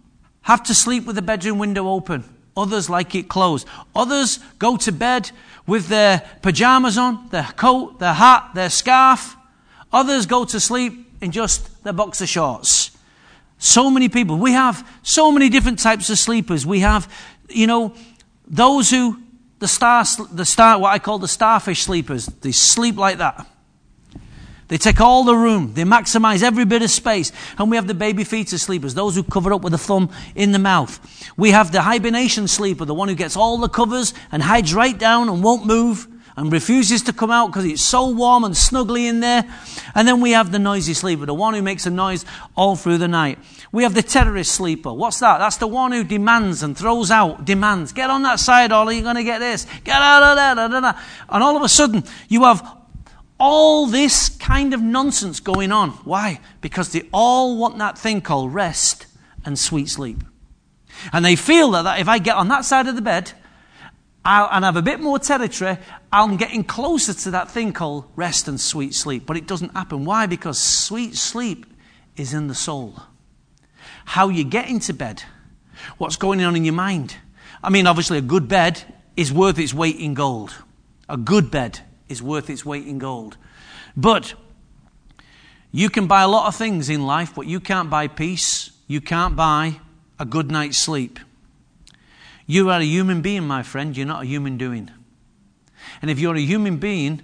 have 0.42 0.62
to 0.66 0.76
sleep 0.76 1.06
with 1.06 1.16
the 1.16 1.24
bedroom 1.24 1.58
window 1.58 1.88
open. 1.88 2.24
Others 2.56 2.92
like 2.92 3.16
it 3.16 3.28
closed. 3.28 3.68
Others 3.96 4.38
go 4.60 4.78
to 4.78 4.92
bed 4.92 5.32
with 5.66 5.88
their 5.88 6.30
pajamas 6.44 6.96
on, 6.96 7.28
their 7.30 7.50
coat, 7.56 7.98
their 7.98 8.14
hat, 8.14 8.52
their 8.54 8.70
scarf. 8.70 9.36
Others 9.92 10.26
go 10.26 10.46
to 10.46 10.60
sleep 10.60 11.08
in 11.22 11.32
just 11.32 11.84
their 11.84 11.94
boxer 11.94 12.28
shorts. 12.28 12.92
So 13.58 13.90
many 13.90 14.08
people. 14.08 14.38
We 14.38 14.54
have 14.54 14.88
so 15.04 15.32
many 15.32 15.50
different 15.50 15.80
types 15.80 16.10
of 16.10 16.18
sleepers. 16.18 16.66
We 16.66 16.80
have, 16.80 17.12
you 17.50 17.68
know, 17.68 17.94
those 18.48 18.90
who, 18.90 19.22
the 19.60 19.68
star, 19.68 20.06
the 20.32 20.46
star, 20.46 20.80
what 20.80 20.94
I 20.94 21.00
call 21.00 21.20
the 21.20 21.28
starfish 21.28 21.84
sleepers, 21.84 22.28
they 22.28 22.52
sleep 22.52 22.98
like 22.98 23.18
that. 23.18 23.46
They 24.70 24.78
take 24.78 25.02
all 25.02 25.24
the 25.24 25.36
room. 25.36 25.74
They 25.74 25.84
maximize 25.84 26.44
every 26.44 26.64
bit 26.64 26.84
of 26.84 26.92
space. 26.92 27.32
And 27.58 27.72
we 27.72 27.76
have 27.76 27.88
the 27.88 27.96
baby 27.96 28.24
fetus 28.24 28.62
sleepers, 28.62 28.94
those 28.94 29.16
who 29.16 29.24
cover 29.24 29.52
up 29.52 29.62
with 29.62 29.74
a 29.74 29.80
thumb 29.80 30.12
in 30.36 30.52
the 30.52 30.60
mouth. 30.60 31.00
We 31.36 31.52
have 31.52 31.72
the 31.72 31.82
hibernation 31.82 32.48
sleeper, 32.48 32.86
the 32.86 32.94
one 32.94 33.10
who 33.10 33.16
gets 33.16 33.36
all 33.36 33.58
the 33.58 33.68
covers 33.68 34.14
and 34.32 34.44
hides 34.44 34.74
right 34.74 34.98
down 34.98 35.28
and 35.28 35.44
won't 35.44 35.66
move 35.66 36.08
and 36.40 36.54
refuses 36.54 37.02
to 37.02 37.12
come 37.12 37.32
out 37.32 37.48
because 37.48 37.66
it's 37.66 37.82
so 37.82 38.10
warm 38.12 38.46
and 38.46 38.56
snuggly 38.56 39.10
in 39.10 39.20
there. 39.20 39.44
And 39.94 40.08
then 40.08 40.22
we 40.22 40.32
have 40.32 40.54
the 40.54 40.58
noisy 40.58 40.94
sleeper, 40.94 41.26
the 41.26 41.34
one 41.34 41.54
who 41.54 41.62
makes 41.62 41.86
a 41.86 41.90
noise 41.90 42.26
all 42.56 42.78
through 42.78 43.00
the 43.00 43.10
night. 43.10 43.40
We 43.74 43.84
have 43.84 43.94
the 43.94 44.02
terrorist 44.02 44.54
sleeper. 44.54 44.94
What's 44.94 45.20
that? 45.20 45.40
That's 45.40 45.58
the 45.58 45.68
one 45.68 45.92
who 45.92 46.06
demands 46.06 46.64
and 46.64 46.78
throws 46.78 47.12
out 47.12 47.44
demands. 47.44 47.92
Get 47.92 48.10
on 48.10 48.24
that 48.24 48.40
side, 48.40 48.72
or 48.72 48.90
you're 48.90 49.04
going 49.04 49.18
to 49.18 49.24
get 49.26 49.40
this. 49.40 49.68
Get 49.84 50.02
out 50.02 50.24
of 50.24 50.38
there. 50.38 50.56
Da, 50.56 50.68
da, 50.70 50.80
da. 50.80 51.00
And 51.28 51.44
all 51.44 51.58
of 51.58 51.62
a 51.62 51.68
sudden, 51.68 52.06
you 52.30 52.46
have 52.46 52.66
all 53.38 53.88
this 53.88 54.30
kind 54.30 54.74
of 54.74 54.82
nonsense 54.82 55.42
going 55.42 55.74
on. 55.74 55.90
Why? 55.90 56.40
Because 56.62 56.94
they 56.94 57.10
all 57.12 57.58
want 57.58 57.80
that 57.80 57.98
thing 57.98 58.22
called 58.22 58.54
rest 58.54 59.08
and 59.44 59.60
sweet 59.60 59.90
sleep. 59.90 60.24
And 61.12 61.26
they 61.26 61.36
feel 61.36 61.72
that, 61.72 61.82
that 61.82 62.00
if 62.00 62.08
I 62.08 62.18
get 62.18 62.38
on 62.38 62.48
that 62.48 62.64
side 62.64 62.88
of 62.88 62.96
the 62.96 63.02
bed 63.02 63.34
I'll, 64.30 64.48
and 64.52 64.64
have 64.64 64.76
a 64.76 64.84
bit 64.84 65.00
more 65.00 65.18
territory, 65.18 65.80
I'm 66.12 66.38
getting 66.38 66.64
closer 66.64 67.16
to 67.16 67.32
that 67.32 67.50
thing 67.50 67.74
called 67.74 68.06
rest 68.16 68.48
and 68.48 68.62
sweet 68.62 68.94
sleep. 68.94 69.26
But 69.26 69.38
it 69.38 69.48
doesn't 69.48 69.74
happen. 69.74 70.06
Why? 70.06 70.28
Because 70.28 70.62
sweet 70.62 71.16
sleep 71.16 71.66
is 72.16 72.32
in 72.32 72.46
the 72.46 72.54
soul. 72.54 73.02
How 74.06 74.30
you 74.30 74.44
get 74.44 74.70
into 74.70 74.94
bed, 74.94 75.24
what's 75.98 76.16
going 76.16 76.44
on 76.44 76.56
in 76.56 76.64
your 76.64 76.76
mind. 76.76 77.16
I 77.64 77.72
mean, 77.72 77.88
obviously, 77.88 78.20
a 78.20 78.22
good 78.22 78.48
bed 78.48 78.84
is 79.18 79.34
worth 79.34 79.58
its 79.58 79.74
weight 79.74 79.96
in 79.96 80.14
gold. 80.14 80.54
A 81.10 81.18
good 81.18 81.50
bed 81.50 81.80
is 82.08 82.22
worth 82.22 82.52
its 82.52 82.64
weight 82.64 82.86
in 82.86 83.00
gold. 83.00 83.36
But 83.98 84.36
you 85.72 85.90
can 85.90 86.06
buy 86.06 86.22
a 86.22 86.28
lot 86.28 86.46
of 86.46 86.56
things 86.56 86.88
in 86.88 87.08
life, 87.08 87.34
but 87.34 87.48
you 87.48 87.60
can't 87.60 87.90
buy 87.90 88.06
peace. 88.08 88.70
You 88.86 89.02
can't 89.02 89.36
buy 89.36 89.80
a 90.20 90.26
good 90.26 90.52
night's 90.52 90.78
sleep. 90.78 91.20
You 92.50 92.72
are 92.72 92.80
a 92.80 92.84
human 92.84 93.22
being, 93.22 93.44
my 93.46 93.62
friend. 93.62 93.96
You're 93.96 94.08
not 94.08 94.24
a 94.24 94.26
human 94.26 94.58
doing. 94.58 94.90
And 96.02 96.10
if 96.10 96.18
you're 96.18 96.36
a 96.36 96.42
human 96.42 96.78
being, 96.78 97.22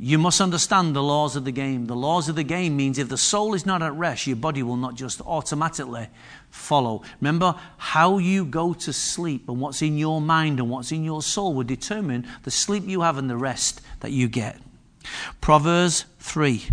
you 0.00 0.18
must 0.18 0.40
understand 0.40 0.96
the 0.96 1.02
laws 1.02 1.36
of 1.36 1.44
the 1.44 1.52
game. 1.52 1.86
The 1.86 1.94
laws 1.94 2.28
of 2.28 2.34
the 2.34 2.42
game 2.42 2.76
means 2.76 2.98
if 2.98 3.08
the 3.08 3.16
soul 3.16 3.54
is 3.54 3.64
not 3.64 3.82
at 3.82 3.94
rest, 3.94 4.26
your 4.26 4.34
body 4.34 4.64
will 4.64 4.76
not 4.76 4.96
just 4.96 5.20
automatically 5.20 6.08
follow. 6.50 7.02
Remember, 7.20 7.54
how 7.76 8.18
you 8.18 8.44
go 8.44 8.74
to 8.74 8.92
sleep 8.92 9.48
and 9.48 9.60
what's 9.60 9.80
in 9.80 9.96
your 9.96 10.20
mind 10.20 10.58
and 10.58 10.68
what's 10.68 10.90
in 10.90 11.04
your 11.04 11.22
soul 11.22 11.54
will 11.54 11.62
determine 11.62 12.26
the 12.42 12.50
sleep 12.50 12.82
you 12.84 13.02
have 13.02 13.16
and 13.16 13.30
the 13.30 13.36
rest 13.36 13.80
that 14.00 14.10
you 14.10 14.26
get. 14.26 14.58
Proverbs 15.40 16.04
3. 16.18 16.66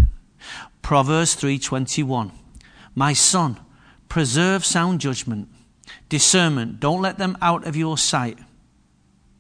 Proverbs 0.82 1.36
3:21. 1.36 2.32
My 2.96 3.14
son, 3.14 3.60
preserve 4.10 4.66
sound 4.66 5.02
judgment, 5.02 5.50
discernment. 6.12 6.82
Don't 6.82 7.02
let 7.02 7.18
them 7.18 7.38
out 7.42 7.66
of 7.66 7.78
your 7.78 7.98
sight. 7.98 8.38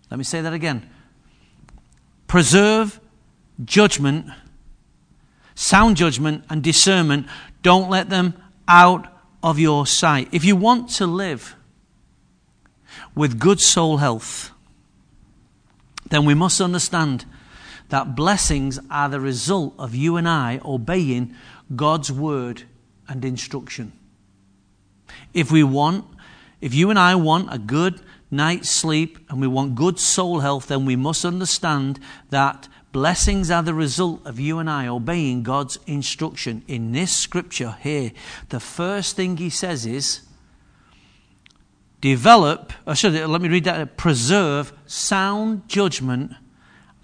Let 0.10 0.17
me 0.17 0.23
say 0.23 0.39
that 0.39 0.53
again. 0.53 0.89
Preserve 2.27 3.01
judgment, 3.63 4.27
sound 5.53 5.97
judgment, 5.97 6.45
and 6.49 6.63
discernment, 6.63 7.27
don't 7.62 7.89
let 7.89 8.10
them 8.10 8.41
out 8.69 9.05
of 9.43 9.60
your 9.60 9.86
sight. 9.86 10.29
If 10.31 10.45
you 10.45 10.55
want 10.55 10.89
to 10.91 11.05
live 11.05 11.55
with 13.15 13.38
good 13.38 13.60
soul 13.60 13.97
health, 13.97 14.51
then 16.10 16.23
we 16.23 16.34
must 16.34 16.62
understand 16.62 17.25
that 17.89 18.15
blessings 18.15 18.79
are 18.89 19.10
the 19.10 19.19
result 19.19 19.75
of 19.77 19.93
you 19.93 20.15
and 20.15 20.27
I 20.27 20.62
obeying 20.63 21.36
God's 21.75 22.13
word 22.13 22.63
and 23.10 23.25
instruction. 23.25 23.91
If 25.34 25.51
we 25.51 25.63
want, 25.63 26.05
if 26.62 26.74
you 26.74 26.89
and 26.89 27.00
I 27.00 27.15
want 27.15 27.54
a 27.54 27.58
good 27.58 28.02
night's 28.30 28.69
sleep 28.69 29.19
and 29.30 29.41
we 29.41 29.47
want 29.47 29.76
good 29.76 30.00
soul 30.00 30.39
health, 30.39 30.67
then 30.67 30.86
we 30.86 30.95
must 30.95 31.26
understand 31.26 32.00
that 32.30 32.69
Blessings 32.91 33.50
are 33.50 33.63
the 33.63 33.74
result 33.74 34.26
of 34.26 34.39
you 34.39 34.60
and 34.60 34.69
I 34.69 34.88
obeying 34.88 35.43
God's 35.43 35.80
instruction. 35.88 36.63
In 36.67 36.91
this 36.91 37.15
scripture 37.15 37.78
here, 37.80 38.12
the 38.50 38.60
first 38.60 39.15
thing 39.15 39.38
he 39.38 39.50
says 39.50 39.86
is 39.86 40.21
develop, 42.02 42.74
or 42.86 42.95
should 42.95 43.15
I, 43.15 43.26
let 43.26 43.41
me 43.41 43.47
read 43.47 43.63
that, 43.63 43.95
preserve 43.95 44.74
sound 44.88 45.69
judgment 45.69 46.34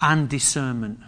and 0.02 0.28
discernment. 0.28 1.00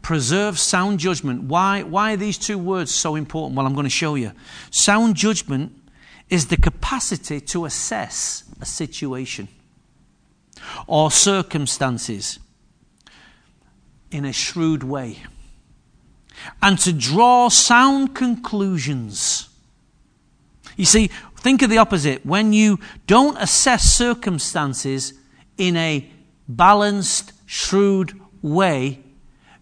Preserve 0.00 0.58
sound 0.58 1.00
judgment. 1.00 1.42
Why, 1.42 1.82
why 1.82 2.14
are 2.14 2.16
these 2.16 2.38
two 2.38 2.56
words 2.56 2.94
so 2.94 3.14
important? 3.14 3.58
Well, 3.58 3.66
I'm 3.66 3.74
going 3.74 3.84
to 3.84 3.90
show 3.90 4.14
you. 4.14 4.32
Sound 4.70 5.16
judgment 5.16 5.72
is 6.30 6.46
the 6.46 6.56
capacity 6.56 7.40
to 7.40 7.64
assess 7.64 8.44
a 8.60 8.64
situation 8.64 9.48
or 10.86 11.10
circumstances 11.10 12.38
in 14.10 14.24
a 14.24 14.32
shrewd 14.32 14.82
way 14.82 15.18
and 16.62 16.78
to 16.78 16.92
draw 16.92 17.48
sound 17.48 18.14
conclusions. 18.14 19.48
You 20.76 20.84
see, 20.84 21.08
think 21.36 21.62
of 21.62 21.70
the 21.70 21.78
opposite. 21.78 22.24
When 22.24 22.52
you 22.52 22.78
don't 23.06 23.36
assess 23.38 23.94
circumstances 23.94 25.14
in 25.58 25.76
a 25.76 26.10
balanced, 26.48 27.32
shrewd 27.46 28.18
way, 28.40 29.00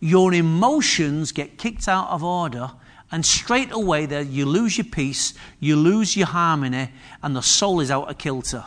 your 0.01 0.33
emotions 0.33 1.33
get 1.33 1.59
kicked 1.59 1.89
out 1.89 2.09
of 2.09 2.23
order, 2.23 2.71
and 3.11 3.25
straight 3.25 3.73
away 3.73 4.07
there 4.07 4.23
you 4.23 4.47
lose 4.47 4.79
your 4.79 4.85
peace, 4.85 5.35
you 5.61 5.77
lose 5.77 6.17
your 6.17 6.27
harmony, 6.27 6.91
and 7.23 7.35
the 7.35 7.43
soul 7.43 7.81
is 7.81 7.91
out 7.91 8.11
of 8.11 8.19
kilter 8.19 8.65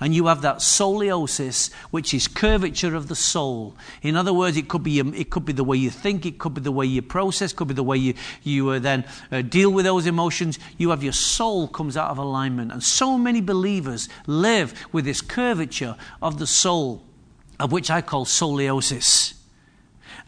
and 0.00 0.14
you 0.14 0.26
have 0.26 0.42
that 0.42 0.56
scoliosis, 0.56 1.72
which 1.90 2.14
is 2.14 2.26
curvature 2.26 2.94
of 2.96 3.08
the 3.08 3.14
soul. 3.14 3.76
In 4.02 4.16
other 4.16 4.32
words, 4.32 4.56
it 4.56 4.66
could 4.66 4.82
be, 4.82 4.98
it 4.98 5.28
could 5.28 5.44
be 5.44 5.52
the 5.52 5.62
way 5.62 5.76
you 5.76 5.90
think, 5.90 6.24
it 6.24 6.38
could 6.38 6.54
be 6.54 6.62
the 6.62 6.72
way 6.72 6.86
you 6.86 7.02
process, 7.02 7.52
could 7.52 7.68
be 7.68 7.74
the 7.74 7.82
way 7.82 7.98
you, 7.98 8.14
you 8.42 8.70
uh, 8.70 8.78
then 8.78 9.04
uh, 9.30 9.42
deal 9.42 9.70
with 9.70 9.84
those 9.84 10.06
emotions. 10.06 10.58
You 10.78 10.90
have 10.90 11.04
your 11.04 11.12
soul 11.12 11.68
comes 11.68 11.98
out 11.98 12.10
of 12.10 12.16
alignment. 12.16 12.72
And 12.72 12.82
so 12.82 13.18
many 13.18 13.42
believers 13.42 14.08
live 14.26 14.74
with 14.90 15.04
this 15.04 15.20
curvature 15.20 15.96
of 16.22 16.38
the 16.38 16.46
soul, 16.46 17.04
of 17.58 17.70
which 17.70 17.90
I 17.90 18.00
call 18.00 18.24
scoliosis. 18.24 19.34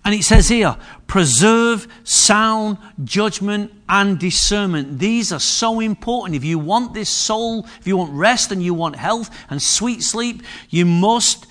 And 0.05 0.15
it 0.15 0.25
says 0.25 0.49
here, 0.49 0.77
preserve 1.07 1.87
sound 2.03 2.79
judgment 3.05 3.73
and 3.89 4.19
discernment. 4.19 4.99
These 4.99 5.33
are 5.33 5.39
so 5.39 5.79
important. 5.79 6.35
If 6.35 6.45
you 6.45 6.59
want 6.59 6.93
this 6.93 7.09
soul, 7.09 7.67
if 7.79 7.87
you 7.87 7.97
want 7.97 8.13
rest 8.13 8.51
and 8.51 8.63
you 8.63 8.75
want 8.75 8.97
health 8.97 9.31
and 9.49 9.63
sweet 9.63 10.03
sleep, 10.03 10.43
you 10.71 10.85
must 10.85 11.47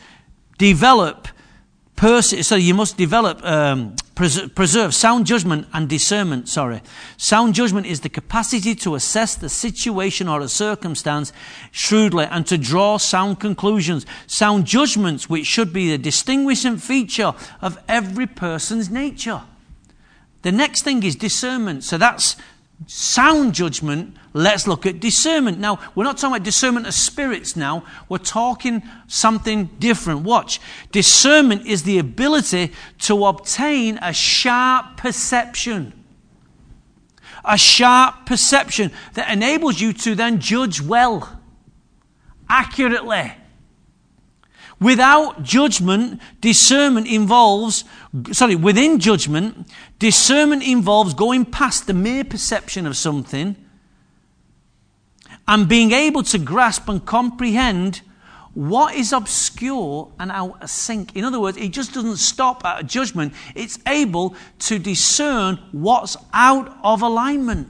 develop 0.58 1.30
pers- 1.96 2.46
so 2.46 2.56
you 2.56 2.74
must 2.74 2.98
develop, 2.98 3.44
um, 3.46 3.96
pres- 4.22 4.50
preserve 4.50 4.94
sound 4.94 5.26
judgment 5.26 5.68
and 5.74 5.90
discernment. 5.90 6.48
Sorry. 6.48 6.82
Sound 7.18 7.56
judgment 7.56 7.88
is 7.88 8.02
the 8.02 8.10
capacity 8.10 8.76
to 8.76 8.94
assess 8.94 9.34
the 9.34 9.50
situation 9.50 10.28
or 10.28 10.42
a 10.42 10.48
circumstance 10.48 11.34
shrewdly 11.72 12.26
and 12.26 12.46
to 12.46 12.58
draw 12.58 12.98
sound 12.98 13.40
conclusions. 13.40 14.06
Sound 14.28 14.66
judgments, 14.66 15.28
which 15.28 15.48
should 15.48 15.74
be 15.74 15.90
the 15.90 15.98
distinguishing 15.98 16.78
feature 16.78 17.34
of 17.62 17.80
every 17.88 18.28
person's 18.28 18.92
nature. 18.92 19.42
The 20.44 20.52
next 20.52 20.84
thing 20.84 21.02
is 21.02 21.16
discernment. 21.16 21.84
So 21.84 21.98
that's 21.98 22.36
sound 22.88 23.54
judgment, 23.54 24.16
let's 24.34 24.68
look 24.68 24.86
at 24.86 25.00
discernment. 25.00 25.60
Now, 25.60 25.80
we're 25.96 26.04
not 26.04 26.18
talking 26.18 26.36
about 26.36 26.46
discernment 26.46 26.88
of 26.88 26.94
spirits 26.94 27.56
now, 27.56 27.84
we're 28.10 28.18
talking 28.18 28.84
something 29.08 29.66
different. 29.80 30.22
Watch. 30.22 30.60
Discernment 30.92 31.66
is 31.66 31.84
the 31.84 32.00
ability 32.00 32.72
to 33.00 33.26
obtain 33.26 34.00
a 34.02 34.14
sharp 34.14 34.98
perception. 34.98 35.94
A 37.44 37.58
sharp 37.58 38.26
perception 38.26 38.92
that 39.14 39.32
enables 39.32 39.82
you 39.82 39.94
to 39.94 40.16
then 40.16 40.40
judge 40.40 40.82
well, 40.82 41.40
accurately. 42.48 43.34
Without 44.80 45.44
judgment, 45.44 46.20
discernment 46.40 47.06
involves, 47.06 47.84
sorry, 48.32 48.56
within 48.56 49.00
judgment, 49.00 49.68
discernment 50.02 50.64
involves 50.64 51.14
going 51.14 51.46
past 51.46 51.86
the 51.86 51.94
mere 51.94 52.24
perception 52.24 52.88
of 52.88 52.98
something 52.98 53.56
and 55.48 55.70
being 55.70 55.92
able 55.92 56.24
to 56.24 56.40
grasp 56.40 56.90
and 56.90 57.06
comprehend 57.06 58.02
what 58.54 58.96
is 58.96 59.14
obscure 59.14 60.12
and 60.20 60.32
out 60.32 60.62
of 60.62 60.70
sync. 60.70 61.16
In 61.16 61.24
other 61.24 61.40
words, 61.40 61.58
it 61.58 61.70
just 61.70 61.94
doesn't 61.94 62.18
stop 62.18 62.66
at 62.66 62.82
a 62.82 62.84
judgment, 62.84 63.34
it's 63.56 63.80
able 63.88 64.36
to 64.60 64.80
discern 64.80 65.58
what's 65.72 66.18
out 66.34 66.76
of 66.84 67.02
alignment. 67.02 67.70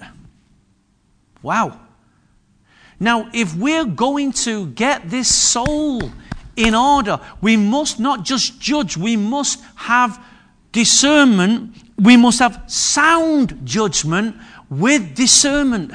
Wow. 1.43 1.79
Now, 2.97 3.29
if 3.33 3.55
we're 3.55 3.85
going 3.85 4.31
to 4.31 4.67
get 4.67 5.09
this 5.09 5.27
soul 5.27 6.11
in 6.55 6.75
order. 6.75 7.19
We 7.41 7.57
must 7.57 7.99
not 7.99 8.23
just 8.23 8.59
judge, 8.59 8.97
we 8.97 9.17
must 9.17 9.61
have 9.75 10.23
discernment, 10.71 11.75
we 11.97 12.17
must 12.17 12.39
have 12.39 12.63
sound 12.67 13.61
judgment 13.63 14.35
with 14.69 15.15
discernment. 15.15 15.93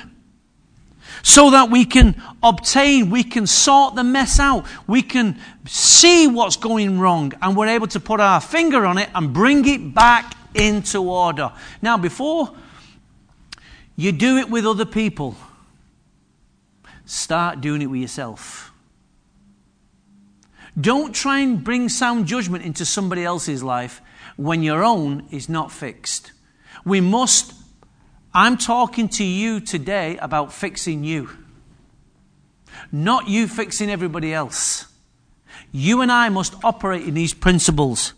So 1.22 1.50
that 1.50 1.70
we 1.70 1.84
can 1.84 2.22
obtain, 2.40 3.10
we 3.10 3.24
can 3.24 3.48
sort 3.48 3.96
the 3.96 4.04
mess 4.04 4.38
out, 4.38 4.64
we 4.86 5.02
can 5.02 5.36
see 5.66 6.28
what's 6.28 6.56
going 6.56 7.00
wrong, 7.00 7.32
and 7.42 7.56
we're 7.56 7.66
able 7.66 7.88
to 7.88 7.98
put 7.98 8.20
our 8.20 8.40
finger 8.40 8.86
on 8.86 8.96
it 8.98 9.10
and 9.12 9.32
bring 9.32 9.66
it 9.66 9.92
back 9.92 10.36
into 10.54 11.02
order. 11.02 11.52
Now, 11.82 11.98
before 11.98 12.54
you 13.96 14.12
do 14.12 14.36
it 14.36 14.48
with 14.50 14.66
other 14.66 14.84
people, 14.84 15.34
start 17.06 17.60
doing 17.60 17.82
it 17.82 17.86
with 17.86 18.00
yourself. 18.00 18.70
Don't 20.78 21.14
try 21.14 21.40
and 21.40 21.64
bring 21.64 21.88
sound 21.88 22.26
judgment 22.26 22.64
into 22.64 22.84
somebody 22.84 23.24
else's 23.24 23.62
life 23.62 24.00
when 24.36 24.62
your 24.62 24.84
own 24.84 25.26
is 25.30 25.48
not 25.48 25.72
fixed. 25.72 26.32
We 26.84 27.00
must, 27.00 27.52
I'm 28.32 28.56
talking 28.56 29.08
to 29.10 29.24
you 29.24 29.60
today 29.60 30.16
about 30.18 30.52
fixing 30.52 31.04
you, 31.04 31.30
not 32.92 33.28
you 33.28 33.48
fixing 33.48 33.90
everybody 33.90 34.32
else. 34.32 34.86
You 35.72 36.00
and 36.00 36.12
I 36.12 36.28
must 36.28 36.54
operate 36.64 37.06
in 37.06 37.14
these 37.14 37.34
principles. 37.34 38.12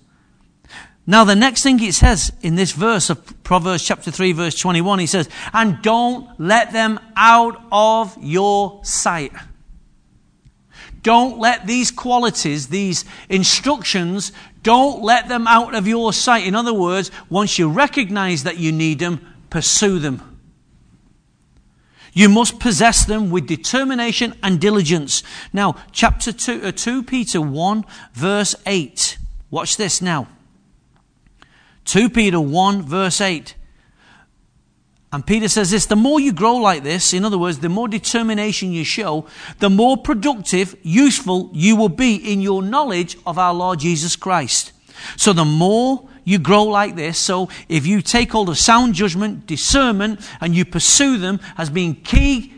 Now, 1.07 1.25
the 1.25 1.35
next 1.35 1.63
thing 1.63 1.83
it 1.83 1.95
says 1.95 2.33
in 2.43 2.57
this 2.57 2.73
verse 2.73 3.09
of 3.09 3.43
Proverbs 3.43 3.83
chapter 3.83 4.11
3, 4.11 4.33
verse 4.33 4.59
21, 4.59 4.99
he 4.99 5.07
says, 5.07 5.29
And 5.55 5.81
don't 5.81 6.39
let 6.39 6.73
them 6.73 7.01
out 7.17 7.59
of 7.73 8.15
your 8.21 8.85
sight. 8.85 9.33
Don't 11.03 11.39
let 11.39 11.67
these 11.67 11.91
qualities, 11.91 12.69
these 12.69 13.07
instructions, 13.31 14.33
don't 14.63 15.03
let 15.03 15.29
them 15.29 15.47
out 15.47 15.75
of 15.75 15.87
your 15.87 16.13
sight. 16.13 16.47
In 16.47 16.55
other 16.55 16.75
words, 16.75 17.11
once 17.29 17.59
you 17.59 17.71
recognize 17.71 18.45
that 18.45 18.59
you 18.59 18.73
need 18.73 18.99
them, 18.99 19.21
pursue 19.51 19.99
them. 19.99 20.39
You 22.13 22.29
must 22.29 22.59
possess 22.59 23.05
them 23.05 23.31
with 23.31 23.47
determination 23.47 24.35
and 24.43 24.61
diligence. 24.61 25.23
Now, 25.53 25.77
chapter 25.93 26.33
2, 26.33 26.63
uh, 26.65 26.73
2 26.73 27.03
Peter 27.05 27.41
1, 27.41 27.85
verse 28.13 28.55
8. 28.67 29.19
Watch 29.51 29.77
this 29.77 30.03
now. 30.03 30.27
2 31.85 32.11
Peter 32.11 32.41
1, 32.41 32.83
verse 32.83 33.21
8. 33.21 33.55
And 35.11 35.27
Peter 35.27 35.49
says 35.49 35.71
this 35.71 35.87
the 35.87 35.97
more 35.97 36.21
you 36.21 36.33
grow 36.33 36.57
like 36.57 36.83
this, 36.83 37.15
in 37.15 37.25
other 37.25 37.39
words, 37.39 37.61
the 37.61 37.69
more 37.69 37.89
determination 37.89 38.73
you 38.73 38.85
show, 38.85 39.27
the 39.59 39.71
more 39.71 39.97
productive, 39.97 40.77
useful 40.83 41.51
you 41.53 41.77
will 41.77 41.89
be 41.89 42.17
in 42.17 42.41
your 42.41 42.63
knowledge 42.63 43.17
of 43.27 43.39
our 43.39 43.55
Lord 43.55 43.79
Jesus 43.79 44.17
Christ. 44.17 44.73
So 45.17 45.33
the 45.33 45.45
more 45.45 46.09
you 46.25 46.39
grow 46.39 46.65
like 46.65 46.95
this, 46.95 47.19
so 47.19 47.49
if 47.69 47.87
you 47.87 48.03
take 48.03 48.33
hold 48.33 48.51
of 48.51 48.59
sound 48.59 48.95
judgment, 48.95 49.47
discernment, 49.47 50.21
and 50.41 50.55
you 50.55 50.65
pursue 50.65 51.17
them 51.17 51.41
as 51.57 51.71
being 51.71 51.95
key 51.95 52.55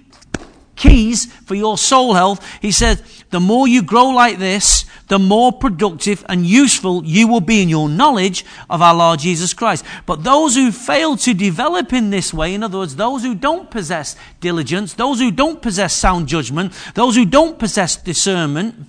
keys 0.74 1.26
for 1.26 1.54
your 1.54 1.76
soul 1.76 2.14
health, 2.14 2.44
he 2.60 2.72
says, 2.72 3.02
the 3.30 3.38
more 3.38 3.68
you 3.68 3.82
grow 3.82 4.08
like 4.08 4.38
this, 4.38 4.86
the 5.10 5.18
more 5.18 5.52
productive 5.52 6.24
and 6.28 6.46
useful 6.46 7.04
you 7.04 7.26
will 7.26 7.40
be 7.40 7.60
in 7.60 7.68
your 7.68 7.88
knowledge 7.88 8.44
of 8.70 8.80
our 8.80 8.94
Lord 8.94 9.18
Jesus 9.18 9.52
Christ. 9.52 9.84
But 10.06 10.22
those 10.22 10.54
who 10.54 10.70
fail 10.70 11.16
to 11.16 11.34
develop 11.34 11.92
in 11.92 12.10
this 12.10 12.32
way, 12.32 12.54
in 12.54 12.62
other 12.62 12.78
words, 12.78 12.94
those 12.94 13.24
who 13.24 13.34
don't 13.34 13.68
possess 13.72 14.14
diligence, 14.38 14.94
those 14.94 15.18
who 15.18 15.32
don't 15.32 15.60
possess 15.60 15.94
sound 15.94 16.28
judgment, 16.28 16.72
those 16.94 17.16
who 17.16 17.26
don't 17.26 17.58
possess 17.58 17.96
discernment, 17.96 18.86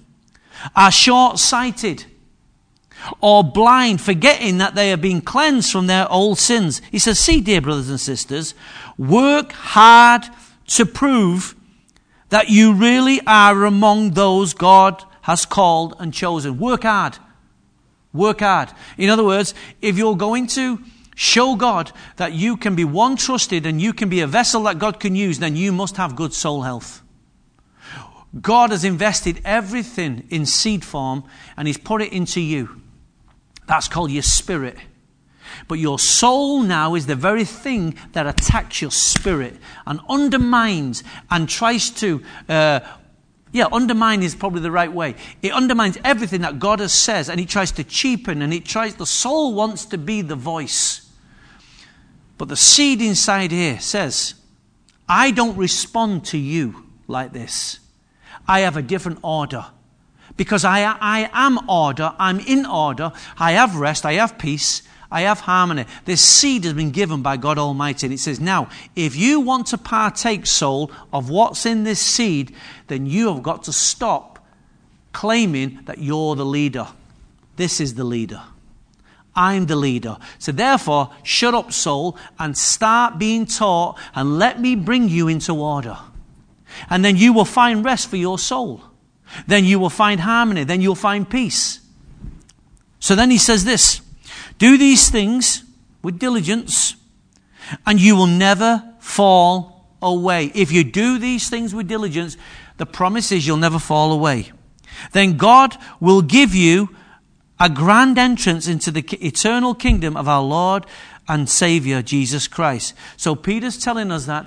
are 0.75 0.91
short 0.91 1.39
sighted 1.39 2.05
or 3.19 3.43
blind, 3.43 3.99
forgetting 3.99 4.59
that 4.59 4.75
they 4.75 4.89
have 4.89 5.01
been 5.01 5.21
cleansed 5.21 5.71
from 5.71 5.87
their 5.87 6.07
old 6.11 6.37
sins. 6.37 6.83
He 6.91 6.99
says, 6.99 7.17
See, 7.17 7.41
dear 7.41 7.61
brothers 7.61 7.89
and 7.89 7.99
sisters, 7.99 8.53
work 8.95 9.53
hard 9.53 10.25
to 10.67 10.85
prove 10.85 11.55
that 12.29 12.51
you 12.51 12.73
really 12.73 13.21
are 13.25 13.65
among 13.65 14.11
those 14.11 14.53
God 14.53 15.03
has 15.21 15.45
called 15.45 15.95
and 15.99 16.13
chosen. 16.13 16.57
Work 16.57 16.83
hard. 16.83 17.17
Work 18.13 18.41
hard. 18.41 18.69
In 18.97 19.09
other 19.09 19.23
words, 19.23 19.53
if 19.81 19.97
you're 19.97 20.17
going 20.17 20.47
to 20.47 20.79
show 21.15 21.55
God 21.55 21.91
that 22.17 22.33
you 22.33 22.57
can 22.57 22.75
be 22.75 22.83
one 22.83 23.15
trusted 23.15 23.65
and 23.65 23.81
you 23.81 23.93
can 23.93 24.09
be 24.09 24.21
a 24.21 24.27
vessel 24.27 24.63
that 24.63 24.79
God 24.79 24.99
can 24.99 25.15
use, 25.15 25.39
then 25.39 25.55
you 25.55 25.71
must 25.71 25.97
have 25.97 26.15
good 26.15 26.33
soul 26.33 26.63
health. 26.63 27.01
God 28.39 28.71
has 28.71 28.83
invested 28.83 29.41
everything 29.43 30.25
in 30.29 30.45
seed 30.45 30.85
form 30.85 31.23
and 31.57 31.67
He's 31.67 31.77
put 31.77 32.01
it 32.01 32.13
into 32.13 32.39
you. 32.39 32.81
That's 33.67 33.87
called 33.87 34.11
your 34.11 34.23
spirit. 34.23 34.77
But 35.67 35.79
your 35.79 35.99
soul 35.99 36.61
now 36.61 36.95
is 36.95 37.07
the 37.07 37.15
very 37.15 37.43
thing 37.43 37.95
that 38.13 38.25
attacks 38.25 38.81
your 38.81 38.91
spirit 38.91 39.57
and 39.85 39.99
undermines 40.09 41.03
and 41.29 41.47
tries 41.47 41.89
to 41.91 42.23
uh, 42.47 42.79
yeah, 43.51 43.67
undermine 43.71 44.23
is 44.23 44.33
probably 44.33 44.61
the 44.61 44.71
right 44.71 44.91
way. 44.91 45.15
It 45.41 45.51
undermines 45.51 45.97
everything 46.03 46.41
that 46.41 46.59
God 46.59 46.79
has 46.79 46.93
says 46.93 47.29
and 47.29 47.39
it 47.39 47.49
tries 47.49 47.71
to 47.73 47.83
cheapen 47.83 48.41
and 48.41 48.53
it 48.53 48.65
tries, 48.65 48.95
the 48.95 49.05
soul 49.05 49.53
wants 49.53 49.85
to 49.87 49.97
be 49.97 50.21
the 50.21 50.35
voice. 50.35 51.09
But 52.37 52.47
the 52.47 52.55
seed 52.55 53.01
inside 53.01 53.51
here 53.51 53.79
says, 53.79 54.35
I 55.07 55.31
don't 55.31 55.57
respond 55.57 56.25
to 56.27 56.37
you 56.37 56.87
like 57.07 57.33
this. 57.33 57.79
I 58.47 58.61
have 58.61 58.77
a 58.77 58.81
different 58.81 59.19
order. 59.21 59.65
Because 60.37 60.63
I, 60.63 60.83
I 60.83 61.29
am 61.33 61.69
order, 61.69 62.13
I'm 62.17 62.39
in 62.39 62.65
order, 62.65 63.11
I 63.37 63.51
have 63.51 63.75
rest, 63.75 64.05
I 64.05 64.13
have 64.13 64.37
peace, 64.37 64.81
I 65.11 65.21
have 65.21 65.41
harmony. 65.41 65.85
This 66.05 66.21
seed 66.21 66.63
has 66.63 66.73
been 66.73 66.91
given 66.91 67.21
by 67.21 67.35
God 67.35 67.57
Almighty. 67.57 68.07
And 68.07 68.13
it 68.13 68.19
says, 68.19 68.39
now, 68.39 68.69
if 68.95 69.15
you 69.15 69.41
want 69.41 69.67
to 69.67 69.77
partake, 69.77 70.47
soul, 70.47 70.89
of 71.11 71.29
what's 71.29 71.65
in 71.65 71.83
this 71.83 71.99
seed, 71.99 72.55
then 72.87 73.05
you 73.05 73.33
have 73.33 73.43
got 73.43 73.63
to 73.63 73.73
stop 73.73 74.39
claiming 75.11 75.79
that 75.85 75.97
you're 75.97 76.35
the 76.35 76.45
leader. 76.45 76.87
This 77.57 77.81
is 77.81 77.95
the 77.95 78.05
leader. 78.05 78.41
I'm 79.35 79.65
the 79.65 79.75
leader. 79.75 80.17
So 80.39 80.53
therefore, 80.53 81.11
shut 81.23 81.53
up, 81.53 81.73
soul, 81.73 82.17
and 82.39 82.57
start 82.57 83.19
being 83.19 83.45
taught, 83.45 83.99
and 84.15 84.39
let 84.39 84.59
me 84.61 84.75
bring 84.75 85.09
you 85.09 85.27
into 85.27 85.53
order. 85.53 85.97
And 86.89 87.03
then 87.03 87.17
you 87.17 87.33
will 87.33 87.45
find 87.45 87.83
rest 87.83 88.09
for 88.09 88.17
your 88.17 88.39
soul. 88.39 88.81
Then 89.45 89.65
you 89.65 89.77
will 89.77 89.89
find 89.89 90.21
harmony. 90.21 90.63
Then 90.63 90.81
you'll 90.81 90.95
find 90.95 91.29
peace. 91.29 91.81
So 92.99 93.15
then 93.15 93.29
he 93.29 93.37
says 93.37 93.65
this 93.65 94.01
do 94.61 94.77
these 94.77 95.09
things 95.09 95.63
with 96.03 96.19
diligence, 96.19 96.95
and 97.83 97.99
you 97.99 98.15
will 98.15 98.27
never 98.27 98.93
fall 98.99 99.87
away. 100.03 100.51
If 100.53 100.71
you 100.71 100.83
do 100.83 101.17
these 101.17 101.49
things 101.49 101.73
with 101.73 101.87
diligence, 101.87 102.37
the 102.77 102.85
promise 102.85 103.31
is 103.31 103.47
you'll 103.47 103.57
never 103.57 103.79
fall 103.79 104.11
away. 104.11 104.51
Then 105.13 105.35
God 105.35 105.75
will 105.99 106.21
give 106.21 106.53
you 106.53 106.95
a 107.59 107.71
grand 107.71 108.19
entrance 108.19 108.67
into 108.67 108.91
the 108.91 109.03
eternal 109.25 109.73
kingdom 109.73 110.15
of 110.15 110.27
our 110.27 110.43
Lord 110.43 110.85
and 111.27 111.49
Savior 111.49 112.03
Jesus 112.03 112.47
Christ. 112.47 112.93
So 113.17 113.33
Peter's 113.33 113.83
telling 113.83 114.11
us 114.11 114.27
that 114.27 114.45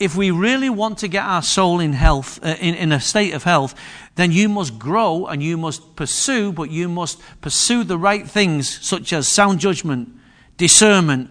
if 0.00 0.16
we 0.16 0.30
really 0.30 0.70
want 0.70 0.98
to 0.98 1.08
get 1.08 1.24
our 1.24 1.42
soul 1.42 1.78
in 1.78 1.92
health, 1.92 2.42
uh, 2.42 2.56
in, 2.58 2.74
in 2.74 2.90
a 2.90 3.00
state 3.00 3.34
of 3.34 3.44
health, 3.44 3.74
then 4.16 4.32
you 4.32 4.48
must 4.48 4.78
grow 4.78 5.26
and 5.26 5.42
you 5.42 5.58
must 5.58 5.94
pursue, 5.94 6.52
but 6.52 6.70
you 6.70 6.88
must 6.88 7.20
pursue 7.42 7.84
the 7.84 7.98
right 7.98 8.26
things, 8.26 8.80
such 8.84 9.12
as 9.12 9.28
sound 9.28 9.60
judgment, 9.60 10.08
discernment, 10.56 11.30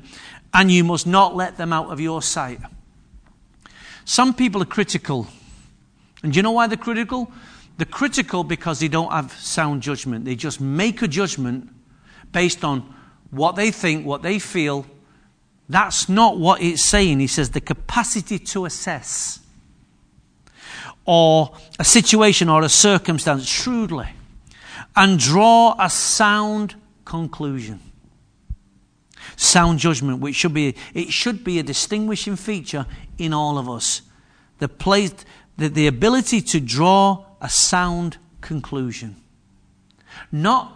and 0.53 0.71
you 0.71 0.83
must 0.83 1.07
not 1.07 1.35
let 1.35 1.57
them 1.57 1.73
out 1.73 1.91
of 1.91 1.99
your 1.99 2.21
sight. 2.21 2.59
Some 4.05 4.35
people 4.35 4.61
are 4.61 4.65
critical. 4.65 5.27
And 6.21 6.31
do 6.31 6.37
you 6.37 6.43
know 6.43 6.51
why 6.51 6.67
they're 6.67 6.77
critical? 6.77 7.31
They're 7.77 7.85
critical 7.85 8.43
because 8.43 8.79
they 8.79 8.87
don't 8.87 9.11
have 9.11 9.31
sound 9.33 9.81
judgment. 9.81 10.25
They 10.25 10.35
just 10.35 10.61
make 10.61 11.01
a 11.01 11.07
judgment 11.07 11.69
based 12.31 12.63
on 12.63 12.93
what 13.31 13.55
they 13.55 13.71
think, 13.71 14.05
what 14.05 14.21
they 14.21 14.37
feel. 14.37 14.85
That's 15.69 16.09
not 16.09 16.39
what 16.39 16.61
it's 16.61 16.83
saying. 16.83 17.19
He 17.19 17.27
says 17.27 17.51
the 17.51 17.61
capacity 17.61 18.39
to 18.39 18.65
assess 18.65 19.39
or 21.05 21.51
a 21.77 21.83
situation 21.83 22.49
or 22.49 22.63
a 22.63 22.69
circumstance 22.69 23.47
shrewdly 23.47 24.09
and 24.95 25.19
draw 25.19 25.75
a 25.79 25.89
sound 25.89 26.75
conclusion. 27.05 27.79
Sound 29.35 29.79
judgment, 29.79 30.19
which 30.19 30.35
should 30.35 30.53
be 30.53 30.75
it 30.93 31.11
should 31.11 31.43
be 31.43 31.59
a 31.59 31.63
distinguishing 31.63 32.35
feature 32.35 32.85
in 33.17 33.33
all 33.33 33.57
of 33.57 33.69
us. 33.69 34.01
The 34.57 34.67
place 34.67 35.13
the, 35.57 35.69
the 35.69 35.87
ability 35.87 36.41
to 36.41 36.59
draw 36.59 37.25
a 37.41 37.49
sound 37.49 38.17
conclusion. 38.41 39.15
Not 40.31 40.75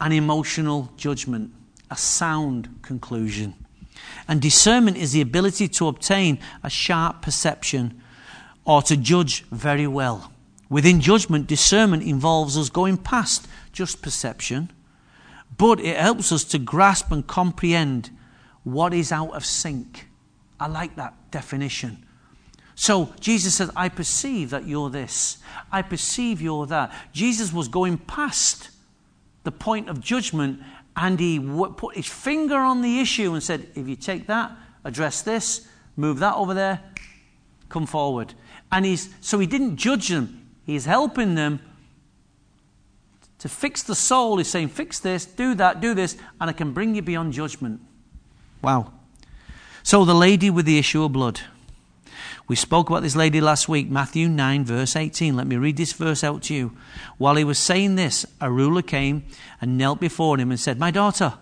an 0.00 0.12
emotional 0.12 0.92
judgment, 0.96 1.52
a 1.90 1.96
sound 1.96 2.68
conclusion. 2.82 3.54
And 4.26 4.40
discernment 4.40 4.96
is 4.96 5.12
the 5.12 5.20
ability 5.20 5.68
to 5.68 5.88
obtain 5.88 6.38
a 6.62 6.70
sharp 6.70 7.22
perception 7.22 8.00
or 8.64 8.82
to 8.82 8.96
judge 8.96 9.44
very 9.50 9.86
well. 9.86 10.32
Within 10.68 11.00
judgment, 11.00 11.46
discernment 11.46 12.02
involves 12.02 12.58
us 12.58 12.68
going 12.68 12.98
past 12.98 13.48
just 13.72 14.02
perception, 14.02 14.70
but 15.56 15.80
it 15.80 15.96
helps 15.96 16.30
us 16.30 16.44
to 16.44 16.58
grasp 16.58 17.10
and 17.10 17.26
comprehend 17.26 18.10
what 18.64 18.92
is 18.92 19.10
out 19.10 19.34
of 19.34 19.46
sync. 19.46 20.08
I 20.60 20.66
like 20.66 20.96
that 20.96 21.14
definition. 21.30 22.04
So 22.74 23.12
Jesus 23.18 23.54
says, 23.54 23.70
I 23.74 23.88
perceive 23.88 24.50
that 24.50 24.66
you're 24.66 24.90
this. 24.90 25.38
I 25.72 25.82
perceive 25.82 26.40
you're 26.40 26.66
that. 26.66 26.92
Jesus 27.12 27.52
was 27.52 27.66
going 27.66 27.98
past 27.98 28.70
the 29.42 29.50
point 29.50 29.88
of 29.88 30.00
judgment 30.00 30.60
and 31.00 31.20
he 31.20 31.38
put 31.38 31.94
his 31.94 32.08
finger 32.08 32.56
on 32.56 32.82
the 32.82 32.98
issue 32.98 33.32
and 33.32 33.42
said, 33.42 33.68
If 33.76 33.86
you 33.86 33.94
take 33.94 34.26
that, 34.26 34.50
address 34.82 35.22
this, 35.22 35.68
move 35.96 36.18
that 36.18 36.34
over 36.34 36.54
there, 36.54 36.80
come 37.68 37.86
forward. 37.86 38.34
And 38.72 38.84
he's, 38.84 39.14
so 39.20 39.38
he 39.38 39.46
didn't 39.46 39.76
judge 39.76 40.08
them, 40.08 40.50
he's 40.66 40.86
helping 40.86 41.36
them 41.36 41.60
to 43.38 43.48
fix 43.48 43.84
the 43.84 43.94
soul. 43.94 44.38
He's 44.38 44.48
saying, 44.48 44.68
Fix 44.68 44.98
this, 44.98 45.24
do 45.24 45.54
that, 45.54 45.80
do 45.80 45.94
this, 45.94 46.16
and 46.40 46.50
I 46.50 46.52
can 46.52 46.72
bring 46.72 46.96
you 46.96 47.02
beyond 47.02 47.32
judgment. 47.32 47.80
Wow. 48.60 48.92
So 49.84 50.04
the 50.04 50.16
lady 50.16 50.50
with 50.50 50.66
the 50.66 50.78
issue 50.78 51.04
of 51.04 51.12
blood. 51.12 51.40
We 52.48 52.56
spoke 52.56 52.88
about 52.88 53.02
this 53.02 53.14
lady 53.14 53.42
last 53.42 53.68
week, 53.68 53.90
Matthew 53.90 54.26
9, 54.26 54.64
verse 54.64 54.96
18. 54.96 55.36
Let 55.36 55.46
me 55.46 55.56
read 55.56 55.76
this 55.76 55.92
verse 55.92 56.24
out 56.24 56.42
to 56.44 56.54
you. 56.54 56.72
While 57.18 57.36
he 57.36 57.44
was 57.44 57.58
saying 57.58 57.96
this, 57.96 58.24
a 58.40 58.50
ruler 58.50 58.80
came 58.80 59.24
and 59.60 59.76
knelt 59.76 60.00
before 60.00 60.38
him 60.38 60.50
and 60.50 60.58
said, 60.58 60.78
My 60.78 60.90
daughter 60.90 61.34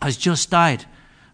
has 0.00 0.16
just 0.16 0.50
died, 0.50 0.84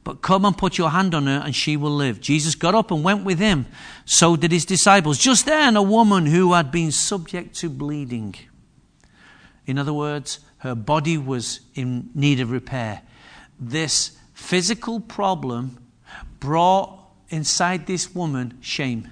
but 0.03 0.23
come 0.23 0.47
and 0.47 0.57
put 0.57 0.79
your 0.79 0.89
hand 0.91 1.15
on 1.15 1.27
her 1.27 1.43
and 1.45 1.55
she 1.55 1.77
will 1.77 1.91
live. 1.91 2.23
Jesus 2.23 2.55
got 2.55 2.75
up 2.75 2.91
and 2.91 3.05
went 3.05 3.23
with 3.23 3.39
him. 3.39 3.67
So 4.07 4.35
did 4.35 4.51
his 4.51 4.65
disciples. 4.65 5.19
Just 5.19 5.45
then, 5.45 5.77
a 5.77 5.83
woman 5.83 6.25
who 6.25 6.55
had 6.55 6.73
been 6.73 6.91
subject 6.91 7.55
to 7.57 7.69
bleeding. 7.69 8.35
In 9.67 9.77
other 9.77 9.93
words, 9.93 10.39
her 10.59 10.75
body 10.75 11.19
was 11.19 11.61
in 11.75 12.09
need 12.15 12.41
of 12.41 12.51
repair. 12.51 13.03
This 13.61 14.17
physical 14.33 15.01
problem 15.01 15.87
brought 16.41 17.04
inside 17.35 17.87
this 17.87 18.15
woman 18.15 18.57
shame 18.61 19.11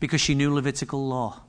because 0.00 0.20
she 0.20 0.34
knew 0.34 0.52
Levitical 0.52 1.06
law. 1.06 1.42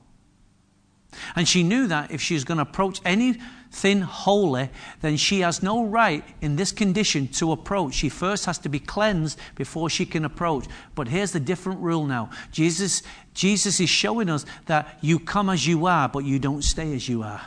And 1.34 1.48
she 1.48 1.62
knew 1.62 1.88
that 1.88 2.10
if 2.10 2.20
she's 2.20 2.44
going 2.44 2.58
to 2.58 2.62
approach 2.62 3.00
anything 3.04 4.02
holy, 4.02 4.70
then 5.00 5.16
she 5.16 5.40
has 5.40 5.62
no 5.62 5.84
right 5.84 6.22
in 6.40 6.54
this 6.54 6.70
condition 6.70 7.26
to 7.28 7.50
approach. 7.50 7.94
She 7.94 8.08
first 8.08 8.44
has 8.44 8.58
to 8.58 8.68
be 8.68 8.78
cleansed 8.78 9.38
before 9.56 9.90
she 9.90 10.06
can 10.06 10.24
approach. 10.24 10.66
But 10.94 11.08
here's 11.08 11.32
the 11.32 11.40
different 11.40 11.80
rule 11.80 12.06
now 12.06 12.30
Jesus, 12.52 13.02
Jesus 13.34 13.80
is 13.80 13.90
showing 13.90 14.28
us 14.28 14.46
that 14.66 14.98
you 15.00 15.18
come 15.18 15.50
as 15.50 15.66
you 15.66 15.86
are, 15.86 16.08
but 16.08 16.24
you 16.24 16.38
don't 16.38 16.62
stay 16.62 16.94
as 16.94 17.08
you 17.08 17.22
are. 17.22 17.42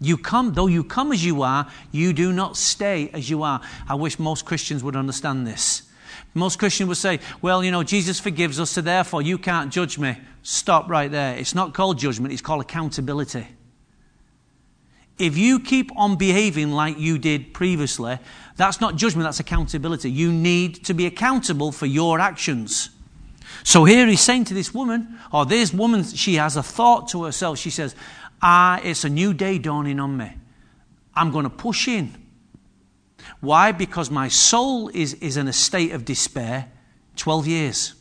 You 0.00 0.18
come, 0.18 0.52
though 0.54 0.66
you 0.66 0.84
come 0.84 1.12
as 1.12 1.24
you 1.24 1.42
are, 1.42 1.68
you 1.92 2.12
do 2.12 2.32
not 2.32 2.56
stay 2.56 3.08
as 3.12 3.30
you 3.30 3.42
are. 3.42 3.60
I 3.88 3.94
wish 3.94 4.18
most 4.18 4.44
Christians 4.44 4.84
would 4.84 4.96
understand 4.96 5.46
this. 5.46 5.82
Most 6.34 6.58
Christians 6.58 6.88
would 6.88 6.96
say, 6.96 7.20
well, 7.42 7.62
you 7.62 7.70
know, 7.70 7.82
Jesus 7.82 8.18
forgives 8.18 8.58
us, 8.58 8.70
so 8.70 8.80
therefore 8.80 9.22
you 9.22 9.36
can't 9.38 9.72
judge 9.72 9.98
me. 9.98 10.16
Stop 10.42 10.88
right 10.88 11.10
there. 11.10 11.36
It's 11.36 11.54
not 11.54 11.74
called 11.74 11.98
judgment, 11.98 12.32
it's 12.32 12.42
called 12.42 12.62
accountability. 12.62 13.46
If 15.18 15.36
you 15.36 15.60
keep 15.60 15.90
on 15.96 16.16
behaving 16.16 16.72
like 16.72 16.98
you 16.98 17.18
did 17.18 17.52
previously, 17.52 18.18
that's 18.56 18.80
not 18.80 18.96
judgment, 18.96 19.24
that's 19.24 19.40
accountability. 19.40 20.10
You 20.10 20.32
need 20.32 20.84
to 20.86 20.94
be 20.94 21.06
accountable 21.06 21.70
for 21.70 21.86
your 21.86 22.18
actions. 22.18 22.90
So 23.62 23.84
here 23.84 24.06
he's 24.06 24.20
saying 24.20 24.46
to 24.46 24.54
this 24.54 24.72
woman, 24.72 25.18
or 25.32 25.44
this 25.44 25.72
woman, 25.72 26.02
she 26.04 26.36
has 26.36 26.56
a 26.56 26.62
thought 26.62 27.08
to 27.08 27.24
herself. 27.24 27.58
She 27.58 27.70
says, 27.70 27.94
Ah, 28.40 28.80
it's 28.82 29.04
a 29.04 29.08
new 29.08 29.34
day 29.34 29.58
dawning 29.58 30.00
on 30.00 30.16
me. 30.16 30.32
I'm 31.14 31.30
going 31.30 31.44
to 31.44 31.50
push 31.50 31.86
in. 31.86 32.21
Why? 33.40 33.72
Because 33.72 34.10
my 34.10 34.28
soul 34.28 34.88
is, 34.88 35.14
is 35.14 35.36
in 35.36 35.48
a 35.48 35.52
state 35.52 35.92
of 35.92 36.04
despair, 36.04 36.70
12 37.16 37.46
years, 37.46 37.94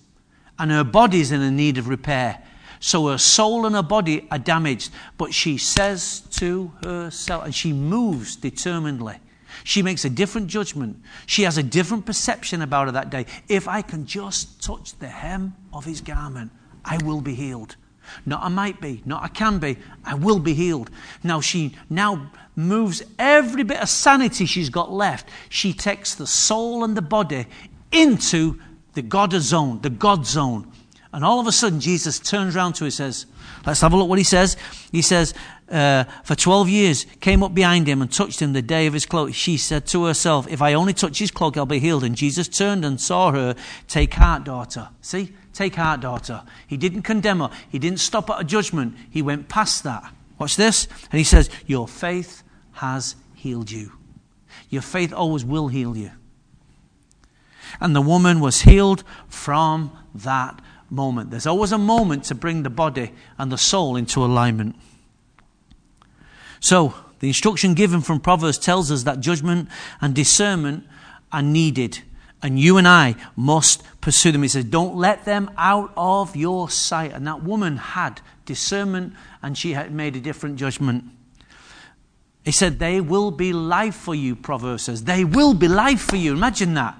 and 0.58 0.72
her 0.72 0.84
body 0.84 1.22
is 1.22 1.32
in 1.32 1.42
a 1.42 1.52
need 1.52 1.78
of 1.78 1.88
repair. 1.88 2.44
So 2.80 3.08
her 3.10 3.18
soul 3.18 3.66
and 3.66 3.76
her 3.76 3.84
body 3.84 4.28
are 4.32 4.40
damaged. 4.40 4.92
But 5.18 5.34
she 5.34 5.58
says 5.58 6.22
to 6.32 6.72
herself, 6.84 7.46
and 7.46 7.54
she 7.54 7.74
moves 7.74 8.36
determinedly. 8.36 9.18
She 9.64 9.82
makes 9.82 10.06
a 10.06 10.10
different 10.10 10.48
judgment. 10.48 10.98
She 11.26 11.44
has 11.44 11.58
a 11.58 11.64
different 11.64 12.06
perception 12.06 12.62
about 12.62 12.88
it 12.88 12.94
that 12.94 13.10
day. 13.10 13.28
If 13.48 13.68
I 13.68 13.82
can 13.82 14.06
just 14.06 14.64
touch 14.64 14.98
the 14.98 15.08
hem 15.08 15.56
of 15.72 15.86
his 15.86 16.02
garment, 16.02 16.52
I 16.84 16.98
will 17.04 17.22
be 17.22 17.36
healed. 17.36 17.76
Not 18.26 18.44
I 18.44 18.50
might 18.50 18.82
be, 18.82 19.02
not 19.06 19.24
I 19.24 19.28
can 19.28 19.60
be, 19.60 19.78
I 20.06 20.16
will 20.16 20.40
be 20.40 20.54
healed. 20.54 20.90
Now 21.24 21.42
she 21.42 21.76
now 21.90 22.32
moves 22.56 23.02
every 23.18 23.64
bit 23.64 23.82
of 23.82 23.90
sanity 23.90 24.46
she's 24.46 24.70
got 24.70 24.92
left. 24.92 25.30
She 25.50 25.74
takes 25.74 26.16
the 26.16 26.28
soul 26.28 26.84
and 26.84 26.96
the 26.96 27.02
body 27.02 27.48
into 27.92 28.60
the 28.94 29.02
God 29.02 29.34
zone, 29.34 29.82
the 29.82 29.90
God 29.90 30.26
zone. 30.26 30.72
And 31.14 31.26
all 31.26 31.40
of 31.40 31.48
a 31.48 31.52
sudden, 31.52 31.80
Jesus 31.80 32.20
turns 32.20 32.56
around 32.56 32.74
to 32.74 32.86
her 32.86 32.86
and 32.86 32.94
says, 32.94 33.26
Let's 33.66 33.82
have 33.82 33.94
a 33.94 33.98
look 33.98 34.10
what 34.10 34.18
he 34.18 34.24
says. 34.24 34.56
He 34.92 35.02
says, 35.02 35.34
uh, 35.70 36.06
For 36.24 36.36
12 36.36 36.70
years, 36.70 37.06
came 37.20 37.44
up 37.44 37.54
behind 37.54 37.88
him 37.88 38.02
and 38.02 38.12
touched 38.12 38.42
him 38.42 38.54
the 38.54 38.62
day 38.62 38.88
of 38.88 38.94
his 38.94 39.06
cloak. 39.06 39.34
She 39.34 39.58
said 39.58 39.86
to 39.88 40.06
herself, 40.06 40.48
If 40.48 40.62
I 40.62 40.74
only 40.74 40.94
touch 40.94 41.20
his 41.20 41.30
cloak, 41.30 41.58
I'll 41.58 41.66
be 41.66 41.80
healed. 41.80 42.04
And 42.04 42.16
Jesus 42.16 42.48
turned 42.48 42.86
and 42.86 43.00
saw 43.00 43.32
her. 43.32 43.56
Take 43.88 44.14
heart, 44.14 44.46
daughter. 44.46 44.90
See? 45.02 45.34
Take 45.54 45.76
heart, 45.76 46.02
daughter. 46.02 46.44
He 46.68 46.78
didn't 46.78 47.02
condemn 47.02 47.40
her. 47.40 47.50
He 47.70 47.80
didn't 47.80 48.00
stop 48.00 48.30
at 48.30 48.42
a 48.42 48.44
judgment. 48.44 48.96
He 49.10 49.22
went 49.22 49.50
past 49.50 49.84
that. 49.84 50.14
Watch 50.38 50.56
this. 50.56 50.88
And 51.12 51.18
he 51.18 51.24
says, 51.24 51.50
Your 51.68 51.88
faith 51.88 52.44
has 52.74 53.16
healed 53.36 53.70
you. 53.70 53.92
Your 54.70 54.82
faith 54.82 55.14
always 55.14 55.44
will 55.44 55.68
heal 55.68 55.98
you. 55.98 56.12
And 57.80 57.96
the 57.96 58.02
woman 58.02 58.40
was 58.40 58.62
healed 58.62 59.04
from 59.28 59.92
that 60.16 60.62
moment. 60.90 61.32
There's 61.32 61.48
always 61.48 61.72
a 61.72 61.78
moment 61.78 62.26
to 62.26 62.36
bring 62.36 62.64
the 62.64 62.70
body 62.70 63.12
and 63.38 63.52
the 63.52 63.58
soul 63.58 63.96
into 63.96 64.24
alignment. 64.24 64.76
So, 66.60 66.94
the 67.20 67.28
instruction 67.28 67.76
given 67.76 68.02
from 68.02 68.20
Proverbs 68.20 68.58
tells 68.58 68.92
us 68.92 69.04
that 69.04 69.20
judgment 69.20 69.70
and 70.02 70.16
discernment 70.16 70.86
are 71.32 71.42
needed. 71.42 72.00
And 72.44 72.60
you 72.60 72.78
and 72.78 72.88
I 72.88 73.16
must 73.36 73.84
pursue 74.02 74.32
them. 74.32 74.42
He 74.42 74.48
says, 74.48 74.66
Don't 74.66 74.96
let 74.96 75.26
them 75.26 75.52
out 75.58 75.94
of 75.96 76.36
your 76.36 76.70
sight. 76.70 77.14
And 77.14 77.28
that 77.28 77.44
woman 77.44 77.78
had 77.78 78.22
discernment 78.46 79.14
and 79.42 79.58
she 79.58 79.74
had 79.74 79.92
made 79.92 80.16
a 80.16 80.20
different 80.20 80.58
judgment. 80.58 81.06
He 82.44 82.52
said, 82.52 82.80
They 82.80 83.00
will 83.00 83.32
be 83.32 83.54
life 83.54 83.96
for 83.96 84.16
you, 84.16 84.36
Proverbs 84.36 84.84
says. 84.84 85.04
They 85.04 85.24
will 85.24 85.54
be 85.54 85.68
life 85.68 86.02
for 86.02 86.16
you. 86.16 86.34
Imagine 86.34 86.74
that. 86.74 86.98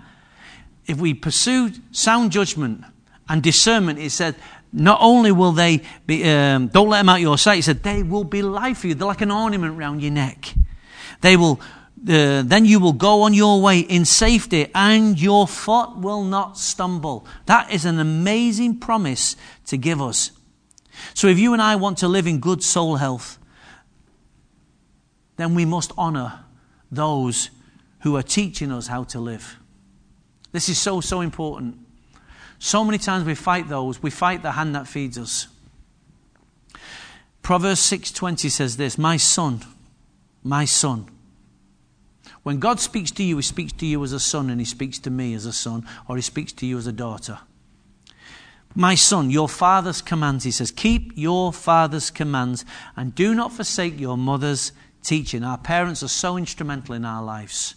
If 0.86 1.00
we 1.00 1.14
pursue 1.14 1.72
sound 1.92 2.32
judgment 2.32 2.84
and 3.28 3.42
discernment, 3.42 4.00
he 4.00 4.10
said, 4.10 4.36
not 4.74 5.00
only 5.02 5.32
will 5.32 5.52
they 5.52 5.82
be, 6.06 6.24
um, 6.30 6.68
don't 6.68 6.90
let 6.90 7.00
them 7.00 7.10
out 7.10 7.16
of 7.18 7.22
your 7.22 7.38
sight, 7.38 7.56
he 7.56 7.62
said, 7.62 7.84
they 7.84 8.04
will 8.04 8.24
be 8.24 8.42
life 8.42 8.80
for 8.80 8.88
you. 8.88 8.96
They're 8.96 9.08
like 9.08 9.22
an 9.22 9.32
ornament 9.32 9.78
round 9.78 10.02
your 10.02 10.12
neck. 10.12 10.54
They 11.22 11.36
will, 11.38 11.60
then 12.04 12.66
you 12.66 12.80
will 12.80 12.94
go 12.94 13.22
on 13.22 13.34
your 13.34 13.62
way 13.62 13.80
in 13.80 14.06
safety 14.06 14.68
and 14.74 15.20
your 15.22 15.48
foot 15.48 15.98
will 15.98 16.24
not 16.24 16.58
stumble. 16.58 17.26
That 17.46 17.72
is 17.72 17.86
an 17.86 18.00
amazing 18.00 18.80
promise 18.80 19.36
to 19.68 19.78
give 19.78 20.02
us. 20.02 20.32
So 21.14 21.28
if 21.28 21.38
you 21.38 21.54
and 21.54 21.62
I 21.62 21.76
want 21.76 22.00
to 22.00 22.08
live 22.08 22.28
in 22.28 22.40
good 22.40 22.64
soul 22.64 22.96
health, 22.96 23.38
then 25.38 25.56
we 25.56 25.66
must 25.66 25.92
honor 25.98 26.46
those 26.92 27.50
who 28.02 28.16
are 28.16 28.24
teaching 28.24 28.72
us 28.72 28.88
how 28.88 29.04
to 29.06 29.20
live. 29.20 29.58
This 30.52 30.70
is 30.70 30.78
so, 30.78 31.02
so 31.02 31.22
important. 31.22 31.78
So 32.60 32.84
many 32.84 32.98
times 32.98 33.26
we 33.26 33.36
fight 33.36 33.70
those. 33.70 34.04
We 34.04 34.10
fight 34.10 34.44
the 34.44 34.52
hand 34.52 34.76
that 34.76 34.88
feeds 34.88 35.18
us. 35.18 35.48
Proverbs 37.42 37.80
6:20 37.80 38.50
says 38.50 38.78
this, 38.78 38.98
"My 38.98 39.18
son, 39.18 39.62
my 40.44 40.66
son." 40.66 41.08
When 42.44 42.60
God 42.60 42.80
speaks 42.80 43.12
to 43.12 43.24
you, 43.24 43.36
he 43.38 43.44
speaks 43.44 43.72
to 43.74 43.86
you 43.86 44.04
as 44.04 44.14
a 44.14 44.20
son 44.20 44.50
and 44.50 44.60
he 44.60 44.66
speaks 44.66 44.98
to 45.00 45.10
me 45.10 45.34
as 45.34 45.46
a 45.46 45.54
son 45.54 45.86
or 46.08 46.16
he 46.16 46.22
speaks 46.22 46.52
to 46.54 46.66
you 46.66 46.78
as 46.78 46.88
a 46.88 46.92
daughter. 46.92 47.40
My 48.74 48.96
son, 48.96 49.30
your 49.30 49.50
father's 49.50 50.02
commands, 50.02 50.44
he 50.44 50.52
says, 50.52 50.72
keep 50.72 51.12
your 51.16 51.52
father's 51.52 52.10
commands 52.10 52.66
and 52.96 53.14
do 53.14 53.36
not 53.36 53.52
forsake 53.52 54.00
your 54.00 54.18
mother's 54.18 54.72
teaching. 55.04 55.44
Our 55.44 55.58
parents 55.58 56.02
are 56.04 56.08
so 56.08 56.38
instrumental 56.38 56.96
in 56.96 57.06
our 57.06 57.22
lives. 57.22 57.76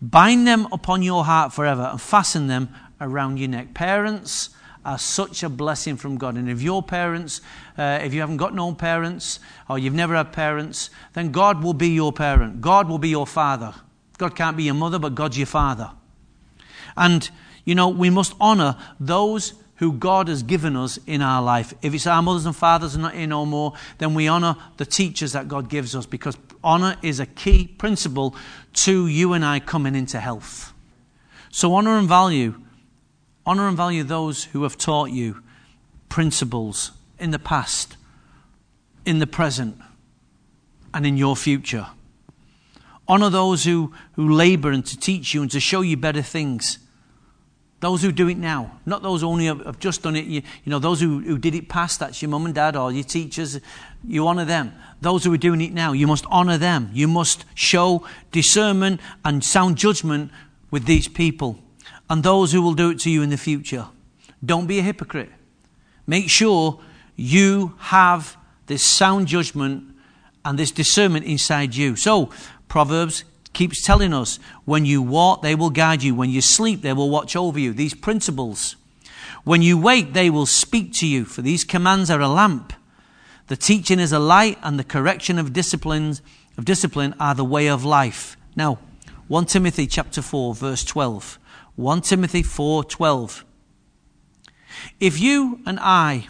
Bind 0.00 0.46
them 0.46 0.66
upon 0.72 1.02
your 1.02 1.24
heart 1.24 1.52
forever 1.52 1.88
and 1.90 2.00
fasten 2.00 2.46
them 2.46 2.70
around 3.00 3.38
your 3.38 3.48
neck. 3.48 3.74
Parents 3.74 4.50
are 4.86 4.98
such 4.98 5.42
a 5.42 5.48
blessing 5.48 5.96
from 5.96 6.16
God. 6.16 6.36
And 6.36 6.48
if 6.48 6.62
your 6.62 6.82
parents, 6.82 7.40
uh, 7.76 7.98
if 8.02 8.14
you 8.14 8.20
haven't 8.20 8.36
got 8.36 8.54
no 8.54 8.72
parents 8.72 9.40
or 9.68 9.78
you've 9.78 9.94
never 9.94 10.14
had 10.14 10.32
parents, 10.32 10.90
then 11.12 11.32
God 11.32 11.62
will 11.62 11.74
be 11.74 11.88
your 11.88 12.12
parent. 12.12 12.60
God 12.60 12.88
will 12.88 12.98
be 12.98 13.08
your 13.08 13.26
father. 13.26 13.74
God 14.16 14.36
can't 14.36 14.56
be 14.56 14.62
your 14.62 14.74
mother, 14.74 14.98
but 14.98 15.14
God's 15.14 15.36
your 15.36 15.46
father. 15.46 15.90
And, 16.96 17.28
you 17.64 17.74
know, 17.74 17.88
we 17.88 18.10
must 18.10 18.34
honor 18.40 18.76
those 19.00 19.54
who 19.76 19.92
God 19.92 20.28
has 20.28 20.42
given 20.42 20.76
us 20.76 20.98
in 21.06 21.20
our 21.20 21.42
life. 21.42 21.74
If 21.82 21.92
it's 21.92 22.06
our 22.06 22.22
mothers 22.22 22.46
and 22.46 22.56
fathers 22.56 22.96
are 22.96 23.00
not 23.00 23.14
here 23.14 23.26
no 23.26 23.44
more, 23.44 23.74
then 23.98 24.14
we 24.14 24.28
honor 24.28 24.56
the 24.76 24.86
teachers 24.86 25.32
that 25.32 25.48
God 25.48 25.68
gives 25.68 25.94
us 25.94 26.06
because 26.06 26.38
honor 26.64 26.96
is 27.02 27.20
a 27.20 27.26
key 27.26 27.66
principle 27.66 28.34
to 28.72 29.06
you 29.08 29.32
and 29.32 29.44
I 29.44 29.60
coming 29.60 29.94
into 29.94 30.20
health. 30.20 30.72
So 31.50 31.74
honor 31.74 31.98
and 31.98 32.08
value. 32.08 32.54
Honor 33.46 33.68
and 33.68 33.76
value 33.76 34.02
those 34.02 34.44
who 34.44 34.64
have 34.64 34.76
taught 34.76 35.10
you 35.12 35.40
principles 36.08 36.90
in 37.20 37.30
the 37.30 37.38
past, 37.38 37.96
in 39.04 39.20
the 39.20 39.26
present, 39.26 39.78
and 40.92 41.06
in 41.06 41.16
your 41.16 41.36
future. 41.36 41.86
Honor 43.06 43.30
those 43.30 43.62
who, 43.62 43.92
who 44.14 44.28
labor 44.28 44.72
and 44.72 44.84
to 44.84 44.98
teach 44.98 45.32
you 45.32 45.42
and 45.42 45.50
to 45.52 45.60
show 45.60 45.80
you 45.82 45.96
better 45.96 46.22
things. 46.22 46.80
Those 47.78 48.02
who 48.02 48.10
do 48.10 48.26
it 48.28 48.38
now, 48.38 48.80
not 48.84 49.02
those 49.02 49.22
only 49.22 49.46
have, 49.46 49.64
have 49.64 49.78
just 49.78 50.02
done 50.02 50.16
it. 50.16 50.24
You, 50.24 50.42
you, 50.64 50.70
know, 50.70 50.80
those 50.80 51.00
who, 51.00 51.20
who 51.20 51.38
did 51.38 51.54
it 51.54 51.68
past, 51.68 52.00
that's 52.00 52.20
your 52.20 52.30
mum 52.30 52.46
and 52.46 52.54
dad 52.54 52.74
or 52.74 52.90
your 52.90 53.04
teachers. 53.04 53.60
You 54.04 54.26
honor 54.26 54.44
them. 54.44 54.72
Those 55.00 55.22
who 55.22 55.32
are 55.32 55.38
doing 55.38 55.60
it 55.60 55.72
now, 55.72 55.92
you 55.92 56.08
must 56.08 56.24
honor 56.30 56.58
them. 56.58 56.90
You 56.92 57.06
must 57.06 57.44
show 57.54 58.04
discernment 58.32 59.00
and 59.24 59.44
sound 59.44 59.76
judgment 59.76 60.32
with 60.70 60.86
these 60.86 61.06
people 61.06 61.60
and 62.08 62.22
those 62.22 62.52
who 62.52 62.62
will 62.62 62.74
do 62.74 62.90
it 62.90 63.00
to 63.00 63.10
you 63.10 63.22
in 63.22 63.30
the 63.30 63.36
future. 63.36 63.86
Don't 64.44 64.66
be 64.66 64.78
a 64.78 64.82
hypocrite. 64.82 65.30
Make 66.06 66.30
sure 66.30 66.80
you 67.16 67.74
have 67.78 68.36
this 68.66 68.86
sound 68.86 69.26
judgment 69.26 69.84
and 70.44 70.58
this 70.58 70.70
discernment 70.70 71.24
inside 71.24 71.74
you. 71.74 71.96
So, 71.96 72.30
Proverbs 72.68 73.24
keeps 73.52 73.82
telling 73.82 74.12
us 74.12 74.38
when 74.64 74.84
you 74.84 75.02
walk, 75.02 75.42
they 75.42 75.54
will 75.54 75.70
guide 75.70 76.02
you. 76.02 76.14
When 76.14 76.30
you 76.30 76.40
sleep, 76.40 76.82
they 76.82 76.92
will 76.92 77.10
watch 77.10 77.34
over 77.34 77.58
you. 77.58 77.72
These 77.72 77.94
principles. 77.94 78.76
When 79.44 79.62
you 79.62 79.78
wake, 79.78 80.12
they 80.12 80.30
will 80.30 80.46
speak 80.46 80.92
to 80.94 81.06
you, 81.06 81.24
for 81.24 81.42
these 81.42 81.64
commands 81.64 82.10
are 82.10 82.20
a 82.20 82.28
lamp. 82.28 82.72
The 83.46 83.56
teaching 83.56 84.00
is 84.00 84.12
a 84.12 84.18
light, 84.18 84.58
and 84.62 84.78
the 84.78 84.84
correction 84.84 85.38
of 85.38 85.52
disciplines 85.52 86.20
of 86.58 86.64
discipline 86.64 87.14
are 87.20 87.34
the 87.34 87.44
way 87.44 87.68
of 87.68 87.84
life. 87.84 88.36
Now, 88.56 88.78
1 89.28 89.46
Timothy 89.46 89.86
chapter 89.86 90.22
4, 90.22 90.54
verse 90.54 90.84
12. 90.84 91.38
1 91.76 92.00
Timothy 92.02 92.42
4:12. 92.42 93.44
If 95.00 95.20
you 95.20 95.60
and 95.66 95.78
I 95.80 96.28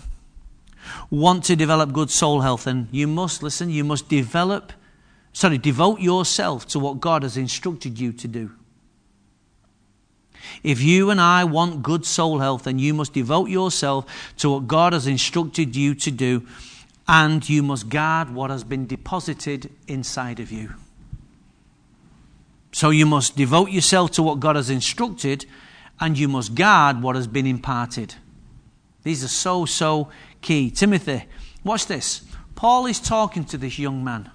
want 1.10 1.44
to 1.44 1.56
develop 1.56 1.92
good 1.92 2.10
soul 2.10 2.42
health, 2.42 2.64
then 2.64 2.88
you 2.92 3.06
must 3.06 3.42
listen, 3.42 3.70
you 3.70 3.84
must 3.84 4.08
develop 4.08 4.72
sorry, 5.36 5.58
devote 5.58 6.00
yourself 6.00 6.66
to 6.66 6.78
what 6.78 6.98
God 6.98 7.22
has 7.22 7.36
instructed 7.36 8.00
you 8.00 8.10
to 8.10 8.26
do. 8.26 8.52
If 10.62 10.80
you 10.80 11.10
and 11.10 11.20
I 11.20 11.44
want 11.44 11.82
good 11.82 12.06
soul 12.06 12.38
health, 12.38 12.64
then 12.64 12.78
you 12.78 12.94
must 12.94 13.12
devote 13.12 13.50
yourself 13.50 14.06
to 14.38 14.48
what 14.48 14.66
God 14.66 14.94
has 14.94 15.06
instructed 15.06 15.76
you 15.76 15.94
to 15.96 16.10
do, 16.10 16.46
and 17.06 17.46
you 17.46 17.62
must 17.62 17.90
guard 17.90 18.30
what 18.30 18.48
has 18.48 18.64
been 18.64 18.86
deposited 18.86 19.70
inside 19.86 20.40
of 20.40 20.50
you. 20.50 20.74
So 22.76 22.90
you 22.90 23.06
must 23.06 23.38
devote 23.38 23.70
yourself 23.70 24.10
to 24.10 24.22
what 24.22 24.38
God 24.38 24.54
has 24.56 24.68
instructed, 24.68 25.46
and 25.98 26.18
you 26.18 26.28
must 26.28 26.54
guard 26.54 27.00
what 27.00 27.16
has 27.16 27.26
been 27.26 27.46
imparted. 27.46 28.16
These 29.02 29.24
are 29.24 29.28
so, 29.28 29.64
so 29.64 30.10
key. 30.42 30.70
Timothy, 30.70 31.24
watch 31.64 31.86
this. 31.86 32.20
Paul 32.54 32.84
is 32.84 33.00
talking 33.00 33.46
to 33.46 33.56
this 33.56 33.78
young 33.78 34.04
man. 34.04 34.30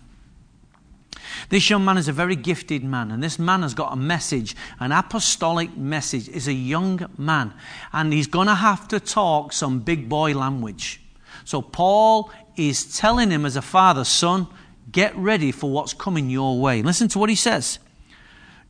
This 1.49 1.69
young 1.69 1.85
man 1.85 1.99
is 1.99 2.07
a 2.07 2.13
very 2.13 2.35
gifted 2.35 2.83
man, 2.83 3.11
and 3.11 3.21
this 3.21 3.37
man 3.37 3.61
has 3.61 3.75
got 3.75 3.93
a 3.93 3.95
message, 3.95 4.55
an 4.79 4.91
apostolic 4.91 5.77
message. 5.77 6.27
Is 6.27 6.47
a 6.47 6.53
young 6.53 7.11
man, 7.19 7.53
and 7.93 8.11
he's 8.11 8.25
going 8.25 8.47
to 8.47 8.55
have 8.55 8.87
to 8.87 8.99
talk 8.99 9.53
some 9.53 9.81
big 9.81 10.09
boy 10.09 10.33
language. 10.33 10.99
So 11.45 11.61
Paul 11.61 12.31
is 12.55 12.97
telling 12.97 13.29
him 13.29 13.45
as 13.45 13.55
a 13.55 13.61
father, 13.61 14.03
son, 14.03 14.47
get 14.91 15.15
ready 15.15 15.51
for 15.51 15.69
what's 15.69 15.93
coming 15.93 16.31
your 16.31 16.59
way. 16.59 16.81
Listen 16.81 17.07
to 17.09 17.19
what 17.19 17.29
he 17.29 17.35
says. 17.35 17.77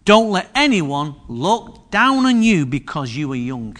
Don't 0.06 0.32
let 0.32 0.50
anyone 0.56 1.16
look 1.28 1.92
down 1.92 2.26
on 2.26 2.42
you 2.44 2.66
because 2.66 3.16
you 3.16 3.32
are 3.32 3.36
young. 3.36 3.78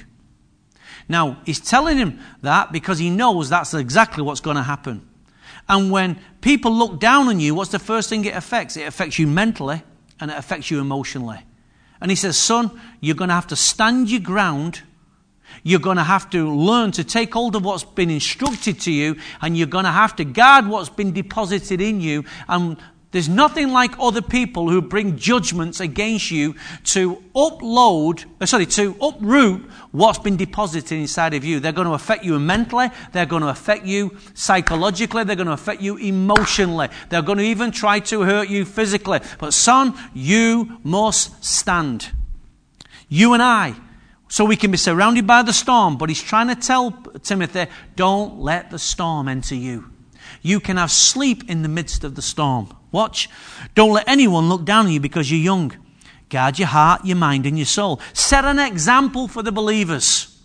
Now, 1.10 1.42
he's 1.46 1.60
telling 1.60 1.98
him 1.98 2.20
that 2.42 2.72
because 2.72 3.00
he 3.00 3.10
knows 3.10 3.50
that's 3.50 3.74
exactly 3.74 4.24
what's 4.24 4.42
going 4.42 4.58
to 4.58 4.64
happen. 4.64 5.08
And 5.68 5.92
when 5.92 6.20
people 6.42 6.72
look 6.72 7.00
down 7.00 7.28
on 7.28 7.40
you, 7.40 7.56
what's 7.56 7.72
the 7.72 7.80
first 7.80 8.10
thing 8.10 8.26
it 8.26 8.36
affects? 8.36 8.78
It 8.78 8.88
affects 8.88 9.18
you 9.20 9.28
mentally 9.28 9.84
and 10.20 10.32
it 10.32 10.38
affects 10.38 10.70
you 10.70 10.80
emotionally. 10.80 11.40
And 12.00 12.10
he 12.12 12.16
says, 12.16 12.38
Son, 12.38 12.80
you're 13.00 13.16
going 13.16 13.30
to 13.30 13.36
have 13.36 13.48
to 13.48 13.56
stand 13.56 14.10
your 14.10 14.22
ground. 14.22 14.82
You're 15.64 15.80
going 15.80 15.98
to 15.98 16.04
have 16.04 16.30
to 16.32 16.50
learn 16.50 16.92
to 16.94 17.04
take 17.04 17.34
hold 17.34 17.56
of 17.56 17.64
what's 17.64 17.84
been 17.84 18.10
instructed 18.10 18.80
to 18.82 18.92
you, 18.92 19.18
and 19.42 19.58
you're 19.58 19.68
going 19.68 19.86
to 19.86 19.92
have 19.92 20.16
to 20.16 20.24
guard 20.24 20.68
what's 20.68 20.90
been 20.90 21.12
deposited 21.12 21.82
in 21.82 22.02
you. 22.02 22.24
And 22.48 22.78
there's 23.12 23.28
nothing 23.28 23.72
like 23.72 23.92
other 24.00 24.22
people 24.22 24.70
who 24.70 24.82
bring 24.82 25.18
judgments 25.18 25.82
against 25.82 26.32
you 26.32 26.56
to 26.86 27.22
upload, 27.36 28.24
uh, 28.40 28.46
sorry, 28.46 28.66
to 28.68 28.96
uproot 29.02 29.70
what's 29.92 30.20
been 30.20 30.38
deposited 30.38 30.96
inside 30.96 31.34
of 31.34 31.44
you. 31.44 31.60
They're 31.60 31.74
going 31.74 31.88
to 31.88 31.94
affect 31.94 32.24
you 32.24 32.40
mentally. 32.40 32.88
They're 33.12 33.26
going 33.26 33.42
to 33.42 33.50
affect 33.50 33.86
you 33.86 34.18
psychologically. 34.34 35.26
They're 35.26 35.36
going 35.36 35.48
to 35.48 35.54
affect 35.54 35.82
you 35.82 35.98
emotionally. 35.98 36.88
They're 37.10 37.22
going 37.22 37.40
to 37.40 37.44
even 37.44 37.72
try 37.72 38.00
to 38.00 38.22
hurt 38.22 38.48
you 38.48 38.64
physically. 38.64 39.20
But 39.40 39.54
son, 39.54 39.94
you 40.14 40.80
must 40.84 41.44
stand. 41.44 42.12
You 43.10 43.34
and 43.34 43.44
I. 43.44 43.76
So 44.30 44.46
we 44.46 44.56
can 44.56 44.72
be 44.72 44.78
surrounded 44.78 45.28
by 45.28 45.42
the 45.42 45.52
storm. 45.52 45.98
But 45.98 46.08
he's 46.08 46.24
trying 46.24 46.48
to 46.48 46.56
tell 46.56 46.92
Timothy, 47.24 47.66
don't 47.98 48.40
let 48.40 48.72
the 48.72 48.80
storm 48.80 49.28
enter 49.28 49.56
you. 49.56 49.92
You 50.42 50.62
can 50.62 50.78
have 50.78 50.92
sleep 50.92 51.50
in 51.50 51.62
the 51.62 51.68
midst 51.68 52.06
of 52.06 52.16
the 52.16 52.22
storm. 52.22 52.74
Watch. 52.92 53.30
Don't 53.76 53.94
let 53.94 54.08
anyone 54.08 54.50
look 54.50 54.66
down 54.66 54.86
on 54.86 54.92
you 54.92 55.00
because 55.00 55.32
you're 55.32 55.40
young. 55.40 55.74
Guard 56.30 56.60
your 56.60 56.68
heart, 56.68 57.06
your 57.06 57.18
mind, 57.18 57.46
and 57.46 57.58
your 57.58 57.66
soul. 57.66 58.00
Set 58.14 58.46
an 58.46 58.60
example 58.60 59.28
for 59.28 59.44
the 59.44 59.52
believers. 59.52 60.38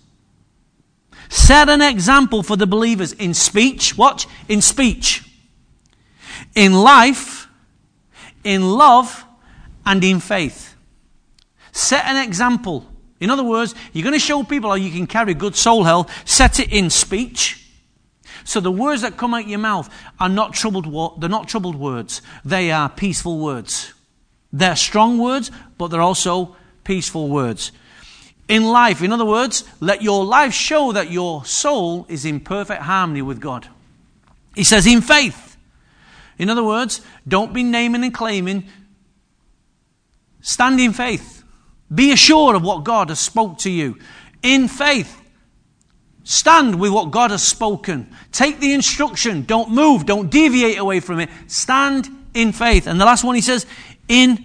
Set 1.29 1.69
an 1.69 1.83
example 1.83 2.43
for 2.43 2.57
the 2.57 2.67
believers 2.67 3.13
in 3.13 3.35
speech. 3.35 3.97
Watch. 3.97 4.27
In 4.49 4.63
speech. 4.63 5.25
In 6.55 6.73
life. 6.73 7.49
In 8.45 8.63
love. 8.63 9.25
And 9.85 10.03
in 10.03 10.21
faith. 10.21 10.75
Set 11.73 12.05
an 12.07 12.17
example. 12.17 12.87
In 13.21 13.31
other 13.31 13.45
words, 13.45 13.75
you're 13.93 14.03
going 14.03 14.13
to 14.13 14.19
show 14.19 14.43
people 14.43 14.71
how 14.71 14.77
you 14.77 14.91
can 14.91 15.07
carry 15.07 15.35
good 15.35 15.57
soul 15.57 15.85
health. 15.85 16.11
Set 16.29 16.61
it 16.61 16.73
in 16.73 16.91
speech 16.91 17.66
so 18.47 18.61
the 18.61 18.71
words 18.71 19.03
that 19.03 19.17
come 19.17 19.35
out 19.35 19.49
your 19.49 19.59
mouth 19.59 19.93
are 20.21 20.29
not 20.29 20.55
troubled, 20.55 21.21
they're 21.21 21.29
not 21.29 21.49
troubled 21.49 21.75
words. 21.75 22.23
They 22.45 22.71
are 22.71 22.89
peaceful 22.89 23.41
words. 23.41 23.93
They're 24.53 24.77
strong 24.77 25.19
words, 25.19 25.51
but 25.77 25.89
they're 25.89 26.01
also 26.01 26.55
peaceful 26.85 27.29
words. 27.29 27.73
In 28.49 28.63
life, 28.63 29.03
in 29.03 29.11
other 29.11 29.25
words, 29.25 29.65
let 29.81 30.01
your 30.01 30.25
life 30.25 30.55
show 30.55 30.93
that 30.93 31.11
your 31.11 31.45
soul 31.45 32.07
is 32.09 32.25
in 32.25 32.39
perfect 32.39 32.83
harmony 32.83 33.21
with 33.21 33.41
God. 33.41 33.67
He 34.55 34.63
says, 34.63 34.87
in 34.87 35.01
faith. 35.01 35.57
In 36.39 36.49
other 36.49 36.63
words, 36.63 37.01
don't 37.27 37.53
be 37.53 37.65
naming 37.65 38.05
and 38.05 38.15
claiming. 38.15 38.69
Stand 40.41 40.79
in 40.79 40.93
faith. 40.93 41.43
Be 41.93 42.13
assured 42.13 42.55
of 42.55 42.63
what 42.63 42.85
God 42.85 43.09
has 43.09 43.19
spoke 43.19 43.59
to 43.59 43.71
you. 43.71 43.99
In 44.41 44.69
faith. 44.69 45.21
Stand 46.29 46.81
with 46.81 46.91
what 46.91 47.13
God 47.13 47.31
has 47.31 47.45
spoken. 47.45 48.11
Take 48.33 48.59
the 48.59 48.73
instruction. 48.73 49.45
Don't 49.45 49.71
move. 49.71 50.07
Don't 50.07 50.29
deviate 50.29 50.77
away 50.77 50.99
from 50.99 51.21
it. 51.21 51.31
Stand 51.47 52.09
in 52.35 52.51
faith. 52.51 52.89
And 52.89 53.01
the 53.01 53.05
last 53.05 53.23
one 53.23 53.37
he 53.37 53.41
says, 53.41 53.65
in 54.09 54.45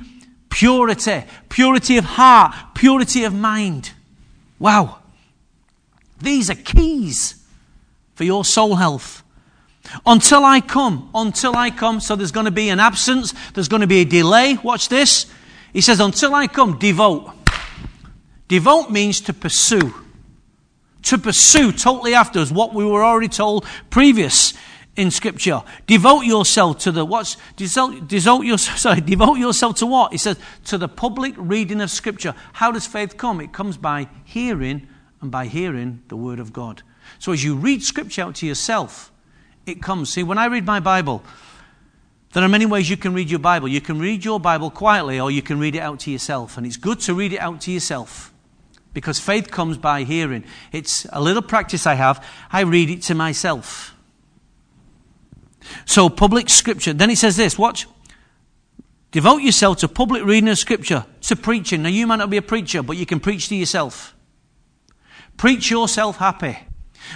purity. 0.52 1.24
Purity 1.50 1.98
of 1.98 2.06
heart. 2.06 2.54
Purity 2.76 3.24
of 3.24 3.34
mind. 3.34 3.94
Wow. 4.60 5.00
These 6.20 6.52
are 6.52 6.56
keys 6.56 7.44
for 8.14 8.26
your 8.26 8.46
soul 8.46 8.76
health. 8.76 9.24
Until 10.06 10.46
I 10.46 10.62
come, 10.62 11.10
until 11.16 11.56
I 11.56 11.72
come. 11.72 12.00
So 12.00 12.16
there's 12.16 12.32
going 12.32 12.46
to 12.46 12.52
be 12.52 12.70
an 12.70 12.80
absence, 12.80 13.34
there's 13.56 13.70
going 13.70 13.82
to 13.82 13.88
be 13.88 14.02
a 14.02 14.06
delay. 14.06 14.56
Watch 14.64 14.88
this. 14.88 15.26
He 15.74 15.82
says, 15.82 16.00
Until 16.00 16.36
I 16.36 16.46
come, 16.46 16.78
devote. 16.78 17.32
Devote 18.48 18.92
means 18.92 19.20
to 19.22 19.34
pursue. 19.34 19.96
To 21.04 21.18
pursue 21.18 21.72
totally 21.72 22.14
after 22.14 22.40
us 22.40 22.52
what 22.52 22.74
we 22.74 22.86
were 22.86 23.04
already 23.04 23.28
told 23.28 23.66
previous 23.90 24.54
in 24.96 25.12
Scripture. 25.12 25.64
Devote 25.88 26.22
yourself 26.22 26.80
to 26.80 26.92
the 26.92 27.06
what's 27.06 27.38
devote, 27.56 28.08
devote 28.08 28.42
your, 28.46 28.58
sorry, 28.58 29.02
devote 29.02 29.38
yourself 29.38 29.78
to 29.78 29.86
what? 29.86 30.12
He 30.12 30.18
says 30.18 30.38
to 30.66 30.78
the 30.78 30.88
public 30.88 31.34
reading 31.38 31.82
of 31.82 31.90
Scripture. 31.90 32.36
How 32.54 32.72
does 32.72 32.86
faith 32.86 33.18
come? 33.18 33.42
It 33.42 33.54
comes 33.54 33.78
by 33.78 34.10
hearing, 34.24 34.88
and 35.22 35.32
by 35.32 35.48
hearing 35.48 36.04
the 36.08 36.16
Word 36.16 36.40
of 36.40 36.52
God. 36.52 36.84
So 37.20 37.32
as 37.32 37.44
you 37.44 37.56
read 37.56 37.84
Scripture 37.84 38.24
out 38.24 38.36
to 38.36 38.48
yourself, 38.48 39.12
it 39.66 39.82
comes. 39.82 40.12
See, 40.12 40.24
when 40.24 40.38
I 40.38 40.46
read 40.46 40.66
my 40.66 40.80
Bible, 40.80 41.24
there 42.34 42.44
are 42.44 42.50
many 42.50 42.66
ways 42.66 42.90
you 42.90 42.98
can 42.98 43.14
read 43.14 43.30
your 43.30 43.40
Bible. 43.40 43.68
You 43.68 43.82
can 43.82 44.00
read 44.00 44.26
your 44.26 44.40
Bible 44.40 44.70
quietly, 44.70 45.20
or 45.20 45.30
you 45.32 45.42
can 45.42 45.60
read 45.60 45.76
it 45.76 45.82
out 45.82 46.00
to 46.02 46.12
yourself, 46.12 46.58
and 46.58 46.66
it's 46.66 46.78
good 46.78 47.00
to 47.02 47.14
read 47.14 47.34
it 47.34 47.40
out 47.40 47.62
to 47.62 47.72
yourself. 47.72 48.31
Because 48.94 49.20
faith 49.20 49.50
comes 49.50 49.78
by 49.78 50.04
hearing. 50.04 50.44
It's 50.72 51.06
a 51.12 51.22
little 51.22 51.42
practice 51.42 51.88
I 51.88 51.94
have. 51.94 52.26
I 52.52 52.62
read 52.62 52.90
it 52.90 53.02
to 53.04 53.16
myself. 53.16 53.96
So, 55.86 56.10
public 56.10 56.50
scripture. 56.50 56.94
Then 56.94 57.10
he 57.10 57.16
says 57.16 57.38
this 57.38 57.58
watch. 57.58 57.88
Devote 59.12 59.42
yourself 59.42 59.78
to 59.80 59.88
public 59.88 60.24
reading 60.24 60.50
of 60.50 60.58
scripture, 60.58 61.06
to 61.22 61.36
preaching. 61.36 61.84
Now, 61.84 61.90
you 61.90 62.08
might 62.08 62.18
not 62.18 62.30
be 62.30 62.38
a 62.38 62.42
preacher, 62.42 62.82
but 62.82 62.98
you 62.98 63.06
can 63.06 63.20
preach 63.20 63.50
to 63.50 63.56
yourself. 63.56 64.16
Preach 65.38 65.70
yourself 65.70 66.18
happy. 66.18 66.58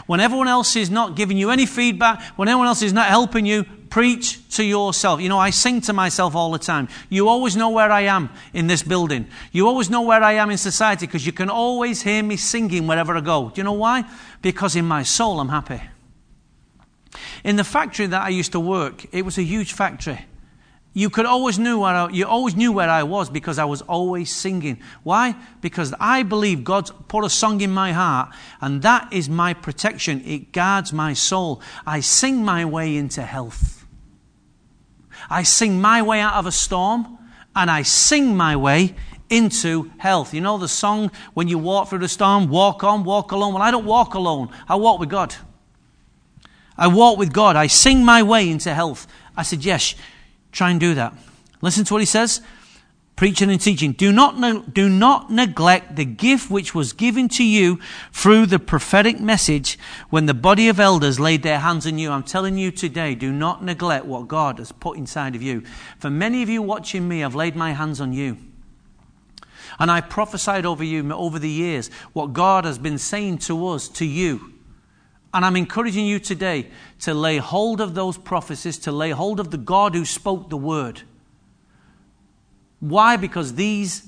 When 0.05 0.19
everyone 0.19 0.47
else 0.47 0.76
is 0.76 0.89
not 0.89 1.15
giving 1.15 1.38
you 1.38 1.51
any 1.51 1.65
feedback, 1.65 2.21
when 2.38 2.47
everyone 2.47 2.67
else 2.67 2.82
is 2.82 2.91
not 2.91 3.07
helping 3.07 3.45
you, 3.45 3.65
preach 3.95 4.45
to 4.49 4.61
yourself. 4.61 5.21
You 5.21 5.29
know, 5.29 5.39
I 5.39 5.51
sing 5.51 5.79
to 5.79 5.93
myself 5.93 6.35
all 6.35 6.51
the 6.51 6.59
time. 6.59 6.89
You 7.07 7.29
always 7.29 7.55
know 7.55 7.69
where 7.69 7.89
I 7.89 8.01
am 8.01 8.29
in 8.53 8.67
this 8.67 8.83
building. 8.83 9.25
You 9.53 9.69
always 9.69 9.89
know 9.89 10.01
where 10.01 10.21
I 10.21 10.33
am 10.33 10.51
in 10.51 10.57
society 10.57 11.05
because 11.05 11.25
you 11.25 11.31
can 11.31 11.49
always 11.49 12.01
hear 12.01 12.21
me 12.21 12.35
singing 12.35 12.87
wherever 12.87 13.15
I 13.15 13.21
go. 13.21 13.51
Do 13.51 13.61
you 13.61 13.63
know 13.63 13.71
why? 13.71 14.03
Because 14.41 14.75
in 14.75 14.83
my 14.83 15.03
soul 15.03 15.39
I'm 15.39 15.47
happy. 15.47 15.81
In 17.45 17.55
the 17.55 17.63
factory 17.63 18.07
that 18.07 18.21
I 18.21 18.27
used 18.27 18.51
to 18.51 18.59
work, 18.59 19.05
it 19.13 19.23
was 19.23 19.37
a 19.37 19.43
huge 19.43 19.71
factory. 19.71 20.25
You 20.91 21.09
could 21.09 21.25
always 21.25 21.57
knew 21.57 21.79
where 21.79 21.95
I, 21.95 22.09
you 22.09 22.27
always 22.27 22.57
knew 22.57 22.73
where 22.73 22.89
I 22.89 23.03
was 23.03 23.29
because 23.29 23.57
I 23.57 23.63
was 23.63 23.81
always 23.83 24.29
singing. 24.35 24.81
Why? 25.03 25.35
Because 25.61 25.93
I 26.01 26.23
believe 26.23 26.65
God's 26.65 26.91
put 27.07 27.23
a 27.23 27.29
song 27.29 27.61
in 27.61 27.71
my 27.71 27.93
heart, 27.93 28.35
and 28.59 28.81
that 28.81 29.13
is 29.13 29.29
my 29.29 29.53
protection. 29.53 30.21
It 30.25 30.51
guards 30.51 30.91
my 30.91 31.13
soul. 31.13 31.61
I 31.87 32.01
sing 32.01 32.43
my 32.43 32.65
way 32.65 32.97
into 32.97 33.21
health. 33.21 33.84
I 35.30 35.43
sing 35.43 35.82
my 35.82 36.01
way 36.01 36.20
out 36.20 36.34
of 36.36 36.45
a 36.45 36.51
storm, 36.51 37.18
and 37.55 37.72
I 37.72 37.84
sing 37.84 38.36
my 38.36 38.55
way 38.55 38.95
into 39.30 39.91
health. 39.97 40.34
You 40.34 40.41
know 40.41 40.57
the 40.57 40.68
song 40.68 41.11
when 41.34 41.47
you 41.47 41.57
walk 41.57 41.89
through 41.89 41.99
the 41.99 42.07
storm, 42.07 42.49
walk 42.49 42.84
on, 42.84 43.03
walk 43.03 43.32
alone. 43.32 43.53
Well, 43.53 43.63
I 43.63 43.72
don't 43.72 43.86
walk 43.86 44.13
alone. 44.13 44.49
I 44.68 44.76
walk 44.76 44.99
with 44.99 45.09
God. 45.09 45.36
I 46.78 46.88
walk 46.88 47.18
with 47.18 47.34
God. 47.34 47.55
I 47.55 47.68
sing 47.68 48.03
my 48.03 48.22
way 48.22 48.49
into 48.49 48.74
health. 48.74 49.07
I 49.36 49.43
said, 49.43 49.63
Yes, 49.63 49.95
try 50.51 50.72
and 50.72 50.80
do 50.80 50.93
that. 50.95 51.13
Listen 51.61 51.86
to 51.86 51.93
what 51.93 52.01
he 52.01 52.05
says 52.05 52.41
preaching 53.16 53.49
and 53.49 53.61
teaching. 53.61 53.93
Do 53.93 54.11
not, 54.11 54.38
ne- 54.38 54.63
do 54.72 54.89
not 54.89 55.32
neglect 55.32 55.95
the 55.95 56.05
gift 56.05 56.49
which 56.51 56.76
was 56.76 56.93
given 56.93 57.30
to 57.30 57.43
you 57.43 57.80
through 58.11 58.45
the 58.47 58.59
prophetic 58.59 59.20
message 59.20 59.80
when 60.09 60.26
the 60.26 60.34
body 60.34 60.68
of 60.68 60.80
elders 60.80 61.20
laid 61.20 61.43
their 61.43 61.59
hands 61.59 61.88
on 61.88 61.97
you. 61.97 62.11
I'm 62.11 62.24
telling 62.24 62.57
you 62.57 62.72
today, 62.72 63.16
do 63.16 63.32
not 63.32 63.63
neglect 63.63 64.05
what 64.05 64.28
God 64.28 64.59
has 64.59 64.72
put 64.72 64.97
inside 64.97 65.36
of 65.36 65.41
you. 65.41 65.63
For 65.97 66.09
many 66.09 66.43
of 66.43 66.49
you 66.49 66.61
watching 66.61 67.07
me, 67.07 67.24
I've 67.24 67.36
laid 67.36 67.55
my 67.55 67.72
hands 67.72 68.01
on 68.01 68.11
you. 68.11 68.38
And 69.80 69.91
I 69.91 70.01
prophesied 70.01 70.66
over 70.66 70.84
you 70.84 71.11
over 71.11 71.39
the 71.39 71.49
years 71.49 71.89
what 72.13 72.34
God 72.34 72.66
has 72.66 72.78
been 72.78 72.97
saying 72.97 73.39
to 73.39 73.68
us, 73.68 73.88
to 73.89 74.05
you. 74.05 74.53
And 75.34 75.43
I'm 75.43 75.57
encouraging 75.57 76.05
you 76.05 76.20
today 76.20 76.70
to 77.01 77.13
lay 77.13 77.38
hold 77.38 77.82
of 77.82 77.93
those 77.93 78.18
prophecies, 78.18 78.78
to 78.80 78.91
lay 78.91 79.11
hold 79.11 79.39
of 79.41 79.51
the 79.51 79.57
God 79.57 79.93
who 79.93 80.05
spoke 80.05 80.49
the 80.49 80.57
word. 80.57 81.01
Why? 82.89 83.17
Because 83.17 83.55
these 83.55 84.07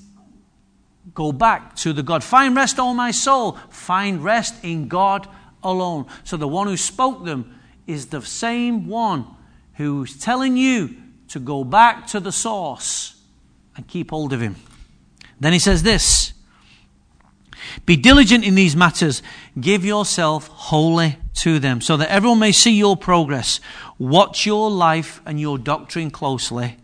go 1.14 1.32
back 1.32 1.74
to 1.76 1.92
the 1.92 2.02
God. 2.02 2.22
Find 2.22 2.54
rest, 2.54 2.78
O 2.78 2.94
my 2.94 3.10
soul. 3.10 3.52
Find 3.70 4.22
rest 4.22 4.54
in 4.62 4.88
God 4.88 5.28
alone. 5.62 6.06
So 6.24 6.36
the 6.36 6.48
one 6.48 6.66
who 6.66 6.76
spoke 6.76 7.24
them 7.24 7.58
is 7.86 8.06
the 8.06 8.22
same 8.22 8.86
one 8.86 9.26
who's 9.74 10.18
telling 10.18 10.56
you 10.56 10.96
to 11.28 11.40
go 11.40 11.64
back 11.64 12.06
to 12.08 12.20
the 12.20 12.32
source 12.32 13.20
and 13.76 13.86
keep 13.86 14.10
hold 14.10 14.32
of 14.32 14.40
him. 14.40 14.56
Then 15.40 15.52
he 15.52 15.58
says 15.58 15.82
this 15.82 16.32
be 17.86 17.96
diligent 17.96 18.44
in 18.44 18.54
these 18.54 18.76
matters. 18.76 19.22
Give 19.58 19.84
yourself 19.84 20.48
wholly 20.48 21.18
to 21.36 21.58
them 21.58 21.80
so 21.80 21.96
that 21.96 22.10
everyone 22.10 22.38
may 22.38 22.52
see 22.52 22.72
your 22.72 22.96
progress. 22.96 23.60
Watch 23.98 24.46
your 24.46 24.70
life 24.70 25.20
and 25.26 25.40
your 25.40 25.58
doctrine 25.58 26.10
closely. 26.10 26.76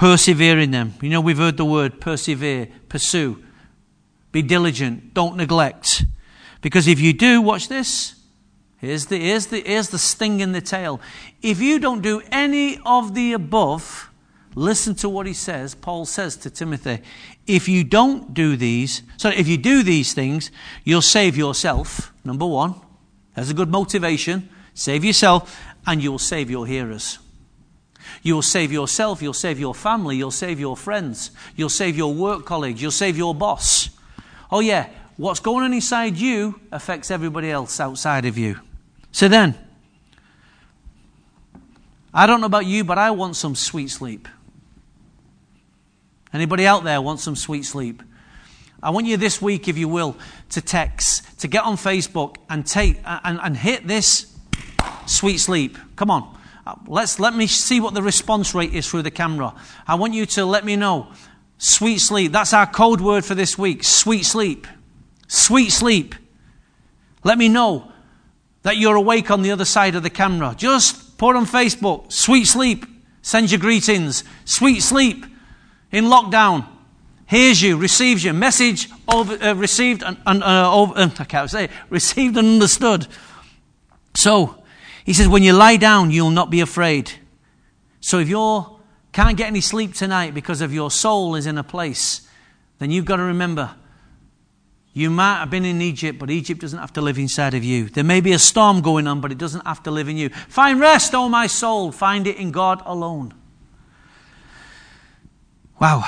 Persevere 0.00 0.58
in 0.58 0.70
them. 0.70 0.94
You 1.02 1.10
know, 1.10 1.20
we've 1.20 1.36
heard 1.36 1.58
the 1.58 1.64
word 1.66 2.00
persevere, 2.00 2.68
pursue. 2.88 3.44
Be 4.32 4.40
diligent. 4.40 5.12
Don't 5.12 5.36
neglect. 5.36 6.06
Because 6.62 6.88
if 6.88 6.98
you 7.00 7.12
do, 7.12 7.42
watch 7.42 7.68
this. 7.68 8.14
Here's 8.78 9.04
the, 9.06 9.18
here's 9.18 9.48
the, 9.48 9.60
here's 9.60 9.90
the 9.90 9.98
sting 9.98 10.40
in 10.40 10.52
the 10.52 10.62
tail. 10.62 11.02
If 11.42 11.60
you 11.60 11.78
don't 11.78 12.00
do 12.00 12.22
any 12.32 12.80
of 12.86 13.14
the 13.14 13.34
above, 13.34 14.10
Listen 14.56 14.96
to 14.96 15.08
what 15.08 15.28
he 15.28 15.32
says. 15.32 15.76
Paul 15.76 16.04
says 16.04 16.36
to 16.38 16.50
Timothy, 16.50 17.02
if 17.46 17.68
you 17.68 17.84
don't 17.84 18.34
do 18.34 18.56
these, 18.56 19.02
so 19.16 19.28
if 19.28 19.46
you 19.46 19.56
do 19.56 19.84
these 19.84 20.12
things, 20.12 20.50
you'll 20.82 21.02
save 21.02 21.36
yourself, 21.36 22.12
number 22.24 22.46
one. 22.46 22.74
That's 23.36 23.50
a 23.50 23.54
good 23.54 23.70
motivation. 23.70 24.48
Save 24.74 25.04
yourself, 25.04 25.56
and 25.86 26.02
you'll 26.02 26.18
save 26.18 26.50
your 26.50 26.66
hearers. 26.66 27.20
You'll 28.22 28.42
save 28.42 28.70
yourself, 28.70 29.22
you'll 29.22 29.32
save 29.32 29.58
your 29.58 29.74
family, 29.74 30.16
you'll 30.16 30.30
save 30.30 30.60
your 30.60 30.76
friends, 30.76 31.30
you'll 31.56 31.70
save 31.70 31.96
your 31.96 32.12
work 32.12 32.44
colleagues, 32.44 32.82
you'll 32.82 32.90
save 32.90 33.16
your 33.16 33.34
boss. 33.34 33.88
Oh, 34.50 34.60
yeah, 34.60 34.88
what's 35.16 35.40
going 35.40 35.64
on 35.64 35.72
inside 35.72 36.16
you 36.16 36.60
affects 36.70 37.10
everybody 37.10 37.50
else 37.50 37.80
outside 37.80 38.26
of 38.26 38.36
you. 38.36 38.60
So 39.12 39.28
then, 39.28 39.56
I 42.12 42.26
don't 42.26 42.40
know 42.40 42.46
about 42.46 42.66
you, 42.66 42.84
but 42.84 42.98
I 42.98 43.10
want 43.12 43.36
some 43.36 43.54
sweet 43.54 43.88
sleep. 43.88 44.28
Anybody 46.32 46.66
out 46.66 46.84
there 46.84 47.00
want 47.00 47.20
some 47.20 47.36
sweet 47.36 47.64
sleep? 47.64 48.02
I 48.82 48.90
want 48.90 49.06
you 49.06 49.16
this 49.16 49.42
week, 49.42 49.68
if 49.68 49.76
you 49.76 49.88
will, 49.88 50.16
to 50.50 50.60
text, 50.60 51.40
to 51.40 51.48
get 51.48 51.64
on 51.64 51.76
Facebook 51.76 52.36
and 52.48 52.66
take 52.66 53.00
and, 53.04 53.38
and 53.42 53.56
hit 53.56 53.86
this 53.86 54.34
sweet 55.06 55.38
sleep. 55.38 55.76
Come 55.96 56.10
on. 56.10 56.39
Let's 56.86 57.18
let 57.18 57.34
me 57.34 57.46
see 57.46 57.80
what 57.80 57.94
the 57.94 58.02
response 58.02 58.54
rate 58.54 58.74
is 58.74 58.88
through 58.88 59.02
the 59.02 59.10
camera. 59.10 59.54
I 59.86 59.94
want 59.94 60.14
you 60.14 60.26
to 60.26 60.44
let 60.44 60.64
me 60.64 60.76
know. 60.76 61.08
Sweet 61.58 61.98
sleep. 61.98 62.32
That's 62.32 62.52
our 62.52 62.66
code 62.66 63.00
word 63.00 63.24
for 63.24 63.34
this 63.34 63.58
week. 63.58 63.84
Sweet 63.84 64.24
sleep. 64.24 64.66
Sweet 65.28 65.70
sleep. 65.70 66.14
Let 67.22 67.38
me 67.38 67.48
know 67.48 67.92
that 68.62 68.76
you're 68.76 68.96
awake 68.96 69.30
on 69.30 69.42
the 69.42 69.50
other 69.50 69.64
side 69.64 69.94
of 69.94 70.02
the 70.02 70.10
camera. 70.10 70.54
Just 70.56 71.18
put 71.18 71.36
on 71.36 71.46
Facebook. 71.46 72.10
Sweet 72.12 72.46
sleep. 72.46 72.86
Send 73.22 73.50
your 73.50 73.60
greetings. 73.60 74.24
Sweet 74.44 74.80
sleep 74.80 75.26
in 75.92 76.06
lockdown 76.06 76.66
hears 77.30 77.62
you, 77.62 77.76
receives 77.76 78.24
you, 78.24 78.32
message 78.32 78.88
over, 79.06 79.34
uh, 79.40 79.54
received 79.54 80.02
and, 80.02 80.16
and 80.26 80.42
uh, 80.42 80.74
over, 80.74 80.98
uh, 80.98 81.08
I 81.18 81.24
can't 81.24 81.48
say 81.48 81.68
received 81.88 82.36
and 82.36 82.46
understood. 82.48 83.06
So 84.14 84.59
he 85.10 85.14
says, 85.14 85.26
when 85.26 85.42
you 85.42 85.52
lie 85.52 85.76
down, 85.76 86.12
you'll 86.12 86.30
not 86.30 86.50
be 86.50 86.60
afraid. 86.60 87.10
So 87.98 88.20
if 88.20 88.28
you 88.28 88.78
can't 89.10 89.36
get 89.36 89.48
any 89.48 89.60
sleep 89.60 89.92
tonight 89.92 90.34
because 90.34 90.60
of 90.60 90.72
your 90.72 90.88
soul 90.88 91.34
is 91.34 91.46
in 91.46 91.58
a 91.58 91.64
place, 91.64 92.28
then 92.78 92.92
you've 92.92 93.06
got 93.06 93.16
to 93.16 93.24
remember. 93.24 93.74
You 94.92 95.10
might 95.10 95.40
have 95.40 95.50
been 95.50 95.64
in 95.64 95.82
Egypt, 95.82 96.20
but 96.20 96.30
Egypt 96.30 96.60
doesn't 96.60 96.78
have 96.78 96.92
to 96.92 97.00
live 97.00 97.18
inside 97.18 97.54
of 97.54 97.64
you. 97.64 97.88
There 97.88 98.04
may 98.04 98.20
be 98.20 98.30
a 98.30 98.38
storm 98.38 98.82
going 98.82 99.08
on, 99.08 99.20
but 99.20 99.32
it 99.32 99.38
doesn't 99.38 99.66
have 99.66 99.82
to 99.82 99.90
live 99.90 100.08
in 100.08 100.16
you. 100.16 100.28
Find 100.28 100.78
rest, 100.78 101.12
O 101.12 101.28
my 101.28 101.48
soul. 101.48 101.90
Find 101.90 102.28
it 102.28 102.36
in 102.36 102.52
God 102.52 102.80
alone. 102.86 103.34
Wow. 105.80 106.04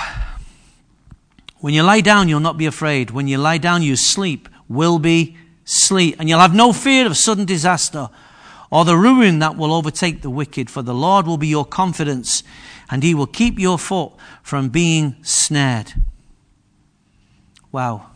When 1.59 1.75
you 1.75 1.83
lie 1.83 2.03
down, 2.03 2.29
you'll 2.29 2.39
not 2.39 2.57
be 2.57 2.67
afraid. 2.67 3.11
When 3.11 3.27
you 3.27 3.39
lie 3.39 3.59
down, 3.59 3.83
you 3.83 3.97
sleep 3.97 4.49
will 4.69 5.01
be 5.01 5.37
sleep. 5.65 6.15
And 6.21 6.29
you'll 6.29 6.39
have 6.39 6.55
no 6.55 6.73
fear 6.73 7.05
of 7.05 7.17
sudden 7.17 7.47
disaster 7.47 8.09
or 8.73 8.87
the 8.87 8.97
ruin 8.97 9.39
that 9.41 9.55
will 9.55 9.73
overtake 9.73 10.23
the 10.23 10.31
wicked. 10.31 10.71
For 10.71 10.81
the 10.81 10.95
Lord 10.95 11.27
will 11.27 11.37
be 11.37 11.47
your 11.47 11.67
confidence 11.67 12.43
and 12.91 13.03
he 13.03 13.15
will 13.15 13.27
keep 13.27 13.59
your 13.59 13.79
foot 13.79 14.13
from 14.43 14.71
being 14.71 15.17
snared. 15.23 15.93
Wow. 17.71 18.07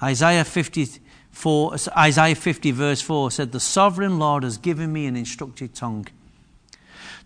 Isaiah 0.00 0.44
54, 0.44 1.76
Isaiah 1.96 2.36
50, 2.36 2.70
verse 2.70 3.00
4 3.00 3.32
said, 3.32 3.50
The 3.50 3.58
sovereign 3.58 4.20
Lord 4.20 4.44
has 4.44 4.58
given 4.58 4.92
me 4.92 5.06
an 5.06 5.16
instructed 5.16 5.74
tongue 5.74 6.06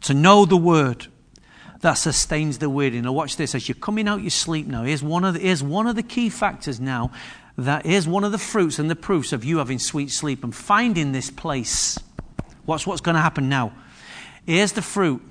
to 0.01 0.15
know 0.15 0.47
the 0.47 0.57
word 0.57 1.09
that 1.81 1.95
sustains 1.95 2.59
the 2.59 2.71
weary. 2.71 2.99
Now, 3.03 3.13
watch 3.13 3.37
this. 3.37 3.55
As 3.55 3.69
you're 3.69 3.77
coming 3.77 4.09
out 4.09 4.23
your 4.23 4.31
sleep 4.31 4.67
now, 4.67 4.85
here's 4.85 5.03
one 5.03 5.25
of 5.25 5.35
the, 5.35 5.41
here's 5.41 5.63
one 5.63 5.87
of 5.87 5.97
the 5.97 6.03
key 6.03 6.31
factors 6.31 6.81
now. 6.81 7.11
That 7.59 7.85
here's 7.85 8.09
one 8.09 8.25
of 8.25 8.33
the 8.33 8.39
fruits 8.39 8.79
and 8.79 8.91
the 8.91 8.97
proofs 8.97 9.33
of 9.33 9.45
you 9.45 9.59
having 9.59 9.79
sweet 9.79 10.11
sleep 10.11 10.43
and 10.43 10.55
finding 10.55 11.13
this 11.13 11.31
place. 11.31 11.99
What's 12.65 12.87
what's 12.87 13.01
going 13.01 13.17
to 13.17 13.21
happen 13.21 13.49
now? 13.49 13.73
Here's 14.47 14.73
the 14.73 14.83
fruit 14.83 15.23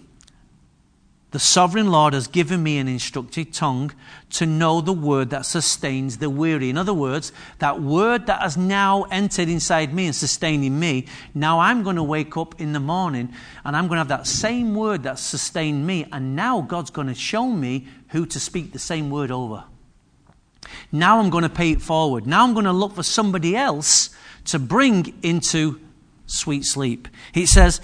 the 1.32 1.40
sovereign 1.40 1.90
Lord 1.92 2.14
has 2.14 2.28
given 2.28 2.62
me 2.62 2.78
an 2.78 2.90
instructed 2.90 3.54
tongue 3.54 3.94
to 4.32 4.46
know 4.46 4.82
the 4.82 4.92
word 4.92 5.30
that 5.30 5.46
sustains 5.46 6.18
the 6.18 6.30
weary. 6.30 6.70
In 6.70 6.78
other 6.78 6.94
words, 6.94 7.32
that 7.60 7.82
word 7.82 8.26
that 8.28 8.42
has 8.42 8.58
now 8.58 9.04
entered 9.04 9.48
inside 9.48 9.94
me 9.94 10.08
and 10.08 10.16
sustaining 10.16 10.78
me, 10.78 11.08
now 11.34 11.60
I'm 11.60 11.84
going 11.84 11.96
to 11.96 12.04
wake 12.04 12.36
up 12.36 12.60
in 12.60 12.74
the 12.74 12.82
morning 12.82 13.34
and 13.64 13.78
I'm 13.78 13.88
going 13.88 13.96
to 13.96 14.00
have 14.00 14.08
that 14.10 14.28
same 14.28 14.76
word 14.76 15.04
that 15.04 15.20
sustained 15.20 15.88
me. 15.88 16.06
And 16.12 16.36
now 16.36 16.60
God's 16.62 16.92
going 16.92 17.08
to 17.08 17.16
show 17.16 17.48
me 17.48 17.88
who 18.10 18.26
to 18.26 18.40
speak 18.40 18.74
the 18.74 18.80
same 18.80 19.10
word 19.10 19.32
over. 19.32 19.64
Now 20.92 21.20
I'm 21.20 21.30
going 21.30 21.44
to 21.44 21.50
pay 21.50 21.72
it 21.72 21.82
forward. 21.82 22.28
Now 22.28 22.44
I'm 22.44 22.54
going 22.54 22.66
to 22.66 22.74
look 22.74 22.96
for 22.96 23.04
somebody 23.04 23.56
else 23.56 24.10
to 24.46 24.60
bring 24.60 25.14
into 25.24 25.80
sweet 26.26 26.66
sleep. 26.66 27.08
He 27.32 27.46
says, 27.46 27.82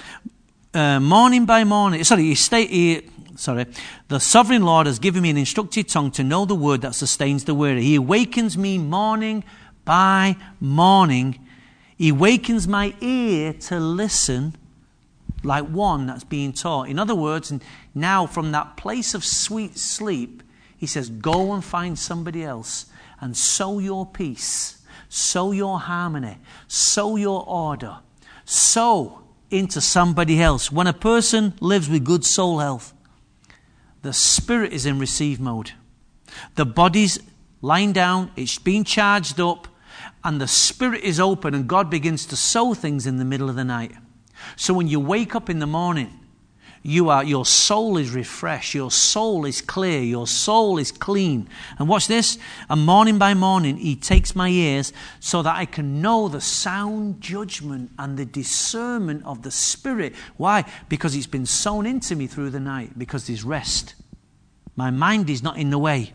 uh, 0.74 1.00
morning 1.00 1.46
by 1.46 1.64
morning, 1.64 2.04
sorry, 2.04 2.24
he, 2.24 2.36
stay, 2.36 2.68
he 2.68 3.10
sorry, 3.36 3.66
the 4.10 4.20
sovereign 4.20 4.64
Lord 4.64 4.88
has 4.88 5.00
given 5.00 5.24
me 5.24 5.30
an 5.30 5.38
instructed 5.38 5.88
tongue 5.88 6.12
to 6.12 6.24
know 6.24 6.46
the 6.46 6.56
word 6.56 6.82
that 6.82 6.96
sustains 6.96 7.46
the 7.46 7.56
weary. 7.56 7.82
He 7.84 7.96
awakens 7.96 8.58
me 8.58 8.78
morning 8.78 9.44
by 9.86 10.36
morning. 10.60 11.40
He 11.98 12.12
wakens 12.12 12.68
my 12.68 12.94
ear 13.00 13.54
to 13.54 13.80
listen 13.80 14.56
like 15.44 15.66
one 15.66 16.08
that's 16.08 16.24
being 16.24 16.52
taught. 16.52 16.90
In 16.90 17.00
other 17.00 17.16
words, 17.16 17.52
and 17.52 17.64
now 17.96 18.28
from 18.28 18.52
that 18.52 18.76
place 18.76 19.14
of 19.14 19.24
sweet 19.24 19.78
sleep, 19.78 20.44
he 20.78 20.86
says, 20.86 21.10
Go 21.10 21.54
and 21.54 21.64
find 21.64 21.98
somebody 21.98 22.44
else 22.44 22.87
and 23.20 23.36
sow 23.36 23.80
your 23.80 24.06
peace, 24.06 24.82
sow 25.10 25.52
your 25.52 25.80
harmony, 25.80 26.38
sow 26.68 27.16
your 27.16 27.44
order, 27.48 27.98
sow 28.46 29.24
into 29.50 29.82
somebody 29.82 30.42
else. 30.42 30.72
When 30.72 30.88
a 30.88 30.94
person 30.94 31.54
lives 31.60 31.90
with 31.90 32.04
good 32.04 32.26
soul 32.26 32.60
health, 32.60 32.94
the 34.02 34.14
spirit 34.14 34.74
is 34.74 34.86
in 34.86 35.00
receive 35.00 35.40
mode. 35.40 35.72
The 36.56 36.66
body's 36.66 37.20
lying 37.62 37.94
down, 37.94 38.32
it's 38.36 38.60
being 38.60 38.84
charged 38.84 39.40
up, 39.40 39.68
and 40.24 40.40
the 40.40 40.48
spirit 40.48 41.04
is 41.04 41.20
open, 41.20 41.54
and 41.54 41.68
God 41.68 41.90
begins 41.90 42.26
to 42.28 42.36
sow 42.36 42.74
things 42.74 43.08
in 43.08 43.18
the 43.18 43.26
middle 43.26 43.50
of 43.50 43.56
the 43.56 43.64
night. 43.64 43.94
So 44.56 44.74
when 44.74 44.88
you 44.88 45.00
wake 45.00 45.36
up 45.36 45.50
in 45.50 45.60
the 45.60 45.68
morning, 45.68 46.20
you 46.88 47.10
are 47.10 47.22
your 47.22 47.46
soul 47.46 47.98
is 47.98 48.12
refreshed, 48.12 48.74
your 48.74 48.90
soul 48.90 49.44
is 49.44 49.62
clear, 49.62 50.02
your 50.02 50.26
soul 50.26 50.78
is 50.78 50.90
clean. 50.90 51.50
And 51.78 51.90
watch 51.90 52.08
this, 52.08 52.38
and 52.70 52.86
morning 52.86 53.18
by 53.18 53.34
morning 53.34 53.76
he 53.76 53.98
takes 53.98 54.34
my 54.34 54.48
ears 54.48 54.94
so 55.20 55.42
that 55.42 55.58
I 55.58 55.66
can 55.66 56.02
know 56.02 56.30
the 56.30 56.40
sound 56.40 57.20
judgment 57.20 57.92
and 58.00 58.18
the 58.18 58.24
discernment 58.24 59.26
of 59.26 59.42
the 59.42 59.52
spirit. 59.52 60.16
Why? 60.38 60.64
Because 60.88 61.14
it's 61.14 61.28
been 61.28 61.46
sown 61.46 61.86
into 61.86 62.16
me 62.16 62.26
through 62.26 62.52
the 62.52 62.60
night, 62.62 62.98
because 62.98 63.28
there's 63.28 63.44
rest. 63.44 63.94
My 64.78 64.90
mind 64.90 65.30
is 65.30 65.44
not 65.44 65.58
in 65.58 65.72
the 65.72 65.78
way. 65.78 66.14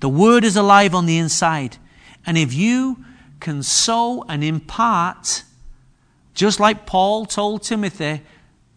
The 0.00 0.10
word 0.10 0.44
is 0.44 0.56
alive 0.56 0.94
on 0.94 1.06
the 1.06 1.16
inside. 1.16 1.78
And 2.26 2.36
if 2.36 2.52
you 2.52 3.02
can 3.40 3.62
sow 3.62 4.26
and 4.28 4.44
impart, 4.44 5.44
just 6.34 6.60
like 6.60 6.84
Paul 6.84 7.24
told 7.24 7.62
Timothy, 7.62 8.20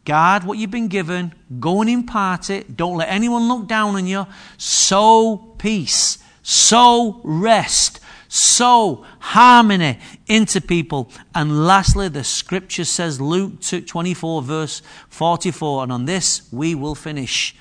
Guard 0.06 0.44
what 0.44 0.58
you've 0.58 0.72
been 0.72 0.90
given. 0.90 1.34
Go 1.60 1.82
and 1.82 1.90
impart 1.90 2.50
it. 2.50 2.76
Don't 2.76 2.98
let 2.98 3.10
anyone 3.10 3.48
look 3.48 3.68
down 3.68 3.96
on 3.96 4.06
you. 4.06 4.28
Sow 4.58 5.56
peace. 5.58 6.18
Sow 6.42 7.22
rest. 7.24 8.02
Sow 8.28 9.06
harmony 9.20 10.00
into 10.28 10.60
people. 10.60 11.10
And 11.34 11.66
lastly, 11.66 12.10
the 12.10 12.24
scripture 12.24 12.84
says, 12.84 13.22
Luke 13.22 13.62
24, 13.62 14.42
verse 14.42 14.82
44, 15.10 15.84
and 15.84 15.92
on 15.92 16.06
this 16.06 16.52
we 16.52 16.76
will 16.76 16.96
finish. 16.96 17.56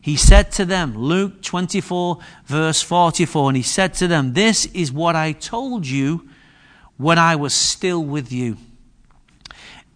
He 0.00 0.16
said 0.16 0.50
to 0.52 0.64
them, 0.64 0.98
Luke 0.98 1.42
24, 1.42 2.18
verse 2.44 2.82
44, 2.82 3.50
and 3.50 3.56
he 3.56 3.62
said 3.62 3.94
to 3.94 4.08
them, 4.08 4.32
This 4.32 4.66
is 4.66 4.90
what 4.90 5.14
I 5.14 5.30
told 5.30 5.86
you 5.86 6.28
when 6.96 7.18
I 7.18 7.36
was 7.36 7.54
still 7.54 8.04
with 8.04 8.32
you 8.32 8.56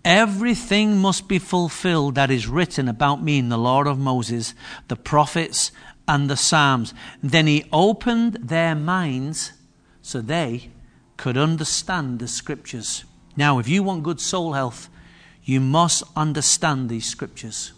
Everything 0.07 0.99
must 0.99 1.27
be 1.27 1.41
fulfilled 1.41 2.15
that 2.15 2.31
is 2.31 2.47
written 2.47 2.87
about 2.87 3.21
me 3.21 3.41
in 3.41 3.49
the 3.49 3.59
law 3.59 3.83
of 3.83 3.99
Moses, 3.99 4.55
the 4.87 4.95
prophets, 4.95 5.73
and 6.07 6.31
the 6.31 6.37
Psalms. 6.37 6.95
Then 7.25 7.49
he 7.49 7.65
opened 7.73 8.35
their 8.35 8.77
minds 8.77 9.51
so 10.03 10.21
they 10.21 10.71
could 11.17 11.37
understand 11.37 12.21
the 12.21 12.29
scriptures. 12.29 13.05
Now, 13.37 13.59
if 13.59 13.67
you 13.67 13.83
want 13.83 14.05
good 14.05 14.21
soul 14.21 14.53
health, 14.53 14.89
you 15.43 15.59
must 15.59 16.05
understand 16.15 16.89
these 16.89 17.07
scriptures. 17.07 17.73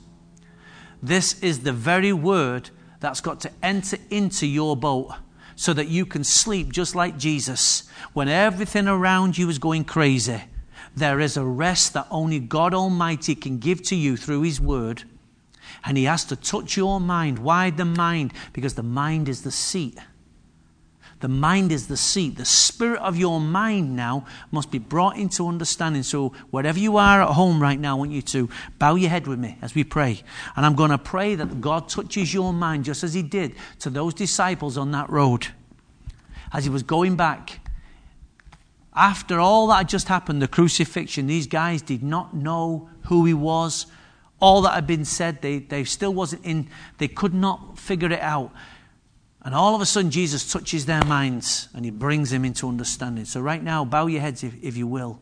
This 1.03 1.43
is 1.43 1.61
the 1.61 1.72
very 1.72 2.12
word 2.12 2.68
that's 3.01 3.22
got 3.22 3.41
to 3.41 3.51
enter 3.62 3.97
into 4.11 4.47
your 4.47 4.76
boat 4.76 5.14
so 5.57 5.72
that 5.72 5.89
you 5.89 6.05
can 6.05 6.24
sleep 6.24 6.72
just 6.72 6.95
like 6.95 7.16
Jesus 7.16 7.89
when 8.12 8.29
everything 8.29 8.87
around 8.87 9.39
you 9.39 9.49
is 9.49 9.59
going 9.59 9.87
crazy 9.87 10.43
there 10.97 11.20
is 11.20 11.36
a 11.36 11.45
rest 11.45 11.95
that 11.95 12.07
only 12.11 12.39
God 12.39 12.74
Almighty 12.74 13.34
can 13.34 13.59
give 13.59 13.82
to 13.84 13.97
you 13.97 14.16
through 14.16 14.43
His 14.43 14.61
Word. 14.61 15.05
And 15.84 15.97
He 15.97 16.05
has 16.05 16.24
to 16.26 16.36
touch 16.36 16.76
your 16.76 17.01
mind. 17.01 17.39
Why 17.39 17.70
the 17.70 17.84
mind? 17.84 18.32
Because 18.53 18.74
the 18.74 18.82
mind 18.82 19.28
is 19.28 19.43
the 19.43 19.51
seat. 19.51 19.99
The 21.20 21.28
mind 21.28 21.72
is 21.72 21.89
the 21.89 21.97
seat. 21.97 22.36
The 22.36 22.45
spirit 22.45 23.01
of 23.01 23.16
your 23.16 23.41
mind 23.41 23.97
now 23.97 24.24
must 24.53 24.70
be 24.70 24.78
brought 24.78 25.16
into 25.16 25.49
understanding. 25.49 26.05
So, 26.05 26.28
wherever 26.51 26.78
you 26.78 26.97
are 26.97 27.22
at 27.22 27.30
home 27.30 27.61
right 27.61 27.78
now, 27.78 27.97
I 27.97 27.99
want 27.99 28.12
you 28.12 28.22
to 28.22 28.49
bow 28.78 28.95
your 28.95 29.11
head 29.11 29.26
with 29.26 29.39
me 29.39 29.59
as 29.61 29.74
we 29.74 29.82
pray. 29.82 30.22
And 30.55 30.64
I'm 30.64 30.76
going 30.76 30.91
to 30.91 30.99
pray 30.99 31.34
that 31.34 31.61
God 31.61 31.89
touches 31.89 32.32
your 32.32 32.53
mind 32.53 32.84
just 32.84 33.03
as 33.03 33.14
He 33.14 33.22
did 33.22 33.57
to 33.80 33.91
those 33.91 34.14
disciples 34.14 34.78
on 34.78 34.93
that 34.93 35.11
road. 35.11 35.49
As 36.53 36.64
He 36.64 36.70
was 36.70 36.84
going 36.84 37.16
back, 37.16 37.61
after 38.99 39.39
all 39.39 39.69
that 39.69 39.77
had 39.77 39.89
just 39.89 40.09
happened, 40.09 40.43
the 40.43 40.49
crucifixion, 40.49 41.29
these 41.29 41.47
guys 41.47 41.83
did 41.83 42.03
not 42.03 42.35
know 42.35 42.91
who 43.03 43.25
he 43.25 43.33
was. 43.33 43.87
All 44.41 44.63
that 44.63 44.75
had 44.75 44.89
been 44.89 45.05
said, 45.05 45.41
they, 45.41 45.61
they 45.61 45.85
still 45.85 46.13
wasn't 46.13 46.45
in, 46.45 46.69
they 46.99 47.07
could 47.07 47.33
not 47.33 47.79
figure 47.79 48.11
it 48.11 48.21
out. 48.21 48.53
And 49.43 49.55
all 49.55 49.77
of 49.77 49.81
a 49.81 49.87
sudden, 49.87 50.11
Jesus 50.11 50.53
touches 50.53 50.85
their 50.87 51.05
minds 51.05 51.69
and 51.75 51.85
he 51.85 51.93
brings 51.93 52.31
them 52.31 52.45
into 52.45 52.69
understanding. 52.69 53.25
So, 53.25 53.41
right 53.41 53.63
now, 53.63 53.85
bow 53.85 54.07
your 54.07 54.21
heads 54.21 54.43
if, 54.43 54.53
if 54.63 54.77
you 54.77 54.89
will, 54.89 55.21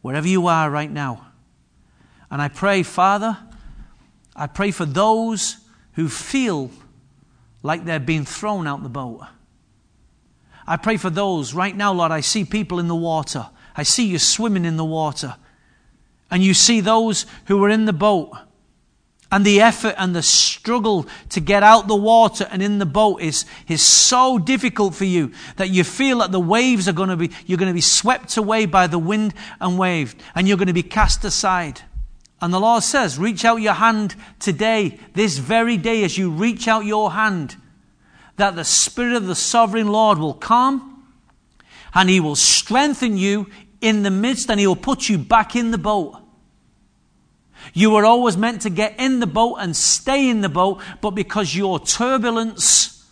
wherever 0.00 0.26
you 0.26 0.48
are 0.48 0.68
right 0.68 0.90
now. 0.90 1.28
And 2.28 2.42
I 2.42 2.48
pray, 2.48 2.82
Father, 2.82 3.38
I 4.34 4.48
pray 4.48 4.72
for 4.72 4.84
those 4.84 5.58
who 5.92 6.08
feel 6.08 6.70
like 7.62 7.84
they're 7.84 8.00
being 8.00 8.24
thrown 8.24 8.66
out 8.66 8.82
the 8.82 8.88
boat. 8.88 9.22
I 10.66 10.76
pray 10.76 10.96
for 10.96 11.10
those 11.10 11.54
right 11.54 11.76
now, 11.76 11.92
Lord. 11.92 12.12
I 12.12 12.20
see 12.20 12.44
people 12.44 12.78
in 12.78 12.88
the 12.88 12.94
water. 12.94 13.48
I 13.76 13.82
see 13.82 14.06
you 14.06 14.18
swimming 14.18 14.64
in 14.64 14.76
the 14.76 14.84
water. 14.84 15.36
And 16.30 16.42
you 16.42 16.54
see 16.54 16.80
those 16.80 17.26
who 17.46 17.62
are 17.64 17.68
in 17.68 17.84
the 17.84 17.92
boat. 17.92 18.32
And 19.30 19.46
the 19.46 19.62
effort 19.62 19.94
and 19.96 20.14
the 20.14 20.22
struggle 20.22 21.06
to 21.30 21.40
get 21.40 21.62
out 21.62 21.88
the 21.88 21.96
water 21.96 22.46
and 22.50 22.62
in 22.62 22.78
the 22.78 22.86
boat 22.86 23.22
is, 23.22 23.46
is 23.66 23.84
so 23.84 24.38
difficult 24.38 24.94
for 24.94 25.06
you 25.06 25.32
that 25.56 25.70
you 25.70 25.84
feel 25.84 26.18
that 26.18 26.32
the 26.32 26.40
waves 26.40 26.86
are 26.86 26.92
going 26.92 27.08
to 27.08 27.16
be, 27.16 27.30
you're 27.46 27.58
going 27.58 27.70
to 27.70 27.74
be 27.74 27.80
swept 27.80 28.36
away 28.36 28.66
by 28.66 28.86
the 28.86 28.98
wind 28.98 29.32
and 29.58 29.78
wave 29.78 30.14
and 30.34 30.46
you're 30.46 30.58
going 30.58 30.66
to 30.66 30.74
be 30.74 30.82
cast 30.82 31.24
aside. 31.24 31.80
And 32.42 32.52
the 32.52 32.60
Lord 32.60 32.82
says, 32.82 33.18
reach 33.18 33.46
out 33.46 33.62
your 33.62 33.72
hand 33.72 34.16
today, 34.38 35.00
this 35.14 35.38
very 35.38 35.78
day, 35.78 36.04
as 36.04 36.18
you 36.18 36.30
reach 36.30 36.68
out 36.68 36.84
your 36.84 37.12
hand 37.12 37.56
that 38.36 38.56
the 38.56 38.64
Spirit 38.64 39.14
of 39.14 39.26
the 39.26 39.34
sovereign 39.34 39.88
Lord 39.88 40.18
will 40.18 40.34
come 40.34 41.04
and 41.94 42.08
He 42.08 42.20
will 42.20 42.36
strengthen 42.36 43.16
you 43.16 43.48
in 43.80 44.02
the 44.02 44.10
midst 44.10 44.50
and 44.50 44.58
He 44.58 44.66
will 44.66 44.76
put 44.76 45.08
you 45.08 45.18
back 45.18 45.54
in 45.56 45.70
the 45.70 45.78
boat. 45.78 46.16
You 47.74 47.90
were 47.90 48.04
always 48.04 48.36
meant 48.36 48.62
to 48.62 48.70
get 48.70 48.98
in 48.98 49.20
the 49.20 49.26
boat 49.26 49.56
and 49.56 49.76
stay 49.76 50.28
in 50.28 50.40
the 50.40 50.48
boat, 50.48 50.82
but 51.00 51.12
because 51.12 51.54
your 51.54 51.78
turbulence, 51.78 53.06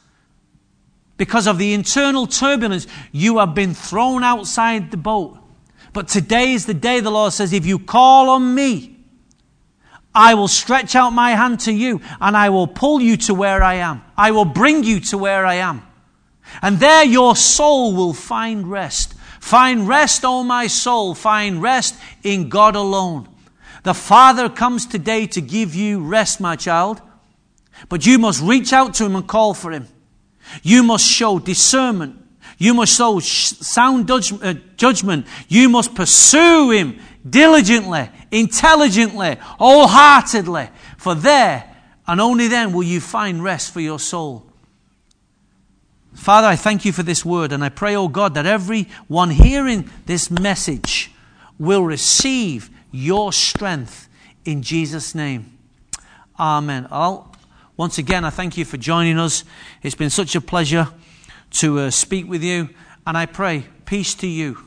because 1.17 1.47
of 1.47 1.59
the 1.59 1.73
internal 1.73 2.27
turbulence, 2.27 2.87
you 3.13 3.39
have 3.39 3.55
been 3.55 3.75
thrown 3.75 4.25
outside 4.25 4.91
the 4.91 4.97
boat. 4.97 5.39
But 5.93 6.09
today 6.09 6.53
is 6.53 6.67
the 6.67 6.75
day 6.75 7.01
the 7.01 7.11
Lord 7.11 7.33
says, 7.33 7.53
if 7.53 7.67
you 7.67 7.79
call 7.79 8.31
on 8.31 8.55
me, 8.55 9.00
I 10.15 10.35
will 10.35 10.49
stretch 10.49 10.97
out 10.97 11.11
my 11.11 11.31
hand 11.33 11.61
to 11.61 11.73
you 11.73 12.01
and 12.21 12.37
I 12.37 12.51
will 12.51 12.67
pull 12.67 13.01
you 13.01 13.17
to 13.19 13.35
where 13.35 13.63
I 13.63 13.75
am. 13.75 14.03
I 14.17 14.33
will 14.33 14.45
bring 14.45 14.83
you 14.83 15.01
to 15.01 15.19
where 15.19 15.47
I 15.47 15.55
am. 15.57 15.83
And 16.63 16.81
there 16.81 17.05
your 17.05 17.37
soul 17.37 17.95
will 17.95 18.13
find 18.13 18.71
rest. 18.71 19.15
Find 19.41 19.87
rest, 19.87 20.25
O 20.25 20.43
my 20.43 20.67
soul. 20.67 21.15
Find 21.15 21.63
rest 21.63 21.95
in 22.23 22.49
God 22.49 22.77
alone. 22.77 23.29
The 23.83 23.95
Father 23.95 24.49
comes 24.49 24.87
today 24.87 25.27
to 25.29 25.41
give 25.41 25.75
you 25.75 26.01
rest, 26.01 26.41
my 26.41 26.57
child. 26.57 27.01
But 27.89 28.05
you 28.05 28.19
must 28.19 28.43
reach 28.43 28.73
out 28.73 28.95
to 28.95 29.07
Him 29.07 29.17
and 29.17 29.27
call 29.27 29.55
for 29.55 29.71
Him. 29.71 29.89
You 30.63 30.83
must 30.83 31.07
show 31.07 31.39
discernment. 31.39 32.17
You 32.59 32.75
must 32.75 32.95
show 32.95 33.21
sound 33.21 34.11
uh, 34.11 34.55
judgment. 34.77 35.27
You 35.49 35.69
must 35.71 35.95
pursue 35.95 36.71
Him 36.71 36.99
diligently, 37.29 38.11
intelligently, 38.31 39.37
wholeheartedly. 39.41 40.69
For 40.97 41.15
there 41.15 41.71
and 42.07 42.21
only 42.21 42.49
then 42.49 42.73
will 42.73 42.83
you 42.83 43.01
find 43.01 43.43
rest 43.43 43.73
for 43.73 43.81
your 43.81 43.99
soul. 43.99 44.47
Father, 46.15 46.49
I 46.49 46.57
thank 46.57 46.85
you 46.85 46.93
for 46.93 47.05
this 47.05 47.25
word, 47.25 47.53
and 47.53 47.63
I 47.63 47.69
pray, 47.69 47.95
oh 47.95 48.09
God, 48.09 48.35
that 48.35 48.47
everyone 48.47 49.31
hearing 49.31 49.89
this 50.07 50.31
message 50.31 51.13
will 51.59 51.85
receive 51.85 52.69
your 52.91 53.33
strength 53.33 54.09
in 54.45 54.63
Jesus' 54.63 55.15
name. 55.15 55.57
Amen. 56.39 56.89
I'll, 56.91 57.33
once 57.77 57.99
again, 57.99 58.25
I 58.25 58.31
thank 58.31 58.57
you 58.57 58.65
for 58.65 58.77
joining 58.77 59.19
us. 59.19 59.45
It's 59.83 59.95
been 59.95 60.11
such 60.11 60.35
a 60.35 60.41
pleasure 60.41 60.89
to 61.53 61.79
uh, 61.79 61.91
speak 61.91 62.29
with 62.29 62.43
you, 62.43 62.71
and 63.07 63.17
I 63.17 63.27
pray 63.27 63.67
peace 63.87 64.15
to 64.17 64.27
you, 64.27 64.59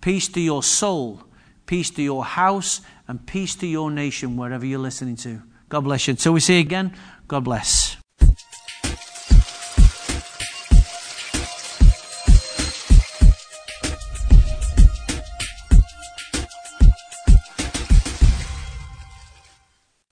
peace 0.00 0.28
to 0.28 0.40
your 0.40 0.62
soul, 0.62 1.22
peace 1.66 1.90
to 1.90 2.02
your 2.02 2.24
house, 2.24 2.80
and 3.10 3.26
peace 3.26 3.56
to 3.56 3.66
your 3.66 3.90
nation, 3.90 4.36
wherever 4.36 4.64
you're 4.64 4.78
listening 4.78 5.16
to. 5.16 5.42
God 5.68 5.80
bless 5.80 6.06
you. 6.06 6.12
Until 6.12 6.32
we 6.32 6.38
see 6.38 6.54
you 6.54 6.60
again, 6.60 6.94
God 7.26 7.42
bless. 7.42 7.99